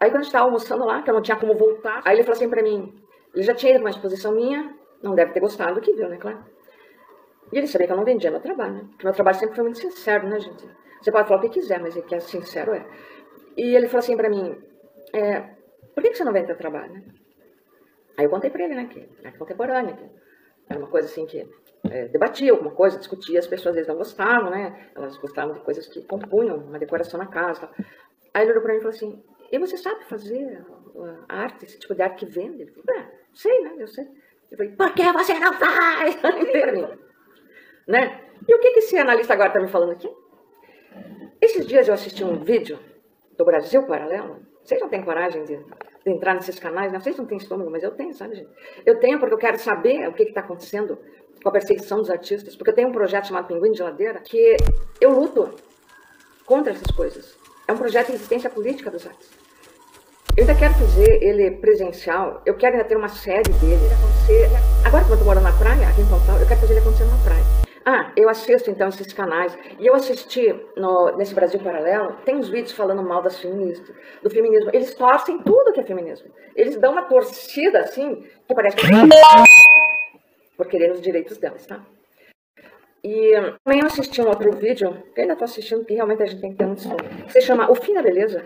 Aí 0.01 0.11
quando 0.11 0.21
a 0.21 0.23
gente 0.23 0.27
estava 0.27 0.47
almoçando 0.47 0.85
lá, 0.85 1.03
que 1.03 1.11
eu 1.11 1.15
não 1.15 1.23
tinha 1.23 1.37
como 1.37 1.55
voltar, 1.55 2.03
aí 2.05 2.17
ele 2.17 2.25
falou 2.25 2.37
assim 2.37 2.49
pra 2.49 2.63
mim, 2.63 2.93
ele 3.35 3.45
já 3.45 3.55
tinha 3.55 3.73
ido 3.73 3.81
uma 3.81 3.91
exposição 3.91 4.33
minha, 4.33 4.75
não 5.03 5.15
deve 5.15 5.33
ter 5.33 5.41
gostado 5.41 5.75
do 5.75 5.81
que 5.81 5.93
viu, 5.93 6.09
né, 6.09 6.17
claro. 6.17 6.45
E 7.53 7.59
ele 7.59 7.67
sabia 7.67 7.87
que 7.87 7.93
eu 7.93 7.97
não 7.97 8.05
vendia 8.05 8.31
meu 8.31 8.41
trabalho, 8.41 8.75
né? 8.75 8.85
Porque 8.91 9.05
meu 9.05 9.15
trabalho 9.15 9.37
sempre 9.37 9.55
foi 9.55 9.65
muito 9.65 9.79
sincero, 9.79 10.27
né, 10.27 10.41
gente? 10.41 10.69
Você 11.01 11.13
pode 11.13 11.29
falar 11.29 11.41
o 11.41 11.43
que 11.43 11.61
quiser, 11.61 11.81
mas 11.81 11.97
é 11.97 12.01
que 12.01 12.15
é 12.15 12.21
sincero, 12.21 12.75
é. 12.75 12.85
E 13.57 13.77
ele 13.77 13.87
falou 13.87 14.01
assim 14.01 14.17
pra 14.17 14.29
mim, 14.29 14.57
é, 15.13 15.41
por 15.95 16.03
que, 16.03 16.11
que 16.11 16.17
você 16.17 16.25
não 16.25 16.33
vende 16.33 16.47
teu 16.47 16.57
trabalho, 16.57 16.93
né? 16.93 17.03
Aí 18.19 18.25
eu 18.25 18.31
contei 18.31 18.51
pra 18.51 18.65
ele, 18.65 18.75
né, 18.75 18.87
que 18.91 19.09
é 19.25 19.31
contemporânea, 19.33 19.95
que 19.95 20.05
era 20.69 20.79
uma 20.79 20.89
coisa 20.89 21.09
assim 21.09 21.27
que 21.27 21.49
é, 21.91 22.07
debatia 22.09 22.53
alguma 22.53 22.71
coisa, 22.71 22.99
discutia, 22.99 23.39
as 23.39 23.47
pessoas 23.47 23.71
às 23.71 23.75
vezes 23.75 23.89
não 23.89 23.97
gostavam, 23.97 24.51
né? 24.51 24.91
Elas 24.95 25.17
gostavam 25.19 25.55
de 25.55 25.61
coisas 25.61 25.87
que 25.89 26.03
compunham 26.03 26.57
uma 26.59 26.79
decoração 26.79 27.19
na 27.19 27.27
casa. 27.27 27.67
Tal. 27.67 27.87
Aí 28.35 28.43
ele 28.43 28.53
olhou 28.53 28.63
para 28.63 28.73
mim 28.73 28.79
e 28.79 28.83
falou 28.83 28.95
assim: 28.95 29.23
E 29.51 29.59
você 29.59 29.77
sabe 29.77 30.05
fazer 30.05 30.65
arte, 31.29 31.65
esse 31.65 31.79
tipo 31.79 31.95
de 31.95 32.03
arte 32.03 32.25
que 32.25 32.33
vende? 32.33 32.63
Ele 32.63 32.71
falou: 32.71 33.01
É, 33.01 33.11
sei, 33.33 33.63
né? 33.63 33.75
Eu 33.79 33.89
sei. 33.89 34.07
Eu 34.51 34.57
falei: 34.57 34.73
Por 34.73 34.95
que 34.95 35.13
você 35.13 35.39
não 35.39 35.53
faz? 35.55 36.17
né? 37.87 38.21
E 38.47 38.55
o 38.55 38.61
que, 38.61 38.71
que 38.73 38.79
esse 38.79 38.97
analista 38.97 39.33
agora 39.33 39.49
está 39.49 39.61
me 39.61 39.69
falando 39.69 39.93
aqui? 39.93 40.11
Esses 41.41 41.67
dias 41.67 41.89
eu 41.89 41.95
assisti 41.95 42.23
um 42.23 42.45
vídeo 42.45 42.79
do 43.37 43.45
Brasil 43.45 43.85
Paralelo. 43.87 44.41
Vocês 44.63 44.81
não 44.81 44.89
têm 44.89 45.05
coragem 45.05 45.45
de 45.45 45.59
entrar 46.05 46.35
nesses 46.35 46.59
canais, 46.59 46.93
né? 46.93 46.99
Vocês 46.99 47.17
não 47.17 47.27
têm 47.27 47.39
estômago, 47.39 47.71
mas 47.71 47.83
eu 47.83 47.91
tenho, 47.93 48.15
sabe, 48.15 48.37
gente? 48.37 48.51
Eu 48.85 48.99
tenho 48.99 49.19
porque 49.19 49.35
eu 49.35 49.39
quero 49.39 49.59
saber 49.59 50.09
o 50.09 50.13
que 50.13 50.25
está 50.25 50.41
acontecendo 50.41 50.99
com 51.43 51.49
a 51.49 51.53
perseguição 51.53 51.99
dos 51.99 52.11
artistas, 52.11 52.57
porque 52.57 52.71
eu 52.71 52.75
tenho 52.75 52.89
um 52.89 52.93
projeto 52.93 53.29
chamado 53.29 53.47
Pinguim 53.47 53.73
de 53.73 53.79
Geladeira, 53.79 54.21
que 54.21 54.57
eu 55.01 55.11
luto 55.11 55.51
contra 56.45 56.73
essas 56.73 56.91
coisas. 56.95 57.37
É 57.67 57.73
um 57.73 57.77
projeto 57.77 58.07
de 58.07 58.13
resistência 58.13 58.51
política 58.51 58.91
das 58.91 59.07
artes. 59.07 59.31
Eu 60.37 60.45
ainda 60.45 60.55
quero 60.55 60.75
fazer 60.75 61.23
ele 61.23 61.51
presencial, 61.59 62.41
eu 62.47 62.57
quero 62.57 62.77
ainda 62.77 62.89
ter 62.89 62.97
uma 62.97 63.09
série 63.09 63.53
dele. 63.61 63.87
Acontecer... 63.93 64.49
Agora, 64.85 65.05
quando 65.05 65.21
eu 65.21 65.27
moro 65.27 65.41
na 65.41 65.53
praia, 65.53 65.89
aqui 65.89 66.01
em 66.01 66.07
Pontal, 66.07 66.39
eu 66.39 66.47
quero 66.47 66.61
fazer 66.61 66.73
ele 66.73 66.81
acontecer 66.81 67.05
na 67.05 67.17
praia. 67.25 67.62
Ah, 67.85 68.13
eu 68.17 68.29
assisto 68.29 68.71
então 68.71 68.89
esses 68.89 69.13
canais. 69.13 69.57
E 69.79 69.87
eu 69.87 69.95
assisti 69.95 70.55
no, 70.77 71.17
nesse 71.17 71.35
Brasil 71.35 71.61
Paralelo, 71.61 72.17
tem 72.25 72.37
uns 72.37 72.49
vídeos 72.49 72.73
falando 72.73 73.03
mal 73.03 73.23
das 73.23 73.39
feministas, 73.39 73.95
do 74.23 74.31
feminismo. 74.31 74.71
Eles 74.73 74.95
torcem 74.95 75.39
tudo 75.43 75.73
que 75.73 75.81
é 75.81 75.85
feminismo. 75.85 76.31
Eles 76.55 76.77
dão 76.77 76.93
uma 76.93 77.03
torcida 77.03 77.81
assim, 77.81 78.25
que 78.47 78.55
parece 78.55 78.77
que. 78.77 78.87
por 80.57 80.67
querer 80.67 80.93
os 80.93 81.01
direitos 81.01 81.39
delas, 81.39 81.67
tá? 81.67 81.81
E 83.03 83.33
também 83.65 83.81
eu 83.81 83.87
assisti 83.87 84.23
um 84.23 84.29
outro 84.29 84.53
vídeo, 84.53 85.03
que 85.13 85.21
ainda 85.21 85.33
estou 85.33 85.45
assistindo, 85.45 85.85
que 85.85 85.95
realmente 85.95 86.23
a 86.23 86.27
gente 86.27 86.41
tem 86.41 86.53
que 86.53 86.59
ter 86.59 86.67
um 86.67 86.77
som, 86.77 86.97
que 86.97 87.33
se 87.33 87.41
chama 87.41 87.69
O 87.69 87.75
Fim 87.75 87.95
da 87.95 88.03
Beleza. 88.03 88.45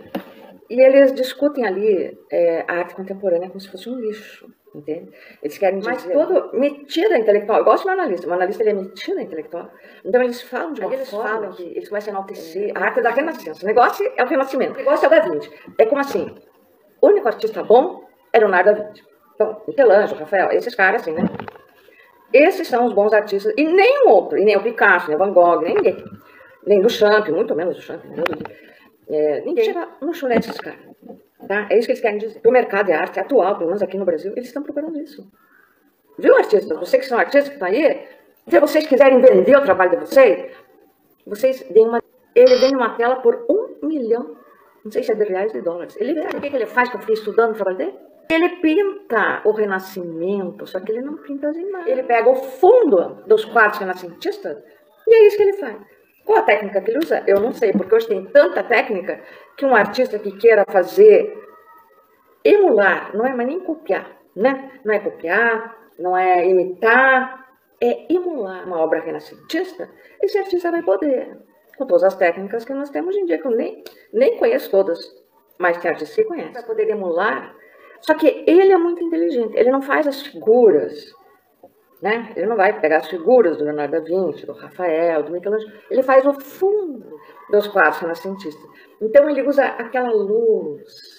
E 0.68 0.81
eles 0.81 1.12
discutem 1.14 1.66
ali 1.66 2.18
é, 2.31 2.64
a 2.66 2.79
arte 2.79 2.94
contemporânea 2.94 3.48
como 3.48 3.61
se 3.61 3.70
fosse 3.70 3.88
um 3.88 3.98
lixo. 3.98 4.48
Entende? 4.74 5.11
Eles 5.42 5.57
querem 5.57 5.79
dizer... 5.79 5.90
Mas 5.90 6.05
todo 6.05 6.50
metida 6.59 7.16
intelectual. 7.16 7.61
Eu 7.61 7.64
gosto 7.64 7.85
de 7.85 7.88
um 7.88 7.92
analista. 7.92 8.29
O 8.29 8.33
analista 8.33 8.62
ele 8.62 8.70
é 8.70 8.74
metida 8.74 9.22
intelectual. 9.22 9.70
Então 10.05 10.22
eles 10.22 10.42
falam 10.42 10.74
de 10.74 10.83
uma 10.83 10.92
eles 10.92 11.09
forma 11.09 11.29
falam 11.29 11.52
que 11.52 11.62
eles 11.62 11.88
começam 11.88 12.12
a 12.12 12.16
enaltecer 12.16 12.72
a 12.74 12.85
arte 12.85 13.00
da 13.00 13.11
renascença. 13.11 13.64
O 13.64 13.66
negócio 13.66 14.12
é 14.16 14.22
o 14.22 14.26
renascimento. 14.26 14.74
O 14.74 14.76
negócio 14.76 15.05
é 15.05 15.09
o 15.09 15.11
da 15.11 15.20
Vinci. 15.20 15.50
É 15.79 15.87
como 15.87 16.00
assim, 16.00 16.35
o 17.00 17.07
único 17.07 17.26
artista 17.26 17.62
bom 17.62 18.05
era 18.31 18.44
o 18.44 18.50
Leonardo 18.50 18.74
da 18.74 18.87
Vinci. 18.87 19.02
Então, 19.35 19.62
Michelangelo, 19.66 20.20
Rafael, 20.20 20.50
esses 20.50 20.74
caras 20.74 21.00
assim, 21.00 21.12
né? 21.12 21.22
Esses 22.33 22.68
são 22.68 22.85
os 22.85 22.92
bons 22.92 23.14
artistas. 23.14 23.55
E 23.57 23.64
nenhum 23.64 24.09
outro. 24.09 24.37
E 24.37 24.44
nem 24.44 24.57
o 24.59 24.62
Picasso, 24.62 25.09
nem 25.09 25.16
o 25.16 25.18
Van 25.18 25.33
Gogh, 25.33 25.62
nem 25.62 25.74
ninguém. 25.74 26.05
Nem 26.66 26.83
do 26.83 26.90
Champ, 26.90 27.29
muito 27.29 27.55
menos 27.55 27.76
do 27.76 27.83
Champ. 27.83 28.05
É, 29.09 29.40
ninguém 29.40 29.64
chega 29.64 29.88
no 30.01 30.12
chulé 30.12 30.37
desses 30.37 30.59
caras. 30.59 30.81
Tá? 31.47 31.66
É 31.71 31.79
isso 31.79 31.87
que 31.87 31.92
eles 31.92 32.01
querem 32.01 32.19
dizer. 32.19 32.40
O 32.45 32.51
mercado 32.51 32.87
de 32.87 32.92
arte 32.92 33.21
atual, 33.21 33.57
pelo 33.57 33.69
menos 33.69 33.83
aqui 33.83 33.97
no 33.97 34.05
Brasil, 34.05 34.33
eles 34.33 34.47
estão 34.47 34.62
procurando 34.62 35.01
isso. 35.01 35.27
Viu, 36.19 36.37
artistas? 36.37 36.79
Vocês 36.79 37.03
que 37.03 37.09
são 37.09 37.19
artistas 37.19 37.49
que 37.49 37.55
estão 37.55 37.69
aí, 37.69 38.07
se 38.49 38.59
vocês 38.59 38.87
quiserem 38.87 39.21
vender 39.21 39.57
o 39.57 39.62
trabalho 39.62 39.90
de 39.90 39.97
vocês, 39.99 40.53
vocês 41.27 41.64
deem 41.71 41.88
uma. 41.88 42.03
Ele 42.35 42.57
vende 42.57 42.75
uma 42.75 42.97
tela 42.97 43.16
por 43.16 43.47
um 43.49 43.87
milhão, 43.87 44.37
não 44.85 44.90
sei 44.90 45.03
se 45.03 45.12
é 45.12 45.14
de 45.14 45.25
reais 45.25 45.53
de 45.53 45.61
dólares. 45.61 45.97
Ele 45.99 46.21
o 46.21 46.40
que, 46.40 46.51
que 46.51 46.57
ele 46.57 46.66
faz, 46.66 46.88
que 46.88 46.97
eu 46.97 47.01
fiquei 47.01 47.14
estudando 47.14 47.53
o 47.53 47.55
trabalho 47.55 47.77
dele? 47.77 47.95
Ele 48.29 48.49
pinta 48.57 49.40
o 49.45 49.53
Renascimento, 49.53 50.66
só 50.66 50.81
que 50.81 50.90
ele 50.90 51.01
não 51.01 51.16
pinta 51.16 51.49
as 51.49 51.57
imagens. 51.57 51.88
Ele 51.88 52.03
pega 52.03 52.29
o 52.29 52.35
fundo 52.35 53.23
dos 53.27 53.45
quadros 53.45 53.79
renascentistas 53.79 54.59
e 55.07 55.14
é 55.14 55.27
isso 55.27 55.37
que 55.37 55.42
ele 55.42 55.53
faz. 55.55 55.77
Qual 56.26 56.38
a 56.40 56.42
técnica 56.42 56.80
que 56.80 56.90
ele 56.90 56.98
usa? 56.98 57.22
Eu 57.24 57.38
não 57.38 57.52
sei, 57.52 57.72
porque 57.72 57.94
hoje 57.94 58.08
tem 58.08 58.26
tanta 58.26 58.62
técnica 58.64 59.22
que 59.56 59.64
um 59.64 59.76
artista 59.76 60.18
que 60.18 60.36
queira 60.36 60.64
fazer 60.68 61.32
emular, 62.44 63.16
não 63.16 63.24
é 63.24 63.32
mais 63.32 63.48
nem 63.48 63.60
copiar, 63.60 64.10
né? 64.34 64.72
Não 64.84 64.92
é 64.92 64.98
copiar, 64.98 65.76
não 65.96 66.16
é 66.16 66.44
imitar, 66.44 67.46
é 67.80 68.12
emular 68.12 68.66
uma 68.66 68.78
obra 68.78 69.00
renascentista, 69.00 69.88
esse 70.20 70.36
artista 70.36 70.70
vai 70.72 70.82
poder, 70.82 71.38
com 71.78 71.86
todas 71.86 72.02
as 72.02 72.16
técnicas 72.16 72.64
que 72.64 72.74
nós 72.74 72.90
temos 72.90 73.14
hoje 73.14 73.20
em 73.20 73.26
dia, 73.26 73.38
que 73.38 73.46
eu 73.46 73.52
nem, 73.52 73.84
nem 74.12 74.36
conheço 74.36 74.68
todas, 74.68 74.98
mas 75.58 75.76
que 75.76 75.88
conhecem, 76.24 76.52
vai 76.52 76.62
poder 76.64 76.88
emular. 76.90 77.54
Só 78.00 78.14
que 78.14 78.44
ele 78.46 78.72
é 78.72 78.76
muito 78.76 79.02
inteligente, 79.02 79.56
ele 79.56 79.70
não 79.70 79.80
faz 79.80 80.06
as 80.08 80.22
figuras 80.22 81.14
né? 82.00 82.32
Ele 82.37 82.46
não 82.46 82.56
vai 82.56 82.78
pegar 82.78 82.98
as 82.98 83.09
figuras 83.09 83.56
do 83.56 83.64
Leonardo 83.64 83.92
da 83.92 84.00
Vinci, 84.00 84.46
do 84.46 84.52
Rafael, 84.52 85.22
do 85.22 85.32
Michelangelo. 85.32 85.72
Ele 85.90 86.02
faz 86.02 86.26
o 86.26 86.32
fundo 86.35 87.18
dos 87.50 87.66
quadros 87.68 87.98
renascentistas. 87.98 88.70
Então 89.00 89.28
ele 89.28 89.42
usa 89.42 89.64
aquela 89.64 90.11
luz 90.11 91.16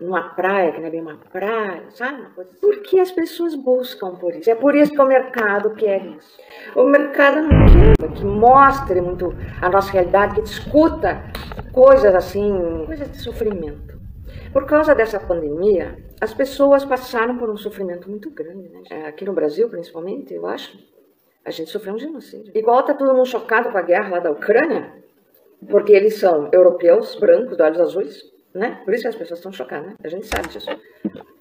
numa 0.00 0.30
praia, 0.30 0.72
que 0.72 0.80
não 0.80 0.88
é 0.88 0.90
bem 0.90 1.00
uma 1.00 1.16
praia, 1.16 1.84
sabe? 1.90 2.26
Assim. 2.36 2.56
Porque 2.60 2.98
as 2.98 3.12
pessoas 3.12 3.54
buscam 3.54 4.16
por 4.16 4.34
isso. 4.34 4.50
É 4.50 4.54
por 4.54 4.74
isso 4.74 4.92
que 4.92 5.00
o 5.00 5.06
mercado 5.06 5.74
quer 5.74 6.04
isso. 6.04 6.38
O 6.74 6.84
mercado 6.84 7.42
não 7.42 7.66
quer 7.66 8.12
que 8.12 8.24
mostre 8.24 9.00
muito 9.00 9.34
a 9.60 9.68
nossa 9.68 9.92
realidade, 9.92 10.34
que 10.34 10.42
discuta 10.42 11.22
coisas 11.72 12.14
assim, 12.14 12.84
coisas 12.86 13.10
de 13.10 13.18
sofrimento. 13.22 14.01
Por 14.52 14.66
causa 14.66 14.94
dessa 14.94 15.18
pandemia, 15.18 15.96
as 16.20 16.34
pessoas 16.34 16.84
passaram 16.84 17.38
por 17.38 17.48
um 17.48 17.56
sofrimento 17.56 18.10
muito 18.10 18.30
grande, 18.30 18.68
né? 18.68 19.06
Aqui 19.06 19.24
no 19.24 19.32
Brasil, 19.32 19.68
principalmente, 19.68 20.34
eu 20.34 20.46
acho. 20.46 20.78
A 21.44 21.50
gente 21.50 21.70
sofreu 21.70 21.94
um 21.94 21.98
genocídio. 21.98 22.52
Igual 22.54 22.80
está 22.80 22.94
todo 22.94 23.14
mundo 23.14 23.26
chocado 23.26 23.70
com 23.70 23.78
a 23.78 23.82
guerra 23.82 24.10
lá 24.10 24.18
da 24.20 24.30
Ucrânia, 24.30 24.92
porque 25.68 25.92
eles 25.92 26.16
são 26.18 26.50
europeus, 26.52 27.16
brancos, 27.16 27.56
de 27.56 27.62
olhos 27.62 27.80
azuis, 27.80 28.22
né? 28.54 28.82
Por 28.84 28.92
isso 28.92 29.02
que 29.02 29.08
as 29.08 29.16
pessoas 29.16 29.38
estão 29.38 29.52
chocadas, 29.52 29.86
né? 29.86 29.96
A 30.04 30.08
gente 30.08 30.26
sabe 30.26 30.48
disso. 30.48 30.68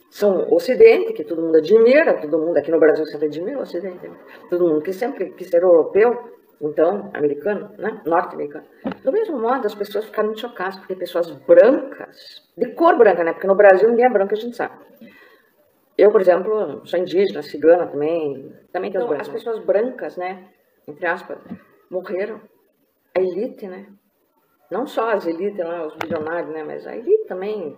São 0.10 0.48
o 0.50 0.56
Ocidente, 0.56 1.14
que 1.14 1.24
todo 1.24 1.42
mundo 1.42 1.58
admira, 1.58 2.14
todo 2.16 2.38
mundo 2.38 2.58
aqui 2.58 2.72
no 2.72 2.80
Brasil 2.80 3.06
sempre 3.06 3.28
admira 3.28 3.60
o 3.60 3.62
Ocidente. 3.62 4.08
Né? 4.08 4.16
Todo 4.50 4.68
mundo 4.68 4.82
que 4.82 4.92
sempre 4.94 5.32
quis 5.32 5.48
ser 5.48 5.64
europeu, 5.64 6.41
então, 6.62 7.10
americano, 7.14 7.72
né? 7.78 8.02
norte-americano. 8.06 8.66
Do 9.04 9.12
mesmo 9.12 9.40
modo, 9.40 9.66
as 9.66 9.74
pessoas 9.74 10.06
ficaram 10.06 10.36
chocadas, 10.36 10.78
porque 10.78 10.96
pessoas 10.96 11.32
brancas, 11.32 12.48
de 12.56 12.68
cor 12.74 12.98
branca, 12.98 13.24
né? 13.24 13.34
Porque 13.34 13.48
no 13.48 13.56
Brasil 13.56 13.90
ninguém 13.90 14.06
é 14.06 14.10
branco, 14.10 14.34
a 14.34 14.38
gente 14.38 14.56
sabe. 14.56 14.76
Eu, 15.98 16.12
por 16.12 16.22
exemplo, 16.22 16.86
sou 16.86 17.00
indígena, 17.00 17.42
cigana 17.42 17.88
também, 17.88 18.56
também 18.72 18.90
então, 18.90 19.12
As 19.14 19.28
pessoas 19.28 19.60
brancas, 19.60 20.18
né, 20.18 20.48
entre 20.88 21.06
aspas, 21.06 21.38
morreram. 21.90 22.40
A 23.14 23.20
elite, 23.20 23.68
né? 23.68 23.88
Não 24.72 24.88
só 24.88 25.12
as 25.12 25.28
elites 25.28 25.60
lá, 25.60 25.86
os 25.86 25.96
bilionários, 25.96 26.54
né? 26.54 26.64
Mas 26.64 26.88
a 26.88 26.96
elite 26.96 27.26
também, 27.26 27.78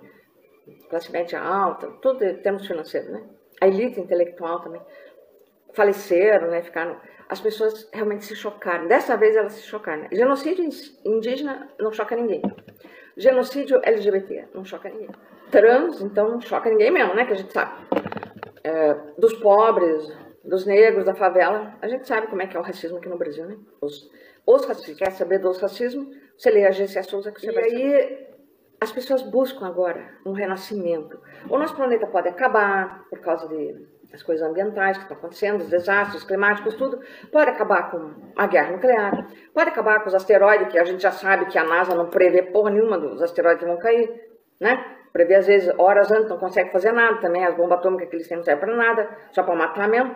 classe 0.90 1.12
média 1.12 1.42
alta, 1.42 1.88
tudo 2.02 2.24
em 2.24 2.36
termos 2.38 2.68
financeiros, 2.68 3.10
né? 3.10 3.24
A 3.60 3.68
elite 3.68 4.00
intelectual 4.00 4.60
também 4.60 4.82
faleceram, 5.74 6.52
né? 6.52 6.62
Ficaram 6.62 6.96
as 7.30 7.40
pessoas 7.40 7.90
realmente 7.92 8.26
se 8.26 8.36
chocaram. 8.36 8.88
Dessa 8.88 9.16
vez 9.18 9.36
elas 9.36 9.54
se 9.54 9.64
chocaram. 9.64 10.08
Genocídio 10.12 10.68
indígena 11.06 11.70
não 11.80 11.92
choca 11.92 12.16
ninguém. 12.16 12.42
Genocídio 13.16 13.80
LGBT 13.84 14.48
não 14.54 14.66
choca 14.66 14.90
ninguém. 14.90 15.10
Trans, 15.52 16.02
então, 16.02 16.30
não 16.30 16.42
choca 16.42 16.70
ninguém 16.70 16.92
mesmo, 16.92 17.14
né? 17.14 17.26
Que 17.26 17.34
a 17.34 17.36
gente 17.36 17.54
sabe. 17.54 17.74
É, 18.64 18.94
dos 19.18 19.34
pobres, 19.36 20.12
dos 20.44 20.66
negros, 20.66 21.06
da 21.06 21.14
favela, 21.14 21.76
a 21.82 21.88
gente 21.88 22.08
sabe 22.08 22.28
como 22.28 22.42
é 22.42 22.48
que 22.48 22.58
é 22.58 22.60
o 22.60 22.64
racismo 22.64 22.98
aqui 22.98 23.08
no 23.08 23.18
Brasil, 23.18 23.46
né? 23.46 23.58
Os, 23.82 24.10
os 24.46 24.66
racistas, 24.66 24.98
quer 24.98 25.12
saber 25.12 25.40
dos 25.40 25.60
racismos, 25.60 26.08
você 26.38 26.50
lê 26.50 26.66
a 26.66 26.72
GC 26.72 27.04
Souza 27.04 27.32
que 27.32 27.40
você 27.40 27.52
e 27.52 27.54
vai 27.54 27.64
aí, 27.66 27.92
saber. 27.92 28.30
as 28.82 28.92
pessoas 28.92 29.22
buscam 29.22 29.68
agora 29.68 30.18
um 30.26 30.34
renascimento. 30.34 31.20
O 31.50 31.58
nosso 31.58 31.76
planeta 31.76 32.08
pode 32.08 32.28
acabar 32.28 33.06
por 33.10 33.20
causa 33.20 33.48
de 33.48 33.88
as 34.14 34.22
coisas 34.22 34.48
ambientais 34.48 34.98
que 34.98 35.04
estão 35.04 35.18
acontecendo, 35.18 35.62
os 35.62 35.70
desastres 35.70 36.24
climáticos, 36.24 36.76
tudo, 36.76 37.00
pode 37.32 37.50
acabar 37.50 37.90
com 37.90 38.12
a 38.38 38.46
guerra 38.46 38.72
nuclear, 38.72 39.28
pode 39.54 39.70
acabar 39.70 40.02
com 40.02 40.08
os 40.08 40.14
asteroides, 40.14 40.68
que 40.68 40.78
a 40.78 40.86
gente 40.86 41.02
já 41.02 41.12
sabe 41.12 41.48
que 41.48 41.58
a 41.58 41.64
NASA 41.64 41.96
não 41.96 42.10
prevê 42.10 42.44
porra 42.44 42.70
nenhuma 42.70 42.98
dos 42.98 43.22
asteroides 43.22 43.64
que 43.64 43.70
vão 43.70 43.78
cair, 43.78 44.10
né? 44.60 44.86
Prevê 45.12 45.36
às 45.36 45.48
vezes 45.48 45.74
horas 45.78 46.12
antes, 46.12 46.30
não 46.30 46.38
consegue 46.38 46.72
fazer 46.72 46.92
nada 46.92 47.18
também, 47.18 47.44
as 47.44 47.56
bombas 47.56 47.80
atômicas 47.80 48.10
que 48.10 48.16
eles 48.16 48.28
têm 48.28 48.38
não 48.38 48.44
servem 48.44 48.66
para 48.66 48.76
nada, 48.76 49.10
só 49.32 49.44
para 49.44 49.56
matar 49.56 49.88
mesmo. 49.88 50.16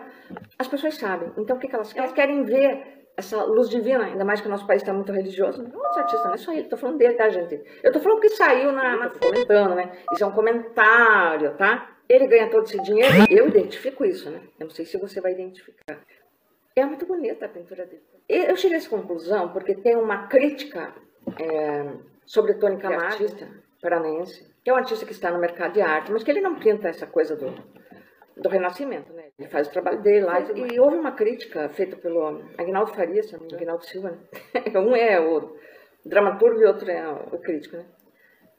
As 0.58 0.68
pessoas 0.68 0.96
sabem. 0.96 1.32
Então 1.36 1.56
o 1.56 1.58
que, 1.58 1.68
que 1.68 1.74
elas? 1.74 1.94
Elas 1.96 2.12
querem 2.12 2.44
ver 2.44 2.98
essa 3.16 3.42
luz 3.44 3.68
divina, 3.68 4.04
ainda 4.04 4.24
mais 4.24 4.40
que 4.40 4.46
o 4.46 4.50
nosso 4.50 4.66
país 4.66 4.80
está 4.80 4.92
muito 4.92 5.12
religioso. 5.12 5.62
Não 5.62 5.84
é 5.84 5.98
artista, 5.98 6.24
não 6.24 6.34
é 6.34 6.36
só 6.36 6.52
ele, 6.52 6.62
estou 6.62 6.78
falando 6.78 6.98
dele, 6.98 7.14
tá, 7.14 7.28
gente? 7.28 7.54
Eu 7.82 7.88
estou 7.88 8.00
falando 8.00 8.20
que 8.20 8.28
saiu 8.30 8.70
na, 8.70 8.96
na 8.96 9.10
comentando, 9.10 9.74
né? 9.74 9.90
Isso 10.12 10.22
é 10.22 10.26
um 10.26 10.32
comentário, 10.32 11.54
tá? 11.54 11.97
Ele 12.08 12.26
ganha 12.26 12.50
todo 12.50 12.64
esse 12.64 12.80
dinheiro, 12.82 13.14
eu 13.30 13.48
identifico 13.48 14.04
isso, 14.04 14.30
né? 14.30 14.40
Eu 14.58 14.66
não 14.66 14.74
sei 14.74 14.86
se 14.86 14.96
você 14.96 15.20
vai 15.20 15.32
identificar. 15.32 16.00
É 16.74 16.84
muito 16.84 17.06
bonita 17.06 17.46
a 17.46 17.48
pintura 17.48 17.84
dele. 17.84 18.02
Eu 18.28 18.56
cheguei 18.56 18.76
a 18.76 18.80
essa 18.80 18.88
conclusão 18.88 19.52
porque 19.52 19.74
tem 19.74 19.96
uma 19.96 20.28
crítica 20.28 20.94
é, 21.40 21.92
sobre 22.24 22.54
Tony 22.54 22.78
Camargo, 22.78 23.06
artista 23.06 23.48
paranaense, 23.80 24.46
que 24.62 24.70
é 24.70 24.72
um 24.72 24.76
artista 24.76 25.04
que 25.04 25.12
está 25.12 25.30
no 25.30 25.38
mercado 25.38 25.72
de 25.72 25.80
arte, 25.80 26.12
mas 26.12 26.22
que 26.22 26.30
ele 26.30 26.40
não 26.40 26.56
pinta 26.56 26.88
essa 26.88 27.06
coisa 27.06 27.36
do, 27.36 27.54
do 28.36 28.48
Renascimento, 28.48 29.12
né? 29.12 29.24
Ele 29.38 29.48
faz 29.48 29.68
o 29.68 29.72
trabalho 29.72 30.00
dele 30.00 30.24
lá. 30.24 30.40
E, 30.40 30.74
e 30.74 30.80
houve 30.80 30.96
uma 30.96 31.12
crítica 31.12 31.68
feita 31.68 31.96
pelo 31.96 32.42
Agnaldo 32.56 32.94
Farias, 32.94 33.32
Agnaldo 33.34 33.84
Silva, 33.84 34.10
né? 34.10 34.18
Um 34.76 34.94
é 34.94 35.20
o 35.20 35.56
dramaturgo 36.04 36.60
e 36.60 36.64
outro 36.64 36.90
é 36.90 37.08
o 37.08 37.38
crítico, 37.38 37.76
né? 37.76 37.84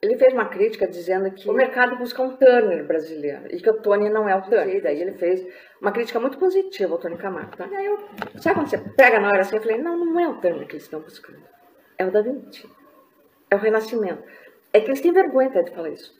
Ele 0.02 0.16
fez 0.16 0.32
uma 0.32 0.46
crítica 0.46 0.86
dizendo 0.86 1.30
que 1.30 1.48
o 1.48 1.52
mercado 1.52 1.96
busca 1.96 2.22
um 2.22 2.34
Turner 2.36 2.86
brasileiro 2.86 3.42
e 3.50 3.60
que 3.60 3.68
o 3.68 3.82
Tony 3.82 4.08
não 4.08 4.26
é 4.26 4.34
o 4.34 4.42
Turner. 4.42 4.76
E 4.76 4.80
daí 4.80 5.00
ele 5.00 5.12
fez 5.12 5.46
uma 5.80 5.92
crítica 5.92 6.18
muito 6.18 6.38
positiva 6.38 6.94
ao 6.94 6.98
Tony 6.98 7.18
Camargo. 7.18 7.54
Tá? 7.54 7.66
E 7.66 7.76
aí 7.76 7.86
eu, 7.86 7.98
sabe 8.38 8.54
quando 8.54 8.68
você 8.68 8.78
pega 8.78 9.20
na 9.20 9.28
hora 9.28 9.42
assim? 9.42 9.56
Eu 9.56 9.62
falei: 9.62 9.76
não, 9.78 10.02
não 10.02 10.18
é 10.18 10.26
o 10.26 10.40
Turner 10.40 10.66
que 10.66 10.72
eles 10.72 10.84
estão 10.84 11.00
buscando. 11.00 11.42
É 11.98 12.06
o 12.06 12.10
Da 12.10 12.22
Vinci. 12.22 12.66
É 13.50 13.56
o 13.56 13.58
Renascimento. 13.58 14.24
É 14.72 14.80
que 14.80 14.86
eles 14.86 15.02
têm 15.02 15.12
vergonha 15.12 15.48
até 15.48 15.62
de 15.62 15.70
falar 15.70 15.90
isso. 15.90 16.18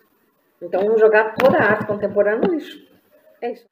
Então 0.60 0.84
vão 0.84 0.98
jogar 0.98 1.34
toda 1.36 1.56
a 1.56 1.62
arte 1.62 1.86
contemporânea 1.86 2.46
no 2.46 2.52
lixo. 2.54 2.86
É 3.40 3.52
isso. 3.52 3.66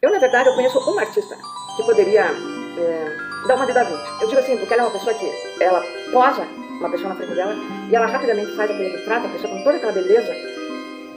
Eu, 0.00 0.12
na 0.12 0.20
verdade, 0.20 0.48
eu 0.48 0.54
conheço 0.54 0.78
uma 0.78 1.00
artista 1.00 1.34
que 1.76 1.82
poderia 1.82 2.26
é, 2.26 3.48
dar 3.48 3.56
uma 3.56 3.66
de 3.66 3.72
Da 3.72 3.82
Vinci. 3.82 4.22
Eu 4.22 4.28
digo 4.28 4.40
assim, 4.40 4.56
porque 4.56 4.72
ela 4.72 4.84
é 4.84 4.86
uma 4.86 4.92
pessoa 4.92 5.14
que 5.14 5.28
ela 5.60 5.82
posa 6.12 6.46
uma 6.78 6.90
pessoa 6.90 7.10
na 7.10 7.16
frente 7.16 7.34
dela, 7.34 7.54
e 7.90 7.94
ela 7.94 8.06
rapidamente 8.06 8.54
faz 8.56 8.70
aquele 8.70 8.96
retrato, 8.96 9.26
a 9.26 9.30
pessoa 9.30 9.52
com 9.52 9.62
toda 9.62 9.76
aquela 9.76 9.92
beleza, 9.92 10.32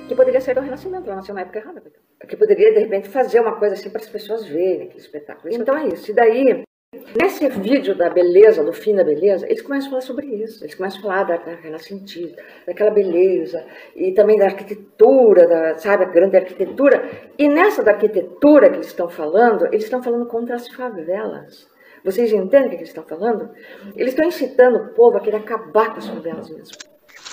que 0.08 0.16
poderia 0.16 0.42
ser 0.42 0.56
do 0.56 0.62
Renascimento, 0.62 1.08
ela 1.08 1.16
nasceu 1.18 1.34
na 1.34 1.42
época 1.42 1.60
errada. 1.60 1.82
Que 2.28 2.36
poderia, 2.36 2.74
de 2.74 2.80
repente, 2.80 3.10
fazer 3.10 3.40
uma 3.40 3.56
coisa 3.56 3.76
assim 3.76 3.90
para 3.90 4.02
as 4.02 4.10
pessoas 4.10 4.46
verem 4.46 4.88
aquele 4.88 5.00
espetáculo. 5.00 5.54
Então 5.54 5.78
é 5.78 5.88
isso. 5.88 6.12
E 6.12 6.14
daí, 6.14 6.64
Nesse 7.18 7.48
vídeo 7.48 7.96
da 7.96 8.10
beleza, 8.10 8.66
do 8.66 8.74
fim 8.74 8.94
da 8.94 9.02
beleza, 9.02 9.46
eles 9.46 9.62
começam 9.62 9.88
a 9.88 9.90
falar 9.92 10.02
sobre 10.02 10.26
isso. 10.28 10.62
Eles 10.62 10.76
começam 10.76 11.00
a 11.00 11.02
falar 11.02 11.24
da, 11.24 11.38
da 11.38 11.56
renascentista, 11.56 12.44
daquela 12.68 12.92
beleza, 12.92 13.66
e 13.96 14.12
também 14.12 14.38
da 14.38 14.46
arquitetura, 14.46 15.48
da, 15.48 15.78
sabe, 15.78 16.04
a 16.04 16.08
grande 16.10 16.36
arquitetura. 16.36 17.10
E 17.38 17.48
nessa 17.48 17.82
da 17.82 17.92
arquitetura 17.92 18.70
que 18.70 18.76
eles 18.76 18.88
estão 18.88 19.08
falando, 19.08 19.68
eles 19.68 19.86
estão 19.86 20.04
falando 20.04 20.26
contra 20.26 20.56
as 20.56 20.68
favelas. 20.68 21.66
Vocês 22.04 22.32
entendem 22.34 22.68
o 22.68 22.70
que 22.70 22.76
eles 22.78 22.90
estão 22.90 23.04
falando? 23.04 23.50
Eles 23.96 24.14
estão 24.14 24.28
incitando 24.28 24.78
o 24.78 24.88
povo 24.90 25.18
a 25.18 25.22
querer 25.22 25.38
acabar 25.38 25.92
com 25.92 26.00
as 26.00 26.08
favelas 26.08 26.50
mesmo. 26.50 26.78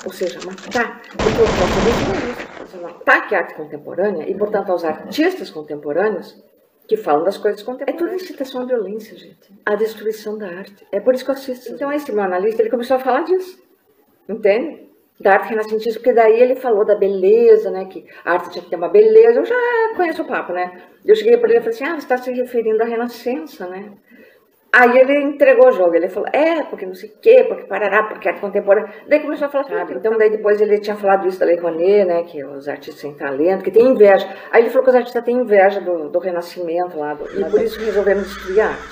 Ou 0.04 0.12
seja, 0.12 0.38
matar. 0.44 1.02
O 1.14 2.76
é 2.76 2.81
um 2.81 2.87
ataque 2.87 3.35
à 3.35 3.38
arte 3.38 3.54
contemporânea 3.54 4.28
e, 4.28 4.35
portanto, 4.35 4.70
aos 4.70 4.85
artistas 4.85 5.50
contemporâneos 5.50 6.40
que 6.87 6.96
falam 6.96 7.24
das 7.24 7.37
coisas 7.37 7.62
contemporâneas. 7.62 8.02
É 8.02 8.07
tudo 8.07 8.22
incitação 8.22 8.62
à 8.62 8.64
violência, 8.64 9.16
gente. 9.16 9.52
A 9.66 9.74
destruição 9.74 10.38
da 10.38 10.46
arte. 10.46 10.87
É 10.92 11.00
por 11.00 11.14
isso 11.14 11.24
que 11.24 11.31
eu 11.31 11.35
assisto. 11.35 11.72
Então, 11.72 11.92
esse 11.92 12.12
meu 12.12 12.22
analista, 12.22 12.62
ele 12.62 12.70
começou 12.70 12.96
a 12.96 13.00
falar 13.00 13.22
disso. 13.22 13.59
Entende? 14.28 14.87
Da 15.18 15.33
arte 15.33 15.48
renascentista, 15.48 15.98
porque 15.98 16.12
daí 16.12 16.40
ele 16.40 16.54
falou 16.54 16.85
da 16.85 16.94
beleza, 16.94 17.70
né? 17.70 17.87
Que 17.87 18.07
a 18.24 18.33
arte 18.35 18.50
tinha 18.50 18.62
que 18.62 18.70
ter 18.70 18.76
uma 18.76 18.88
beleza. 18.88 19.40
Eu 19.40 19.44
já 19.44 19.57
conheço 19.96 20.22
o 20.22 20.26
papo, 20.26 20.52
né? 20.52 20.83
Eu 21.04 21.16
cheguei 21.16 21.37
para 21.37 21.48
ele 21.50 21.59
e 21.59 21.62
falei 21.62 21.74
assim, 21.74 21.85
ah, 21.85 21.94
você 21.94 22.04
está 22.04 22.16
se 22.16 22.31
referindo 22.31 22.83
à 22.83 22.87
Renascença, 22.87 23.66
né? 23.66 23.92
Aí 24.70 24.98
ele 24.98 25.22
entregou 25.22 25.68
o 25.68 25.72
jogo, 25.72 25.94
ele 25.94 26.09
falou, 26.09 26.28
é, 26.31 26.62
porque 26.64 26.85
não 26.85 26.94
sei 26.94 27.09
o 27.09 27.18
quê, 27.22 27.44
porque 27.48 27.64
parará, 27.64 28.02
porque 28.02 28.28
arte 28.28 28.40
contemporânea. 28.40 28.92
Daí 29.09 29.20
começou 29.20 29.46
a 29.46 29.50
falar 29.50 29.64
sabe? 29.64 29.94
Então, 29.94 30.16
daí 30.18 30.28
depois 30.31 30.61
ele 30.61 30.78
tinha 30.78 30.94
falado 30.94 31.26
isso 31.26 31.40
da 31.40 31.46
Lei 31.46 31.57
Rouanet, 31.57 32.04
né, 32.04 32.22
que 32.24 32.44
os 32.44 32.68
artistas 32.68 33.00
sem 33.00 33.14
talento, 33.14 33.64
que 33.64 33.70
tem 33.70 33.87
inveja. 33.87 34.28
Aí 34.50 34.62
ele 34.62 34.70
falou 34.70 34.85
que 34.85 34.90
os 34.90 34.96
artistas 34.96 35.24
têm 35.24 35.37
inveja 35.37 35.81
do, 35.81 36.11
do 36.11 36.18
renascimento 36.18 36.98
lá, 36.98 37.14
do, 37.14 37.24
e 37.24 37.44
por 37.50 37.61
isso 37.62 37.81
resolveram 37.81 38.20
destruir 38.20 38.61
a 38.61 38.68
arte. 38.68 38.83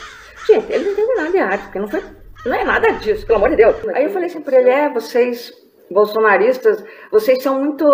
Gente, 0.47 0.73
ele 0.73 0.85
não 0.85 0.93
entende 0.93 1.15
nada 1.15 1.31
de 1.31 1.39
arte, 1.39 1.63
porque 1.65 1.79
não 1.79 1.89
foi, 1.89 2.03
não 2.47 2.55
é 2.55 2.65
nada 2.65 2.93
disso, 2.93 3.27
pelo 3.27 3.39
amor 3.39 3.51
de 3.51 3.57
Deus. 3.57 3.77
Aí 3.89 4.05
eu 4.05 4.11
falei 4.11 4.29
assim 4.29 4.41
para 4.41 4.59
ele, 4.59 4.71
é, 4.71 4.89
vocês, 4.89 5.53
bolsonaristas, 5.91 6.83
vocês 7.13 7.43
são 7.43 7.61
muito 7.61 7.87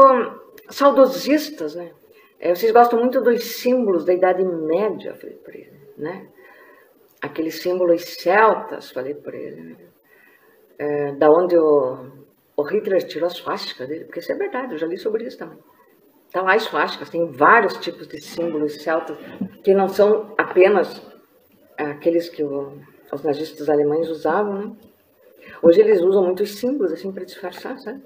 saudosistas, 0.68 1.74
né? 1.74 1.90
É, 2.38 2.54
vocês 2.54 2.70
gostam 2.70 2.98
muito 3.00 3.20
dos 3.20 3.42
símbolos 3.42 4.04
da 4.04 4.12
Idade 4.12 4.44
Média, 4.44 5.10
eu 5.10 5.16
falei 5.16 5.36
para 5.36 5.54
ele, 5.54 5.72
né? 5.98 6.26
Aqueles 7.22 7.62
símbolos 7.62 8.02
celtas, 8.02 8.90
falei 8.90 9.14
para 9.14 9.36
ele, 9.36 9.62
né? 9.62 9.76
é, 10.78 11.12
da 11.12 11.30
onde 11.30 11.56
o, 11.56 12.10
o 12.56 12.62
Hitler 12.64 13.06
tirou 13.06 13.28
as 13.28 13.34
suásticas 13.34 13.88
dele, 13.88 14.04
porque 14.04 14.18
isso 14.18 14.32
é 14.32 14.36
verdade, 14.36 14.74
eu 14.74 14.78
já 14.78 14.86
li 14.86 14.98
sobre 14.98 15.24
isso 15.24 15.38
também. 15.38 15.58
Lá 16.34 16.54
as 16.54 16.62
suásticas, 16.62 17.10
tem 17.10 17.30
vários 17.30 17.76
tipos 17.76 18.08
de 18.08 18.20
símbolos 18.20 18.82
celtas 18.82 19.18
que 19.62 19.74
não 19.74 19.86
são 19.86 20.34
apenas 20.38 21.00
aqueles 21.76 22.28
que 22.28 22.42
o, 22.42 22.78
os 23.12 23.22
nazistas 23.22 23.68
alemães 23.68 24.08
usavam, 24.08 24.54
né? 24.54 24.76
Hoje 25.62 25.80
eles 25.80 26.00
usam 26.00 26.24
muitos 26.24 26.58
símbolos 26.58 26.92
assim 26.92 27.12
para 27.12 27.24
disfarçar, 27.24 27.78
sabe? 27.78 28.02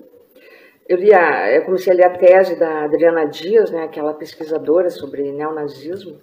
Eu, 0.88 0.98
li 0.98 1.14
a, 1.14 1.52
eu 1.52 1.64
comecei 1.64 1.92
a 1.92 1.96
ler 1.96 2.06
a 2.06 2.18
tese 2.18 2.58
da 2.58 2.84
Adriana 2.84 3.26
Dias, 3.26 3.70
né, 3.70 3.84
aquela 3.84 4.14
pesquisadora 4.14 4.90
sobre 4.90 5.32
neonazismo, 5.32 6.20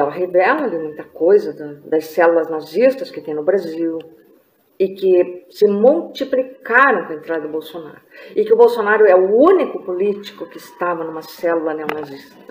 ela 0.00 0.10
revela 0.10 0.64
ali 0.64 0.78
muita 0.78 1.04
coisa 1.04 1.52
das 1.84 2.06
células 2.06 2.48
nazistas 2.48 3.10
que 3.10 3.20
tem 3.20 3.34
no 3.34 3.42
Brasil 3.42 3.98
e 4.78 4.88
que 4.88 5.46
se 5.50 5.66
multiplicaram 5.66 7.06
com 7.06 7.12
a 7.12 7.16
entrada 7.16 7.42
do 7.42 7.48
Bolsonaro. 7.48 8.00
E 8.34 8.44
que 8.44 8.52
o 8.52 8.56
Bolsonaro 8.56 9.06
é 9.06 9.14
o 9.14 9.32
único 9.32 9.82
político 9.84 10.46
que 10.46 10.56
estava 10.56 11.04
numa 11.04 11.22
célula 11.22 11.74
neonazista. 11.74 12.42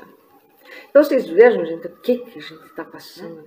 Então 0.89 1.03
vocês 1.03 1.27
vejam, 1.27 1.65
gente, 1.65 1.87
o 1.87 1.95
que, 2.01 2.19
que 2.19 2.39
a 2.39 2.41
gente 2.41 2.65
está 2.65 2.85
passando. 2.85 3.43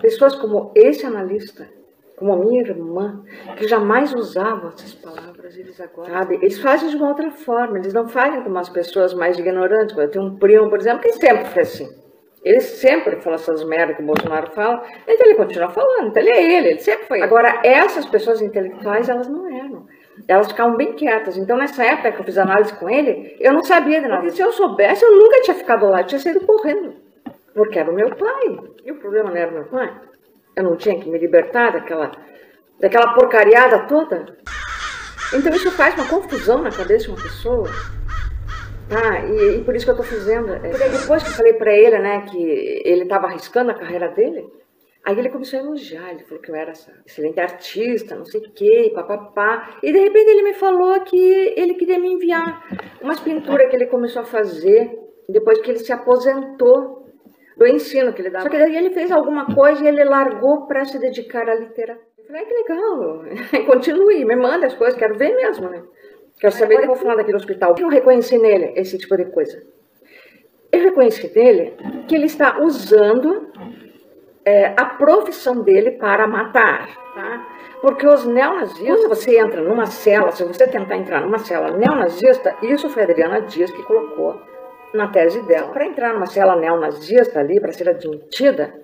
Pessoas 0.00 0.34
como 0.34 0.72
esse 0.74 1.04
analista, 1.04 1.68
como 2.16 2.32
a 2.32 2.36
minha 2.36 2.62
irmã, 2.62 3.22
que 3.56 3.68
jamais 3.68 4.14
usavam 4.14 4.70
essas 4.70 4.94
palavras, 4.94 5.56
eles 5.56 5.80
agora, 5.80 6.10
sabe, 6.10 6.36
eles 6.36 6.58
fazem 6.58 6.88
de 6.88 6.96
uma 6.96 7.08
outra 7.08 7.30
forma, 7.30 7.78
eles 7.78 7.92
não 7.92 8.08
fazem 8.08 8.42
como 8.42 8.58
as 8.58 8.68
pessoas 8.68 9.12
mais 9.12 9.38
ignorantes. 9.38 9.96
Eu 9.96 10.10
tenho 10.10 10.24
um 10.24 10.36
primo, 10.36 10.70
por 10.70 10.78
exemplo, 10.78 11.02
que 11.02 11.12
sempre 11.12 11.44
foi 11.46 11.62
assim. 11.62 12.05
Ele 12.46 12.60
sempre 12.60 13.16
fala 13.16 13.34
essas 13.34 13.64
merdas 13.64 13.96
que 13.96 14.02
o 14.04 14.06
Bolsonaro 14.06 14.52
fala, 14.52 14.80
então 15.04 15.26
ele 15.26 15.34
continua 15.34 15.68
falando, 15.68 16.06
então 16.06 16.22
ele 16.22 16.30
é 16.30 16.40
ele, 16.40 16.68
ele 16.68 16.78
sempre 16.78 17.04
foi. 17.06 17.20
Agora, 17.20 17.60
essas 17.64 18.06
pessoas 18.06 18.40
intelectuais, 18.40 19.08
elas 19.08 19.26
não 19.26 19.48
eram. 19.48 19.84
Elas 20.28 20.46
ficavam 20.46 20.76
bem 20.76 20.92
quietas. 20.92 21.36
Então, 21.36 21.56
nessa 21.56 21.84
época 21.84 22.12
que 22.12 22.20
eu 22.20 22.24
fiz 22.24 22.38
análise 22.38 22.72
com 22.74 22.88
ele, 22.88 23.36
eu 23.40 23.52
não 23.52 23.64
sabia 23.64 24.00
de 24.00 24.06
nada. 24.06 24.22
Porque 24.22 24.36
se 24.36 24.42
eu 24.42 24.52
soubesse, 24.52 25.04
eu 25.04 25.18
nunca 25.18 25.42
tinha 25.42 25.56
ficado 25.56 25.86
lá, 25.86 26.02
eu 26.02 26.06
tinha 26.06 26.20
saído 26.20 26.46
correndo. 26.46 26.94
Porque 27.52 27.80
era 27.80 27.90
o 27.90 27.94
meu 27.94 28.14
pai. 28.14 28.60
E 28.84 28.92
o 28.92 29.00
problema 29.00 29.28
não 29.28 29.36
era 29.36 29.50
o 29.50 29.54
meu 29.54 29.64
pai. 29.64 29.92
Eu 30.54 30.62
não 30.62 30.76
tinha 30.76 31.00
que 31.00 31.10
me 31.10 31.18
libertar 31.18 31.72
daquela, 31.72 32.12
daquela 32.78 33.12
porcariada 33.14 33.88
toda. 33.88 34.24
Então, 35.34 35.52
isso 35.52 35.72
faz 35.72 35.96
uma 35.96 36.06
confusão 36.06 36.62
na 36.62 36.70
cabeça 36.70 37.06
de 37.06 37.10
uma 37.10 37.20
pessoa. 37.20 37.68
Ah, 38.90 39.18
e, 39.26 39.58
e, 39.58 39.64
por 39.64 39.74
isso 39.74 39.84
que 39.84 39.90
eu 39.90 40.00
estou 40.00 40.18
fazendo. 40.18 40.52
É, 40.52 40.88
depois 40.88 41.22
que 41.22 41.30
eu 41.30 41.34
falei 41.34 41.54
para 41.54 41.72
ele, 41.72 41.98
né, 41.98 42.24
que 42.30 42.82
ele 42.84 43.02
estava 43.02 43.26
arriscando 43.26 43.70
a 43.70 43.74
carreira 43.74 44.08
dele, 44.08 44.48
aí 45.04 45.18
ele 45.18 45.28
começou 45.28 45.58
a 45.58 45.62
elogiar. 45.62 46.10
Ele 46.12 46.24
falou 46.24 46.42
que 46.42 46.50
eu 46.50 46.54
era 46.54 46.72
excelente 47.04 47.40
artista, 47.40 48.14
não 48.14 48.24
sei 48.24 48.40
o 48.40 48.52
quê, 48.52 48.92
papapá. 48.94 49.78
E 49.82 49.92
de 49.92 49.98
repente 49.98 50.30
ele 50.30 50.42
me 50.42 50.54
falou 50.54 51.00
que 51.00 51.54
ele 51.56 51.74
queria 51.74 51.98
me 51.98 52.12
enviar 52.12 52.64
umas 53.02 53.18
pinturas 53.20 53.68
que 53.68 53.76
ele 53.76 53.86
começou 53.86 54.22
a 54.22 54.24
fazer 54.24 54.96
depois 55.28 55.60
que 55.60 55.70
ele 55.70 55.80
se 55.80 55.92
aposentou 55.92 57.06
do 57.56 57.66
ensino 57.66 58.12
que 58.12 58.22
ele 58.22 58.30
dava. 58.30 58.44
Só 58.44 58.50
que 58.50 58.58
daí 58.58 58.76
ele 58.76 58.90
fez 58.90 59.10
alguma 59.10 59.52
coisa 59.52 59.82
e 59.82 59.88
ele 59.88 60.04
largou 60.04 60.66
para 60.66 60.84
se 60.84 60.98
dedicar 60.98 61.48
à 61.48 61.54
literatura. 61.54 62.06
Eu 62.18 62.24
falei, 62.26 62.42
ah, 62.42 62.46
que 62.46 62.54
legal, 62.54 63.24
continue, 63.66 64.24
me 64.24 64.36
manda 64.36 64.66
as 64.66 64.74
coisas, 64.74 64.98
quero 64.98 65.16
ver 65.16 65.34
mesmo, 65.34 65.68
né? 65.68 65.82
Quero 66.38 66.52
saber 66.54 66.80
que 66.80 66.86
vou 66.86 66.96
falar 66.96 67.16
daquele 67.16 67.36
hospital. 67.36 67.74
Eu 67.78 67.88
reconheci 67.88 68.38
nele 68.38 68.72
esse 68.76 68.98
tipo 68.98 69.16
de 69.16 69.24
coisa. 69.26 69.62
Eu 70.70 70.82
reconheci 70.82 71.32
nele 71.34 71.74
que 72.06 72.14
ele 72.14 72.26
está 72.26 72.60
usando 72.62 73.50
é, 74.44 74.74
a 74.76 74.84
profissão 74.84 75.62
dele 75.62 75.92
para 75.92 76.26
matar. 76.26 76.88
Tá? 77.14 77.48
Porque 77.80 78.06
os 78.06 78.26
neonazistas, 78.26 79.00
quando 79.00 79.08
você 79.08 79.38
entra 79.38 79.62
numa 79.62 79.86
cela, 79.86 80.30
se 80.30 80.44
você 80.44 80.66
tentar 80.66 80.96
entrar 80.96 81.20
numa 81.22 81.38
cela 81.38 81.70
neonazista, 81.70 82.54
isso 82.62 82.88
foi 82.90 83.02
a 83.02 83.06
Adriana 83.06 83.40
Dias 83.42 83.70
que 83.70 83.82
colocou 83.82 84.40
na 84.92 85.08
tese 85.08 85.42
dela. 85.42 85.68
Para 85.68 85.86
entrar 85.86 86.12
numa 86.12 86.26
cela 86.26 86.56
neonazista 86.56 87.40
ali, 87.40 87.60
para 87.60 87.72
ser 87.72 87.88
admitida, 87.88 88.74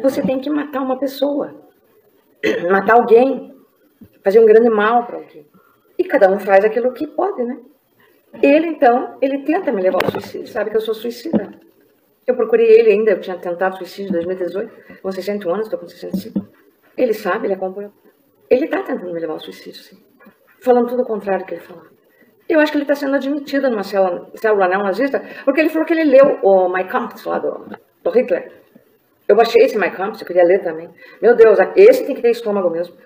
você 0.00 0.22
tem 0.22 0.38
que 0.40 0.48
matar 0.48 0.80
uma 0.80 0.98
pessoa, 0.98 1.54
matar 2.70 2.94
alguém, 2.94 3.54
fazer 4.22 4.38
um 4.38 4.46
grande 4.46 4.70
mal 4.70 5.04
para 5.04 5.16
alguém. 5.16 5.46
E 6.02 6.04
cada 6.04 6.28
um 6.28 6.40
faz 6.40 6.64
aquilo 6.64 6.92
que 6.92 7.06
pode, 7.06 7.44
né? 7.44 7.56
Ele, 8.42 8.66
então, 8.66 9.16
ele 9.22 9.44
tenta 9.44 9.70
me 9.70 9.80
levar 9.80 10.00
ao 10.02 10.10
suicídio, 10.10 10.48
sabe 10.48 10.70
que 10.70 10.76
eu 10.76 10.80
sou 10.80 10.94
suicida. 10.94 11.52
Eu 12.26 12.34
procurei 12.34 12.66
ele 12.66 12.90
ainda, 12.90 13.12
eu 13.12 13.20
tinha 13.20 13.38
tentado 13.38 13.76
suicídio 13.76 14.08
em 14.08 14.12
2018, 14.14 15.00
com 15.00 15.12
60 15.12 15.48
anos, 15.48 15.66
estou 15.66 15.78
com 15.78 15.86
65. 15.86 16.44
Ele 16.96 17.14
sabe, 17.14 17.46
ele 17.46 17.54
acompanha. 17.54 17.92
Ele 18.50 18.64
está 18.64 18.82
tentando 18.82 19.12
me 19.12 19.20
levar 19.20 19.34
ao 19.34 19.38
suicídio, 19.38 19.80
sim. 19.80 19.96
Falando 20.60 20.88
tudo 20.88 21.02
o 21.02 21.06
contrário 21.06 21.46
que 21.46 21.54
ele 21.54 21.60
falou. 21.60 21.84
Eu 22.48 22.58
acho 22.58 22.72
que 22.72 22.78
ele 22.78 22.84
está 22.84 22.96
sendo 22.96 23.14
admitido 23.14 23.70
numa 23.70 23.84
célula, 23.84 24.28
célula 24.34 24.66
neonazista, 24.66 25.22
porque 25.44 25.60
ele 25.60 25.68
falou 25.68 25.86
que 25.86 25.92
ele 25.92 26.04
leu 26.04 26.40
o 26.42 26.68
My 26.68 26.82
Kampf 26.88 27.24
lá 27.28 27.38
do, 27.38 27.68
do 28.02 28.10
Hitler. 28.10 28.50
Eu 29.28 29.36
baixei 29.36 29.62
esse 29.62 29.78
My 29.78 29.90
Kampf, 29.92 30.20
eu 30.20 30.26
queria 30.26 30.42
ler 30.42 30.64
também. 30.64 30.90
Meu 31.20 31.36
Deus, 31.36 31.58
esse 31.76 32.04
tem 32.04 32.16
que 32.16 32.22
ter 32.22 32.30
estômago 32.30 32.70
mesmo. 32.70 32.96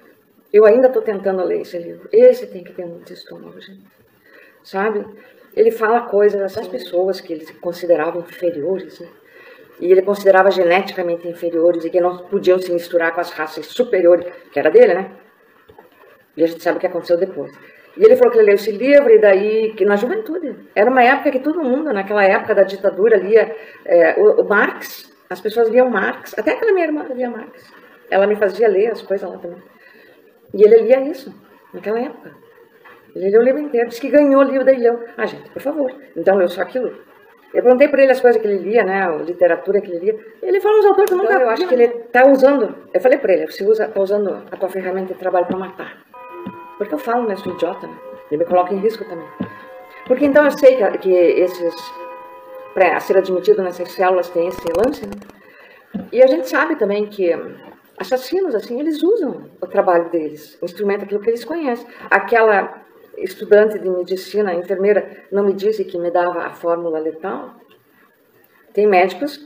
Eu 0.52 0.64
ainda 0.64 0.87
estou 0.87 1.02
tentando 1.02 1.44
ler 1.44 1.61
esse 1.62 1.78
livro. 1.78 2.09
Esse 2.12 2.46
tem 2.46 2.62
que 2.62 2.72
ter 2.72 2.87
muito 2.87 3.12
estômago, 3.12 3.61
gente. 3.61 3.85
Sabe? 4.62 5.04
Ele 5.54 5.70
fala 5.70 6.02
coisas 6.02 6.40
dessas 6.40 6.68
pessoas 6.68 7.20
que 7.20 7.32
eles 7.32 7.50
consideravam 7.61 8.20
inferiores, 8.20 9.00
né? 9.00 9.09
E 9.78 9.90
ele 9.90 10.02
considerava 10.02 10.50
geneticamente 10.50 11.28
inferiores 11.28 11.85
e 11.85 11.90
que 11.90 12.00
não 12.00 12.18
podiam 12.18 12.59
se 12.59 12.72
misturar 12.72 13.12
com 13.14 13.20
as 13.20 13.30
raças 13.30 13.66
superiores, 13.66 14.26
que 14.50 14.59
era 14.59 14.70
dele, 14.70 14.94
né? 14.94 15.11
E 16.37 16.44
a 16.44 16.46
gente 16.46 16.62
sabe 16.62 16.78
o 16.78 16.80
que 16.80 16.87
aconteceu 16.87 17.16
depois. 17.16 17.52
E 17.96 18.04
ele 18.04 18.16
falou 18.16 18.30
que 18.30 18.38
ele 18.38 18.46
leu 18.46 18.54
esse 18.54 18.70
livro 18.70 19.11
e 19.11 19.18
daí, 19.18 19.72
que 19.74 19.85
na 19.85 19.96
juventude, 19.96 20.54
era 20.74 20.90
uma 20.90 21.02
época 21.02 21.30
que 21.30 21.40
todo 21.40 21.64
mundo, 21.64 21.92
naquela 21.92 22.24
época 22.24 22.54
da 22.54 22.62
ditadura, 22.62 23.16
lia 23.16 23.56
é, 23.87 24.20
o, 24.20 24.42
o, 24.42 24.44
Marx, 24.48 25.11
as 25.30 25.40
pessoas 25.40 25.68
liam 25.68 25.88
Marx, 25.88 26.35
até 26.38 26.52
aquela 26.52 26.72
minha 26.72 26.87
irmã 26.87 27.06
lia 27.14 27.30
Marx. 27.30 27.72
Ela 28.11 28.26
me 28.26 28.37
fazia 28.37 28.68
ler 28.68 28.88
as 28.88 29.00
coisas 29.00 29.28
lá 29.28 29.38
também. 29.38 29.62
E 30.57 30.62
ele 30.64 30.79
lia 30.83 31.01
isso, 31.03 31.33
naquela 31.73 32.01
época. 32.01 32.31
Ele 33.15 33.31
leu 33.31 33.40
o 33.40 33.44
livro 33.44 33.61
inteiro, 33.61 33.88
disse 33.88 34.00
que 34.00 34.09
ganhou 34.09 34.40
o 34.40 34.44
livro, 34.44 34.65
daí 34.65 34.79
leu. 34.79 35.04
Ah, 35.17 35.27
gente, 35.27 35.50
por 35.50 35.61
favor, 35.61 35.92
então 36.17 36.37
leu 36.37 36.48
só 36.48 36.63
aquilo. 36.63 36.88
Eu 37.52 37.63
perguntei 37.63 37.88
para 37.88 38.02
ele 38.02 38.13
as 38.13 38.21
coisas 38.21 38.40
que 38.40 38.48
ele 38.48 38.59
lia, 38.59 38.83
né, 38.83 39.02
a 39.02 39.17
literatura 39.17 39.81
que 39.81 39.90
ele 39.90 40.07
lia. 40.07 40.19
Ele 40.42 40.61
falou 40.61 40.79
uns 40.79 40.87
autores 40.87 41.09
que 41.09 41.15
eu 41.15 41.19
nunca... 41.19 41.35
Então, 41.35 41.42
eu 41.42 41.50
acho 41.50 41.69
que 41.69 41.75
ele 41.75 41.85
está 41.85 42.27
usando... 42.27 42.75
Eu 42.92 43.00
falei 43.00 43.19
para 43.19 43.33
ele, 43.33 43.50
você 43.50 43.65
usa, 43.65 43.88
tá 43.88 44.00
usando 44.00 44.42
a 44.50 44.57
tua 44.57 44.69
ferramenta 44.69 45.15
de 45.15 45.21
trabalho 45.21 45.46
para 45.46 45.57
matar. 45.57 45.96
Porque 46.77 46.94
eu 46.94 46.98
falo, 46.98 47.27
né, 47.27 47.37
sou 47.37 47.52
idiota, 47.52 47.87
né? 47.87 47.96
Ele 48.31 48.38
me 48.38 48.44
coloca 48.44 48.75
em 48.75 48.79
risco 48.79 49.04
também. 49.04 49.27
Porque 50.07 50.27
então 50.27 50.44
eu 50.44 50.50
sei 50.50 50.77
que, 50.77 50.98
que 50.98 51.11
esses... 51.13 51.75
Para 52.75 53.00
ser 53.00 53.17
admitido 53.17 53.63
nessas 53.63 53.90
células 53.92 54.29
tem 54.29 54.48
esse 54.48 54.67
lance, 54.77 55.07
né? 55.07 55.15
E 56.13 56.23
a 56.23 56.27
gente 56.27 56.48
sabe 56.48 56.77
também 56.77 57.07
que 57.07 57.33
assassinos, 57.99 58.55
assim, 58.55 58.79
eles 58.79 59.03
usam 59.03 59.51
o 59.61 59.67
trabalho 59.67 60.11
deles, 60.11 60.59
o 60.61 60.65
instrumento, 60.65 61.05
aquilo 61.05 61.21
que 61.21 61.31
eles 61.31 61.44
conhecem. 61.44 61.87
Aquela 62.11 62.85
estudante 63.19 63.79
de 63.79 63.88
medicina, 63.88 64.55
enfermeira, 64.55 65.25
não 65.33 65.44
me 65.44 65.53
disse 65.53 65.85
que 65.85 65.99
me 65.99 66.11
dava 66.11 66.40
a 66.40 66.51
fórmula 66.51 66.99
letal? 66.99 67.55
Tem 68.73 68.87
médicos, 68.87 69.40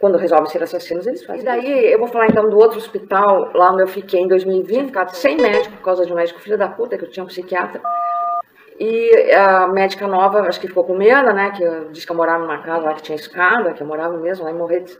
quando 0.00 0.16
resolvem 0.16 0.46
ser 0.46 0.62
assassinos, 0.62 1.06
eles 1.06 1.22
fazem. 1.24 1.42
E 1.42 1.44
daí, 1.44 1.92
eu 1.92 1.98
vou 1.98 2.08
falar 2.08 2.26
então 2.26 2.48
do 2.48 2.56
outro 2.56 2.78
hospital, 2.78 3.50
lá 3.54 3.70
onde 3.70 3.82
eu 3.82 3.86
fiquei 3.86 4.20
em 4.20 4.28
2020, 4.28 4.86
ficado 4.86 5.10
sem 5.10 5.36
médico 5.36 5.76
por 5.76 5.84
causa 5.84 6.06
de 6.06 6.12
um 6.12 6.16
médico 6.16 6.40
filho 6.40 6.56
da 6.56 6.68
puta, 6.68 6.96
que 6.96 7.04
eu 7.04 7.10
tinha 7.10 7.22
um 7.22 7.26
psiquiatra. 7.26 7.82
E 8.78 9.30
a 9.34 9.68
médica 9.68 10.08
nova, 10.08 10.40
acho 10.40 10.58
que 10.58 10.66
ficou 10.66 10.84
com 10.84 10.96
medo, 10.96 11.34
né? 11.34 11.50
Que 11.54 11.62
eu, 11.62 11.90
disse 11.90 12.06
que 12.06 12.12
eu 12.12 12.16
morava 12.16 12.42
numa 12.42 12.62
casa 12.62 12.86
lá 12.86 12.94
que 12.94 13.02
tinha 13.02 13.16
escada, 13.16 13.74
que 13.74 13.82
eu 13.82 13.86
morava 13.86 14.16
mesmo 14.16 14.46
lá 14.46 14.50
em 14.50 14.54
Morretes. 14.54 14.98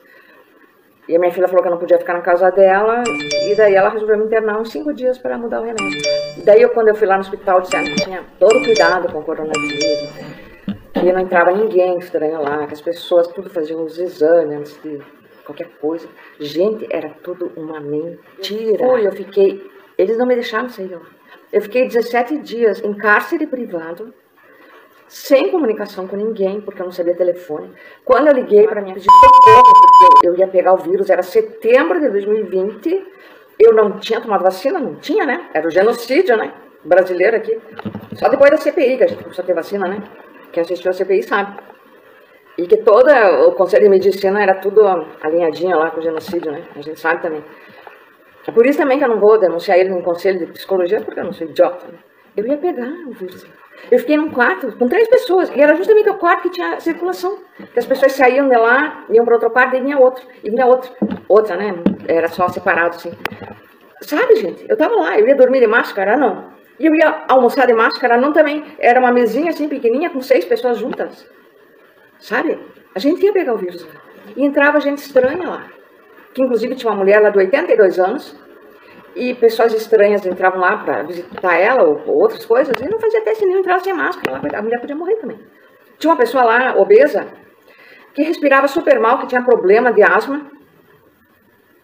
E 1.09 1.17
a 1.17 1.19
minha 1.19 1.33
filha 1.33 1.49
falou 1.49 1.63
que 1.63 1.69
eu 1.69 1.73
não 1.73 1.79
podia 1.79 1.99
ficar 1.99 2.15
na 2.15 2.21
casa 2.21 2.51
dela, 2.51 3.03
e 3.49 3.55
daí 3.57 3.75
ela 3.75 3.89
resolveu 3.89 4.17
me 4.19 4.25
internar 4.25 4.61
uns 4.61 4.71
cinco 4.71 4.93
dias 4.93 5.19
para 5.19 5.37
mudar 5.37 5.61
o 5.61 5.65
remédio. 5.65 6.01
E 6.39 6.43
daí, 6.43 6.63
eu, 6.63 6.69
quando 6.71 6.89
eu 6.89 6.95
fui 6.95 7.07
lá 7.07 7.15
no 7.15 7.21
hospital, 7.21 7.61
disseram 7.61 7.85
que 7.87 7.97
tinha 7.97 8.23
todo 8.39 8.63
cuidado 8.63 9.13
com 9.13 9.19
o 9.19 9.23
coronavírus, 9.23 10.11
que 10.95 11.13
não 11.13 11.21
entrava 11.21 11.51
ninguém 11.53 11.99
estranho 11.99 12.41
lá, 12.43 12.67
que 12.67 12.75
as 12.75 12.81
pessoas 12.81 13.27
tudo 13.29 13.51
faziam 13.51 13.85
os 13.85 13.99
exames 13.99 14.59
antes 14.59 14.83
de 14.83 15.01
qualquer 15.45 15.69
coisa. 15.81 16.09
Gente, 16.39 16.87
era 16.91 17.09
tudo 17.23 17.51
uma 17.57 17.81
mentira. 17.81 18.87
Fui, 18.87 19.07
eu 19.07 19.13
fiquei. 19.13 19.69
Eles 19.99 20.17
não 20.17 20.27
me 20.27 20.35
deixaram 20.35 20.69
sair 20.69 20.95
lá. 20.95 21.03
Eu 21.53 21.61
fiquei 21.63 21.87
17 21.87 22.39
dias 22.39 22.83
em 22.85 22.95
cárcere 22.95 23.47
privado, 23.47 24.15
sem 25.11 25.51
comunicação 25.51 26.07
com 26.07 26.15
ninguém, 26.15 26.61
porque 26.61 26.81
eu 26.81 26.87
não 26.87 26.93
sabia 26.93 27.17
telefone. 27.17 27.73
Quando 28.05 28.29
eu 28.29 28.33
liguei 28.33 28.67
para 28.69 28.81
minha 28.81 28.95
pedir 28.95 29.09
socorro, 29.11 29.73
porque 30.13 30.29
eu 30.29 30.37
ia 30.37 30.47
pegar 30.47 30.73
o 30.73 30.77
vírus, 30.77 31.11
era 31.11 31.21
setembro 31.21 31.99
de 31.99 32.09
2020, 32.11 33.07
eu 33.59 33.75
não 33.75 33.99
tinha 33.99 34.21
tomado 34.21 34.45
vacina, 34.45 34.79
não 34.79 34.95
tinha, 34.95 35.27
né? 35.27 35.51
Era 35.53 35.67
o 35.67 35.71
genocídio, 35.71 36.37
né? 36.37 36.55
Brasileiro 36.85 37.37
aqui. 37.37 37.61
Só 38.15 38.29
depois 38.29 38.53
da 38.53 38.57
CPI 38.57 38.99
que 38.99 39.05
a 39.05 39.09
gente 39.09 39.23
começou 39.25 39.43
a 39.43 39.47
ter 39.47 39.53
vacina, 39.53 39.89
né? 39.89 40.01
Quem 40.53 40.63
assistiu 40.63 40.93
a 40.93 40.95
CPI 40.95 41.25
sabe. 41.25 41.59
E 42.57 42.69
que 42.69 42.77
todo 42.77 43.11
o 43.49 43.53
Conselho 43.53 43.83
de 43.83 43.91
Medicina 43.91 44.41
era 44.41 44.55
tudo 44.55 44.87
alinhadinho 45.21 45.77
lá 45.77 45.91
com 45.91 45.99
o 45.99 46.03
genocídio, 46.03 46.53
né? 46.53 46.63
A 46.77 46.83
gente 46.83 47.01
sabe 47.01 47.21
também. 47.21 47.45
É 48.47 48.53
por 48.53 48.65
isso 48.65 48.79
também 48.79 48.97
que 48.97 49.05
eu 49.05 49.09
não 49.09 49.19
vou 49.19 49.41
denunciar 49.41 49.77
ele 49.77 49.89
no 49.89 50.05
Conselho 50.05 50.39
de 50.39 50.53
Psicologia, 50.53 51.01
porque 51.01 51.19
eu 51.19 51.25
não 51.25 51.33
sou 51.33 51.49
idiota, 51.49 51.89
né? 51.89 51.99
Eu 52.37 52.47
ia 52.47 52.57
pegar 52.57 52.93
o 53.09 53.13
vírus. 53.13 53.45
Eu 53.91 53.99
fiquei 53.99 54.17
num 54.17 54.31
quarto 54.31 54.77
com 54.77 54.89
três 54.89 55.09
pessoas, 55.09 55.51
e 55.51 55.61
era 55.61 55.75
justamente 55.75 56.09
o 56.09 56.15
quarto 56.15 56.43
que 56.43 56.51
tinha 56.51 56.81
circulação. 56.81 57.39
As 57.77 57.87
pessoas 57.87 58.13
saíam 58.13 58.49
de 58.49 58.57
lá, 58.57 59.05
iam 59.11 59.25
para 59.25 59.35
outro 59.35 59.51
quarto, 59.51 59.77
e 59.77 59.81
vinha 59.81 59.99
outro, 59.99 60.27
e 60.43 60.51
vinha 60.51 60.67
outro. 60.67 60.91
Outra, 61.29 61.57
né? 61.57 61.75
Era 62.09 62.29
só 62.29 62.49
separado, 62.49 62.97
assim. 62.97 63.13
Sabe, 64.03 64.37
gente? 64.37 64.65
Eu 64.69 64.77
tava 64.77 64.95
lá, 64.97 65.19
eu 65.19 65.29
ia 65.29 65.35
dormir 65.35 65.61
de 65.61 65.67
máscara, 65.67 66.17
não. 66.17 66.51
E 66.79 66.87
eu 66.87 66.95
ia 66.95 67.25
almoçar 67.29 67.67
de 67.67 67.75
máscara, 67.75 68.17
não 68.17 68.33
também. 68.33 68.65
Era 68.79 68.99
uma 68.99 69.13
mesinha 69.13 69.51
assim, 69.51 69.69
pequenininha, 69.69 70.09
com 70.09 70.21
seis 70.23 70.45
pessoas 70.45 70.79
juntas. 70.79 71.29
Sabe? 72.19 72.59
A 72.95 72.99
gente 72.99 73.23
ia 73.23 73.33
pegar 73.33 73.55
o 73.55 73.59
vírus. 73.59 73.87
E 74.35 74.45
entrava 74.45 74.81
gente 74.81 74.99
estranha 74.99 75.49
lá. 75.49 75.67
Que 76.33 76.43
inclusive 76.43 76.75
tinha 76.75 76.91
uma 76.91 76.99
mulher 76.99 77.21
lá 77.21 77.29
de 77.29 77.39
82 77.39 77.99
anos, 77.99 78.37
e 79.15 79.35
pessoas 79.35 79.73
estranhas 79.73 80.25
entravam 80.25 80.61
lá 80.61 80.79
para 80.79 81.03
visitar 81.03 81.57
ela 81.57 81.85
ou, 81.85 82.03
ou, 82.07 82.19
outras 82.19 82.45
coisas 82.45 82.79
e 82.81 82.89
não 82.89 82.99
fazia 82.99 83.23
teste 83.23 83.45
nenhum, 83.45 83.61
entrava 83.61 83.83
sem 83.83 83.93
máscara. 83.93 84.41
a 84.57 84.63
mulher 84.63 84.81
podia 84.81 84.97
morrer 84.97 85.17
também. 85.17 85.39
Tinha 85.99 86.13
uma 86.13 86.19
pessoa 86.19 86.45
lá, 86.45 86.77
obesa, 86.77 87.27
que 88.15 88.23
respirava 88.23 88.67
super 88.69 88.99
mal, 88.99 89.19
que 89.19 89.27
tinha 89.27 89.43
problema 89.43 89.93
de 89.93 90.03
asma 90.03 90.51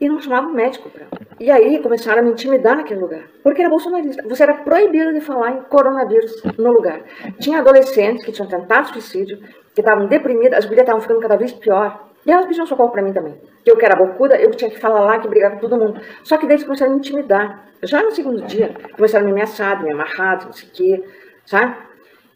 e 0.01 0.09
não 0.09 0.20
chamava 0.20 0.47
um 0.47 0.53
médico 0.53 0.91
para 0.91 1.07
E 1.41 1.51
aí 1.51 1.79
começaram 1.83 2.20
a 2.20 2.22
me 2.22 2.31
intimidar 2.31 2.77
naquele 2.77 3.01
lugar, 3.01 3.22
porque 3.43 3.61
era 3.61 3.70
bolsonarista. 3.70 4.22
Você 4.29 4.43
era 4.43 4.55
proibido 4.55 5.12
de 5.12 5.20
falar 5.20 5.53
em 5.53 5.62
coronavírus 5.62 6.43
no 6.59 6.72
lugar. 6.72 7.01
Tinha 7.41 7.61
adolescentes 7.61 8.24
que 8.24 8.33
tinham 8.33 8.49
tentado 8.49 8.89
suicídio, 8.89 9.39
que 9.74 9.81
estavam 9.81 10.07
deprimidas, 10.07 10.59
as 10.59 10.64
mulheres 10.64 10.85
estavam 10.85 11.01
ficando 11.01 11.20
cada 11.20 11.37
vez 11.37 11.53
pior. 11.53 12.09
E 12.27 12.33
elas 12.33 12.47
pediam 12.47 12.66
socorro 12.66 12.91
para 12.91 13.03
mim 13.03 13.12
também. 13.12 13.41
Eu 13.64 13.77
que 13.77 13.85
era 13.85 13.95
bocuda, 13.95 14.37
eu 14.37 14.51
tinha 14.51 14.68
que 14.68 14.81
falar 14.81 15.01
lá, 15.01 15.18
que 15.18 15.29
brigava 15.29 15.55
com 15.55 15.61
todo 15.61 15.79
mundo. 15.79 16.01
Só 16.24 16.37
que 16.37 16.47
daí 16.47 16.57
eles 16.57 16.64
começaram 16.64 16.91
a 16.91 16.95
me 16.95 17.01
intimidar. 17.01 17.68
Já 17.83 18.03
no 18.03 18.11
segundo 18.11 18.43
dia, 18.43 18.74
começaram 18.97 19.24
a 19.24 19.27
me 19.27 19.33
ameaçar, 19.33 19.81
me 19.81 19.93
amarrar, 19.93 20.45
não 20.45 20.53
sei 20.53 20.68
o 20.68 20.72
quê, 20.72 21.05
sabe? 21.45 21.77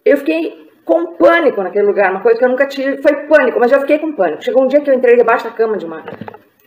Eu 0.04 0.16
fiquei 0.18 0.70
com 0.84 1.14
pânico 1.14 1.60
naquele 1.62 1.86
lugar, 1.86 2.12
uma 2.12 2.20
coisa 2.20 2.38
que 2.38 2.44
eu 2.44 2.48
nunca 2.48 2.66
tive. 2.66 3.02
Foi 3.02 3.14
pânico, 3.26 3.58
mas 3.58 3.72
eu 3.72 3.80
fiquei 3.80 3.98
com 3.98 4.12
pânico. 4.12 4.44
Chegou 4.44 4.62
um 4.62 4.68
dia 4.68 4.80
que 4.80 4.88
eu 4.88 4.94
entrei 4.94 5.16
debaixo 5.16 5.44
da 5.44 5.50
cama 5.50 5.76
de 5.76 5.84
uma 5.84 6.04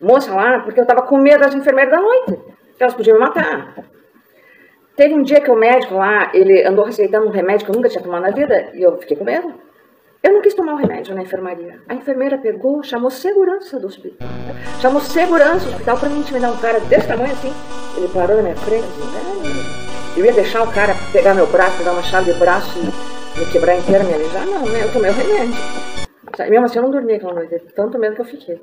moça 0.02 0.34
lá, 0.34 0.60
porque 0.60 0.80
eu 0.80 0.84
estava 0.84 1.04
com 1.04 1.18
medo 1.18 1.40
das 1.40 1.56
enfermeiras 1.56 1.96
da 1.96 2.02
noite, 2.02 2.34
que 2.78 2.84
elas 2.84 2.94
podiam 2.94 3.16
me 3.16 3.22
matar. 3.22 3.74
Teve 4.98 5.14
um 5.14 5.24
dia 5.24 5.40
que 5.40 5.50
o 5.50 5.56
médico 5.56 5.96
lá, 5.96 6.30
ele 6.34 6.64
andou 6.66 6.84
receitando 6.84 7.28
um 7.28 7.32
remédio 7.32 7.66
que 7.66 7.72
eu 7.72 7.76
nunca 7.76 7.90
tinha 7.90 8.04
tomado 8.04 8.22
na 8.22 8.32
vida, 8.32 8.72
e 8.74 8.84
eu 8.84 8.98
fiquei 8.98 9.16
com 9.16 9.24
medo. 9.24 9.54
Eu 10.24 10.32
não 10.32 10.42
quis 10.42 10.54
tomar 10.54 10.76
o 10.76 10.78
remédio 10.78 11.14
na 11.14 11.22
enfermaria. 11.22 11.82
A 11.86 11.94
enfermeira 11.94 12.38
pegou, 12.38 12.82
chamou 12.82 13.12
segurança 13.12 13.78
do 13.78 13.88
hospital. 13.88 14.26
Chamou 14.80 15.02
segurança 15.02 15.66
do 15.66 15.72
hospital 15.72 15.98
para 15.98 16.08
me 16.08 16.20
intimidar 16.20 16.54
um 16.54 16.58
cara 16.58 16.80
desse 16.80 17.08
tamanho 17.10 17.34
assim. 17.34 17.52
Ele 17.98 18.08
parou 18.08 18.38
na 18.38 18.44
minha 18.44 18.56
frente. 18.56 18.86
Assim, 18.86 20.18
eu 20.18 20.24
ia 20.24 20.32
deixar 20.32 20.64
o 20.64 20.72
cara 20.72 20.96
pegar 21.12 21.34
meu 21.34 21.46
braço, 21.48 21.78
pegar 21.78 21.92
uma 21.92 22.04
chave 22.04 22.32
de 22.32 22.40
braço 22.40 22.80
e 22.80 23.40
me 23.40 23.52
quebrar 23.52 23.76
inteira, 23.76 24.06
me 24.06 24.14
alijar. 24.14 24.46
Não, 24.46 24.66
né? 24.66 24.86
Eu 24.86 24.94
tomei 24.94 25.12
o 25.12 25.14
remédio. 25.14 25.56
E 26.40 26.50
mesmo 26.50 26.66
assim 26.68 26.78
eu 26.78 26.84
não 26.84 26.92
dormi 26.92 27.16
aquela 27.16 27.34
noite, 27.34 27.60
tanto 27.76 28.00
medo 28.00 28.16
que 28.16 28.22
eu 28.22 28.26
fiquei. 28.26 28.62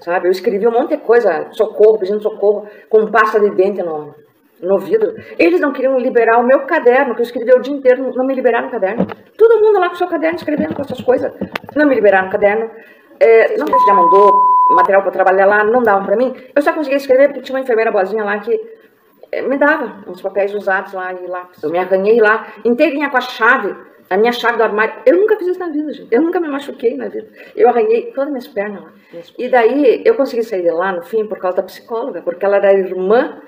Sabe? 0.00 0.28
Eu 0.28 0.30
escrevi 0.30 0.68
um 0.68 0.72
monte 0.72 0.90
de 0.90 0.98
coisa, 0.98 1.48
socorro, 1.52 1.98
pedindo 1.98 2.20
socorro, 2.20 2.68
com 2.90 3.10
pasta 3.10 3.40
de 3.40 3.48
dente 3.50 3.82
no, 3.82 4.14
no 4.62 4.78
vidro. 4.78 5.14
Eles 5.38 5.60
não 5.60 5.72
queriam 5.72 5.98
liberar 5.98 6.38
o 6.38 6.44
meu 6.44 6.60
caderno, 6.60 7.14
que 7.14 7.20
eu 7.20 7.24
escrevi 7.24 7.52
o 7.52 7.60
dia 7.60 7.74
inteiro, 7.74 8.12
não 8.14 8.24
me 8.24 8.34
liberaram 8.34 8.68
o 8.68 8.70
caderno. 8.70 9.06
Todo 9.36 9.60
mundo 9.60 9.78
lá 9.78 9.88
com 9.88 9.94
o 9.94 9.98
seu 9.98 10.06
caderno 10.06 10.36
escrevendo 10.36 10.74
com 10.74 10.82
essas 10.82 11.00
coisas. 11.00 11.32
Não 11.74 11.86
me 11.86 11.94
liberaram 11.94 12.28
o 12.28 12.30
caderno. 12.30 12.70
É, 13.18 13.56
não 13.56 13.66
sei 13.66 13.78
se 13.78 13.86
já 13.86 13.94
mandou 13.94 14.32
material 14.74 15.02
para 15.02 15.10
trabalhar 15.10 15.46
lá, 15.46 15.64
não 15.64 15.82
davam 15.82 16.04
para 16.04 16.16
mim. 16.16 16.34
Eu 16.54 16.62
só 16.62 16.72
conseguia 16.72 16.96
escrever 16.96 17.28
porque 17.28 17.42
tinha 17.42 17.56
uma 17.56 17.62
enfermeira 17.62 17.90
boazinha 17.90 18.24
lá 18.24 18.38
que 18.38 18.58
é, 19.32 19.42
me 19.42 19.56
dava 19.56 20.04
uns 20.06 20.20
papéis 20.20 20.54
usados 20.54 20.92
lá 20.92 21.12
e 21.12 21.26
lá. 21.26 21.48
Eu 21.62 21.70
me 21.70 21.78
arranhei 21.78 22.20
lá, 22.20 22.46
inteirinha 22.64 23.10
com 23.10 23.16
a 23.16 23.20
chave, 23.20 23.74
a 24.08 24.16
minha 24.16 24.32
chave 24.32 24.56
do 24.56 24.62
armário. 24.62 24.94
Eu 25.06 25.16
nunca 25.16 25.36
fiz 25.36 25.48
isso 25.48 25.60
na 25.60 25.68
vida, 25.68 25.92
gente. 25.92 26.08
Eu 26.10 26.22
nunca 26.22 26.40
me 26.40 26.48
machuquei 26.48 26.96
na 26.96 27.08
vida. 27.08 27.28
Eu 27.54 27.68
arranhei 27.68 28.12
todas 28.12 28.24
as 28.24 28.30
minhas 28.30 28.48
pernas 28.48 28.82
lá. 28.82 28.90
E 29.38 29.48
daí 29.48 30.02
eu 30.04 30.14
consegui 30.14 30.42
sair 30.42 30.62
de 30.62 30.70
lá 30.70 30.92
no 30.92 31.02
fim 31.02 31.26
por 31.26 31.38
causa 31.38 31.58
da 31.58 31.62
psicóloga, 31.62 32.22
porque 32.22 32.44
ela 32.44 32.56
era 32.56 32.72
irmã 32.72 33.40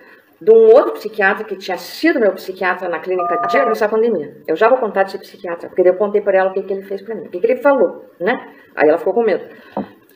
de 0.42 0.50
um 0.50 0.72
outro 0.72 0.94
psiquiatra 0.94 1.44
que 1.44 1.56
tinha 1.56 1.78
sido 1.78 2.18
meu 2.18 2.32
psiquiatra 2.32 2.88
na 2.88 2.98
clínica 2.98 3.36
de 3.46 3.60
começar 3.60 3.86
a 3.86 3.88
pandemia. 3.88 4.36
Eu 4.46 4.56
já 4.56 4.68
vou 4.68 4.76
contar 4.76 5.04
desse 5.04 5.18
psiquiatra, 5.18 5.68
porque 5.68 5.88
eu 5.88 5.94
contei 5.94 6.20
para 6.20 6.38
ela 6.38 6.50
o 6.50 6.52
que, 6.52 6.62
que 6.62 6.72
ele 6.72 6.82
fez 6.82 7.00
para 7.00 7.14
mim, 7.14 7.26
o 7.26 7.30
que, 7.30 7.38
que 7.38 7.46
ele 7.46 7.62
falou, 7.62 8.06
né? 8.18 8.52
Aí 8.74 8.88
ela 8.88 8.98
ficou 8.98 9.14
com 9.14 9.22
medo. 9.22 9.44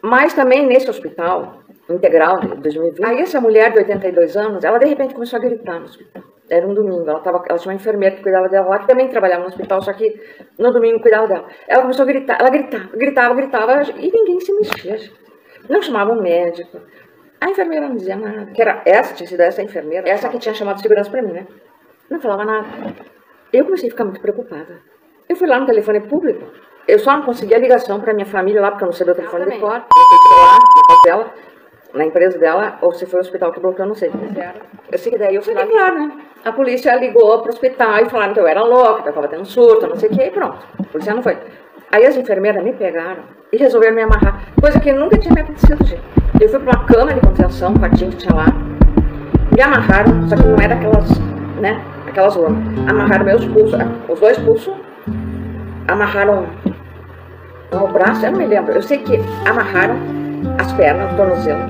Mas 0.03 0.35
também 0.35 0.67
nesse 0.67 0.91
hospital 0.91 1.61
integral 1.89 2.41
de 2.41 2.57
2020, 2.57 3.05
aí 3.05 3.21
essa 3.21 3.41
mulher 3.41 3.71
de 3.71 3.79
82 3.79 4.37
anos, 4.37 4.65
ela 4.65 4.79
de 4.79 4.87
repente 4.87 5.15
começou 5.15 5.39
a 5.39 5.41
gritar 5.41 5.79
no 5.79 5.85
hospital. 5.85 6.23
Era 6.51 6.67
um 6.67 6.75
domingo, 6.75 7.09
ela, 7.09 7.21
tava, 7.21 7.43
ela 7.49 7.59
tinha 7.59 7.73
uma 7.73 7.77
enfermeira 7.77 8.17
que 8.17 8.23
cuidava 8.23 8.49
dela 8.49 8.69
lá, 8.69 8.79
que 8.81 8.87
também 8.87 9.09
trabalhava 9.09 9.43
no 9.43 9.49
hospital, 9.49 9.81
só 9.83 9.93
que 9.93 10.21
no 10.59 10.73
domingo 10.73 11.01
cuidava 11.01 11.29
dela. 11.29 11.47
Ela 11.69 11.83
começou 11.83 12.03
a 12.03 12.07
gritar, 12.07 12.39
ela 12.41 12.51
gritava, 12.51 12.97
gritava, 12.97 13.35
gritava, 13.35 13.83
e 13.97 14.11
ninguém 14.11 14.41
se 14.41 14.53
mexia. 14.53 14.97
Não 15.69 15.83
chamava 15.83 16.13
um 16.13 16.23
médico, 16.23 16.81
a 17.41 17.51
enfermeira 17.51 17.89
não 17.89 17.97
dizia 17.97 18.17
nada. 18.17 18.47
Que 18.47 18.63
era 18.63 18.83
essa, 18.85 19.15
tinha 19.15 19.27
sido 19.27 19.41
essa 19.41 19.63
enfermeira, 19.63 20.09
essa 20.09 20.29
que 20.29 20.39
tinha 20.39 20.55
chamado 20.55 20.81
segurança 20.81 21.11
para 21.11 21.23
mim, 21.23 21.33
né? 21.33 21.47
Não 22.11 22.21
falava 22.21 22.45
nada. 22.45 22.67
Eu 23.53 23.65
comecei 23.65 23.89
a 23.89 23.93
ficar 23.93 24.05
muito 24.05 24.21
preocupada. 24.21 24.81
Eu 25.29 25.37
fui 25.37 25.47
lá 25.47 25.59
no 25.59 25.67
telefone 25.67 26.01
público. 26.01 26.45
Eu 26.87 26.99
só 26.99 27.17
não 27.17 27.23
conseguia 27.23 27.59
ligação 27.59 28.01
para 28.01 28.15
minha 28.15 28.27
família 28.27 28.61
lá, 28.61 28.71
porque 28.71 28.85
eu 28.85 28.87
não 28.87 28.93
sabia 28.93 29.13
o 29.13 29.17
telefone 29.17 29.45
de 29.45 29.51
sei 29.51 29.59
se 29.59 29.61
foi 29.61 29.69
lá, 29.69 30.53
na 30.53 30.87
casa 30.87 31.03
dela, 31.05 31.35
na 31.95 32.05
empresa 32.05 32.39
dela, 32.39 32.79
ou 32.81 32.93
se 32.93 33.07
foi 33.07 33.19
o 33.19 33.23
hospital 33.23 33.53
que 33.53 33.59
bloqueou, 33.59 33.89
não 33.89 33.95
sei. 33.95 34.11
Eu 34.91 34.99
sei 34.99 35.11
que 35.11 35.19
daí 35.19 35.35
eu 35.35 35.43
fui 35.43 35.53
lá, 35.53 35.67
claro, 35.67 35.99
né? 35.99 36.13
A 36.45 36.53
polícia 36.53 36.95
ligou 36.95 37.43
pro 37.43 37.51
hospital 37.51 37.99
e 38.05 38.09
falaram 38.09 38.33
que 38.33 38.39
eu 38.39 38.47
era 38.47 38.63
louca, 38.63 39.03
que 39.03 39.09
eu 39.09 39.11
estava 39.11 39.27
tendo 39.27 39.45
surto, 39.45 39.89
não 39.89 39.97
sei 39.97 40.09
o 40.09 40.13
que, 40.13 40.23
e 40.23 40.31
pronto. 40.31 40.65
A 40.79 40.85
polícia 40.85 41.13
não 41.13 41.23
foi. 41.23 41.37
Aí 41.93 42.05
as 42.05 42.17
enfermeiras 42.17 42.63
me 42.63 42.73
pegaram 42.73 43.23
e 43.53 43.57
resolveram 43.57 43.95
me 43.95 44.03
amarrar, 44.03 44.41
coisa 44.61 44.81
que 44.81 44.93
nunca 44.93 45.17
tinha 45.19 45.33
me 45.33 45.41
acontecido, 45.41 45.85
gente. 45.85 46.03
Eu 46.41 46.49
fui 46.49 46.59
para 46.59 46.79
uma 46.79 46.85
cama 46.85 47.15
de 47.15 47.21
contenção, 47.21 47.73
um 47.73 47.77
quartinho 47.77 48.11
que 48.11 48.17
tinha 48.19 48.35
lá, 48.35 48.47
me 49.55 49.63
amarraram, 49.63 50.29
só 50.29 50.37
que 50.37 50.43
não 50.43 50.61
era 50.61 50.75
aquelas, 50.75 51.09
né, 51.61 51.81
aquelas 52.09 52.35
lonas. 52.35 52.59
Amarraram 52.89 53.25
meus 53.25 53.45
pulsos, 53.47 53.81
os 54.09 54.21
dois 54.21 54.39
pulsos, 54.39 54.75
amarraram 55.89 56.47
o 57.73 57.89
braço, 57.89 58.27
eu 58.27 58.33
não 58.33 58.39
me 58.39 58.47
lembro. 58.47 58.73
Eu 58.73 58.83
sei 58.83 58.99
que 58.99 59.21
amarraram 59.49 59.97
as 60.59 60.73
pernas, 60.73 61.13
o 61.13 61.17
tornozelo. 61.17 61.61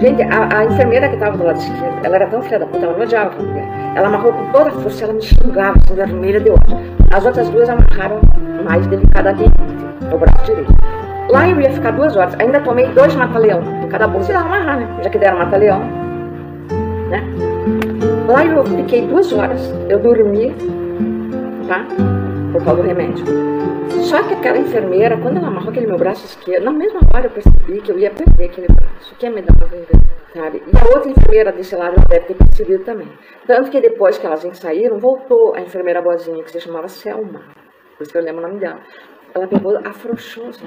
Gente, 0.00 0.22
a, 0.22 0.58
a 0.58 0.64
enfermeira 0.64 1.08
que 1.08 1.14
estava 1.14 1.36
do 1.36 1.44
lado 1.44 1.58
esquerdo, 1.58 2.04
ela 2.04 2.16
era 2.16 2.26
tão 2.28 2.40
filha 2.42 2.60
da 2.60 2.66
puta, 2.66 2.84
ela 2.84 2.92
não 2.92 3.02
odiava 3.02 3.30
aquela 3.30 3.48
mulher. 3.48 3.66
Ela 3.96 4.06
amarrou 4.06 4.32
com 4.32 4.52
toda 4.52 4.68
a 4.68 4.72
força, 4.72 5.04
ela 5.04 5.14
me 5.14 5.22
xingava, 5.22 5.76
assim, 5.76 5.94
vermelha 5.94 6.38
de 6.38 6.50
ódio. 6.50 6.76
As 7.10 7.24
outras 7.26 7.48
duas 7.48 7.68
amarraram 7.68 8.20
mais 8.64 8.86
delicadamente 8.86 9.52
o 10.12 10.18
braço 10.18 10.44
direito. 10.44 10.72
Lá 11.30 11.48
eu 11.48 11.60
ia 11.60 11.70
ficar 11.70 11.92
duas 11.92 12.16
horas. 12.16 12.34
Ainda 12.38 12.60
tomei 12.60 12.88
dois 12.88 13.14
mata-leão 13.14 13.62
cada 13.88 14.06
bolsa. 14.06 14.32
Precisava 14.32 14.54
amarrar, 14.54 14.80
né? 14.80 14.88
Já 15.02 15.10
que 15.10 15.18
deram 15.18 15.38
mata-leão, 15.38 15.80
né? 17.10 17.22
Lá 18.26 18.44
eu 18.44 18.64
fiquei 18.64 19.06
duas 19.06 19.32
horas, 19.32 19.72
eu 19.88 19.98
dormi, 19.98 20.54
tá? 21.66 21.84
Por 22.52 22.64
causa 22.64 22.82
do 22.82 22.88
remédio. 22.88 23.24
Só 24.02 24.22
que 24.22 24.34
aquela 24.34 24.58
enfermeira, 24.58 25.16
quando 25.16 25.38
ela 25.38 25.48
amarrou 25.48 25.70
aquele 25.70 25.86
meu 25.86 25.98
braço 25.98 26.24
esquerdo, 26.24 26.64
na 26.64 26.72
mesma 26.72 27.00
hora 27.14 27.26
eu 27.26 27.30
percebi 27.30 27.80
que 27.80 27.90
eu 27.90 27.98
ia 27.98 28.10
perder 28.10 28.44
aquele 28.44 28.66
braço, 28.68 29.14
que 29.18 29.26
ia 29.26 29.32
me 29.32 29.42
dar 29.42 29.54
uma 29.54 29.68
sabe? 30.34 30.62
E 30.66 30.76
a 30.76 30.94
outra 30.94 31.10
enfermeira 31.10 31.52
desse 31.52 31.74
lado 31.74 31.96
deve 32.08 32.26
ter 32.26 32.34
percebido 32.34 32.84
também. 32.84 33.08
Tanto 33.46 33.70
que 33.70 33.80
depois 33.80 34.18
que 34.18 34.26
elas 34.26 34.46
saíram, 34.54 34.98
voltou 34.98 35.54
a 35.54 35.60
enfermeira 35.60 36.00
boazinha, 36.00 36.42
que 36.42 36.52
se 36.52 36.60
chamava 36.60 36.88
Selma, 36.88 37.40
por 37.98 38.04
isso 38.04 38.12
que 38.12 38.18
eu 38.18 38.22
lembro 38.22 38.44
o 38.44 38.48
nome 38.48 38.60
dela. 38.60 38.80
Ela 39.34 39.46
pegou, 39.46 39.76
afrouxou. 39.84 40.48
Assim. 40.48 40.64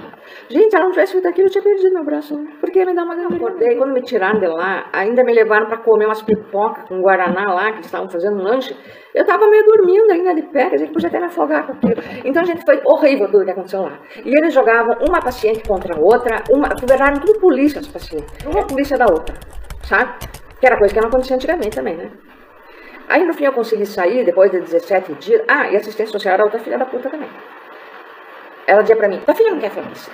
Gente, 0.49 0.75
ela 0.75 0.85
não 0.85 0.91
tivesse 0.91 1.13
feito 1.13 1.27
aquilo, 1.27 1.47
eu 1.47 1.51
tinha 1.51 1.63
perdido 1.63 1.93
meu 1.93 2.03
braço. 2.03 2.37
Né? 2.37 2.51
Porque 2.59 2.85
me 2.85 2.93
dá 2.93 3.03
uma. 3.03 3.15
Acordei, 3.25 3.75
quando 3.75 3.93
me 3.93 4.01
tiraram 4.01 4.39
de 4.39 4.47
lá, 4.47 4.89
ainda 4.93 5.23
me 5.23 5.33
levaram 5.33 5.65
para 5.67 5.77
comer 5.77 6.05
umas 6.05 6.21
pipocas 6.21 6.83
com 6.87 7.01
guaraná 7.01 7.53
lá, 7.53 7.71
que 7.71 7.77
eles 7.77 7.85
estavam 7.85 8.09
fazendo 8.09 8.37
um 8.37 8.43
lanche. 8.43 8.75
Eu 9.15 9.21
estava 9.21 9.47
meio 9.49 9.65
dormindo 9.65 10.11
ainda 10.11 10.35
de 10.35 10.43
pé, 10.43 10.69
quer 10.69 10.75
dizer, 10.75 10.87
que 10.87 10.93
podia 10.93 11.09
até 11.09 11.19
me 11.19 11.25
afogar 11.25 11.65
com 11.65 11.73
aquilo. 11.73 12.03
Então, 12.23 12.43
gente, 12.45 12.63
foi 12.63 12.81
horrível 12.85 13.29
tudo 13.31 13.45
que 13.45 13.51
aconteceu 13.51 13.81
lá. 13.81 13.99
E 14.23 14.29
eles 14.29 14.53
jogavam 14.53 14.97
uma 15.07 15.21
paciente 15.21 15.67
contra 15.67 15.95
a 15.95 15.99
outra, 15.99 16.43
uma, 16.51 16.69
governaram 16.69 17.19
tudo 17.19 17.39
polícia, 17.39 17.79
as 17.79 17.87
pacientes. 17.87 18.45
Uma 18.45 18.67
polícia 18.67 18.97
da 18.97 19.05
outra, 19.05 19.35
sabe? 19.83 20.13
Que 20.59 20.67
era 20.67 20.77
coisa 20.77 20.93
que 20.93 21.01
não 21.01 21.07
acontecia 21.07 21.35
antigamente 21.35 21.75
também, 21.75 21.95
né? 21.95 22.11
Aí, 23.11 23.25
no 23.25 23.33
fim, 23.33 23.43
eu 23.43 23.51
consegui 23.51 23.85
sair, 23.85 24.23
depois 24.23 24.49
de 24.51 24.61
17 24.61 25.13
dias. 25.15 25.43
Ah, 25.45 25.69
e 25.69 25.75
assistência 25.75 26.13
social 26.13 26.33
era 26.33 26.45
outra 26.45 26.59
filha 26.59 26.77
da 26.77 26.85
puta 26.85 27.09
também. 27.09 27.27
Ela 28.65 28.83
dizia 28.83 28.95
para 28.95 29.09
mim, 29.09 29.19
tua 29.25 29.35
filha 29.35 29.51
não 29.51 29.59
quer 29.59 29.69
farmácia. 29.69 30.13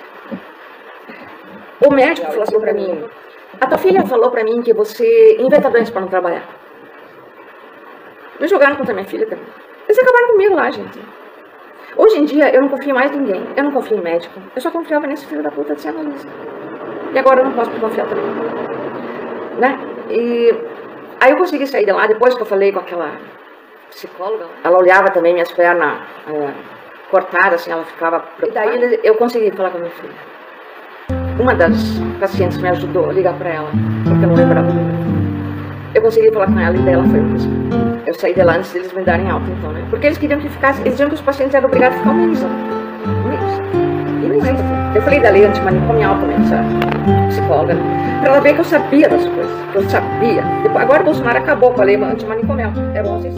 O 1.85 1.93
médico 1.93 2.25
falou 2.25 2.41
assim 2.41 2.59
para 2.59 2.73
mim, 2.73 3.07
a 3.61 3.67
tua 3.67 3.77
filha 3.77 4.03
falou 4.03 4.31
para 4.31 4.43
mim 4.43 4.63
que 4.63 4.73
você 4.73 5.37
inventa 5.39 5.69
doença 5.69 5.91
para 5.91 6.01
não 6.01 6.07
trabalhar. 6.07 6.43
Me 8.39 8.47
jogaram 8.47 8.75
contra 8.75 8.95
minha 8.95 9.05
filha 9.05 9.27
também. 9.27 9.45
Eles 9.87 9.99
acabaram 9.99 10.27
comigo 10.29 10.55
lá, 10.55 10.71
gente. 10.71 10.99
Hoje 11.95 12.17
em 12.17 12.25
dia, 12.25 12.49
eu 12.49 12.63
não 12.63 12.69
confio 12.69 12.95
mais 12.95 13.11
em 13.11 13.19
ninguém. 13.19 13.45
Eu 13.55 13.63
não 13.63 13.71
confio 13.71 13.97
em 13.97 14.01
médico. 14.01 14.41
Eu 14.55 14.61
só 14.61 14.71
confiava 14.71 15.05
nesse 15.05 15.27
filho 15.27 15.43
da 15.43 15.51
puta 15.51 15.75
de 15.75 15.87
analista. 15.87 16.27
E 17.13 17.19
agora 17.19 17.41
eu 17.41 17.45
não 17.45 17.53
posso 17.53 17.69
confiar 17.79 18.07
também. 18.07 18.25
Né? 19.59 19.79
E 20.09 20.76
aí 21.19 21.31
eu 21.31 21.37
consegui 21.37 21.67
sair 21.67 21.85
de 21.85 21.91
lá, 21.91 22.07
depois 22.07 22.33
que 22.35 22.41
eu 22.41 22.45
falei 22.45 22.71
com 22.71 22.79
aquela 22.79 23.11
psicóloga. 23.89 24.45
Ela 24.63 24.77
olhava 24.77 25.09
também 25.09 25.33
minhas 25.33 25.51
pernas... 25.51 25.99
É, 26.27 26.77
cortada, 27.09 27.55
assim, 27.55 27.71
ela 27.71 27.83
ficava. 27.85 28.23
E 28.45 28.51
daí 28.51 28.99
eu 29.03 29.15
consegui 29.15 29.51
falar 29.51 29.71
com 29.71 29.77
a 29.77 29.81
minha 29.81 29.91
filha. 29.91 30.13
Uma 31.39 31.53
das 31.53 31.73
pacientes 32.19 32.57
me 32.57 32.69
ajudou 32.69 33.09
a 33.09 33.13
ligar 33.13 33.33
para 33.35 33.49
ela, 33.49 33.69
porque 34.03 34.25
eu 34.25 34.29
não 34.29 34.35
lembrava. 34.35 34.67
Eu 35.93 36.01
consegui 36.01 36.31
falar 36.31 36.47
com 36.47 36.59
ela 36.59 36.75
e 36.75 36.79
daí 36.79 36.93
ela 36.93 37.03
foi 37.03 37.19
mesmo. 37.19 37.69
Eu 38.05 38.13
saí 38.13 38.33
de 38.33 38.43
lá 38.43 38.55
antes 38.55 38.71
deles 38.71 38.91
me 38.93 39.03
darem 39.03 39.29
alta, 39.29 39.49
então, 39.49 39.71
né? 39.71 39.85
Porque 39.89 40.07
eles 40.07 40.17
queriam 40.17 40.39
que 40.39 40.49
ficasse, 40.49 40.81
eles 40.81 40.93
diziam 40.93 41.09
que 41.09 41.15
os 41.15 41.21
pacientes 41.21 41.53
eram 41.55 41.67
obrigados 41.67 41.97
a 41.97 41.99
ficar 41.99 42.11
um 42.11 42.25
mês. 42.25 42.43
Um 42.43 43.27
mês. 43.27 43.41
E 44.23 44.27
não 44.27 44.73
é. 44.73 44.76
Eu 44.95 45.01
falei 45.01 45.19
da 45.19 45.29
lei 45.29 45.45
antimanicomial 45.45 46.19
também, 46.19 46.37
essa 46.37 46.63
psicóloga, 47.27 47.75
pra 48.21 48.29
ela 48.31 48.41
ver 48.41 48.53
que 48.53 48.59
eu 48.61 48.65
sabia 48.65 49.07
das 49.07 49.25
coisas, 49.25 49.51
que 49.71 49.77
eu 49.77 49.89
sabia. 49.89 50.43
Agora 50.75 51.03
Bolsonaro 51.03 51.37
acabou 51.37 51.71
com 51.71 51.81
a 51.81 51.85
lei 51.85 51.95
antimanicomial. 51.95 52.71
É 52.93 53.03
bom 53.03 53.19
vocês. 53.19 53.35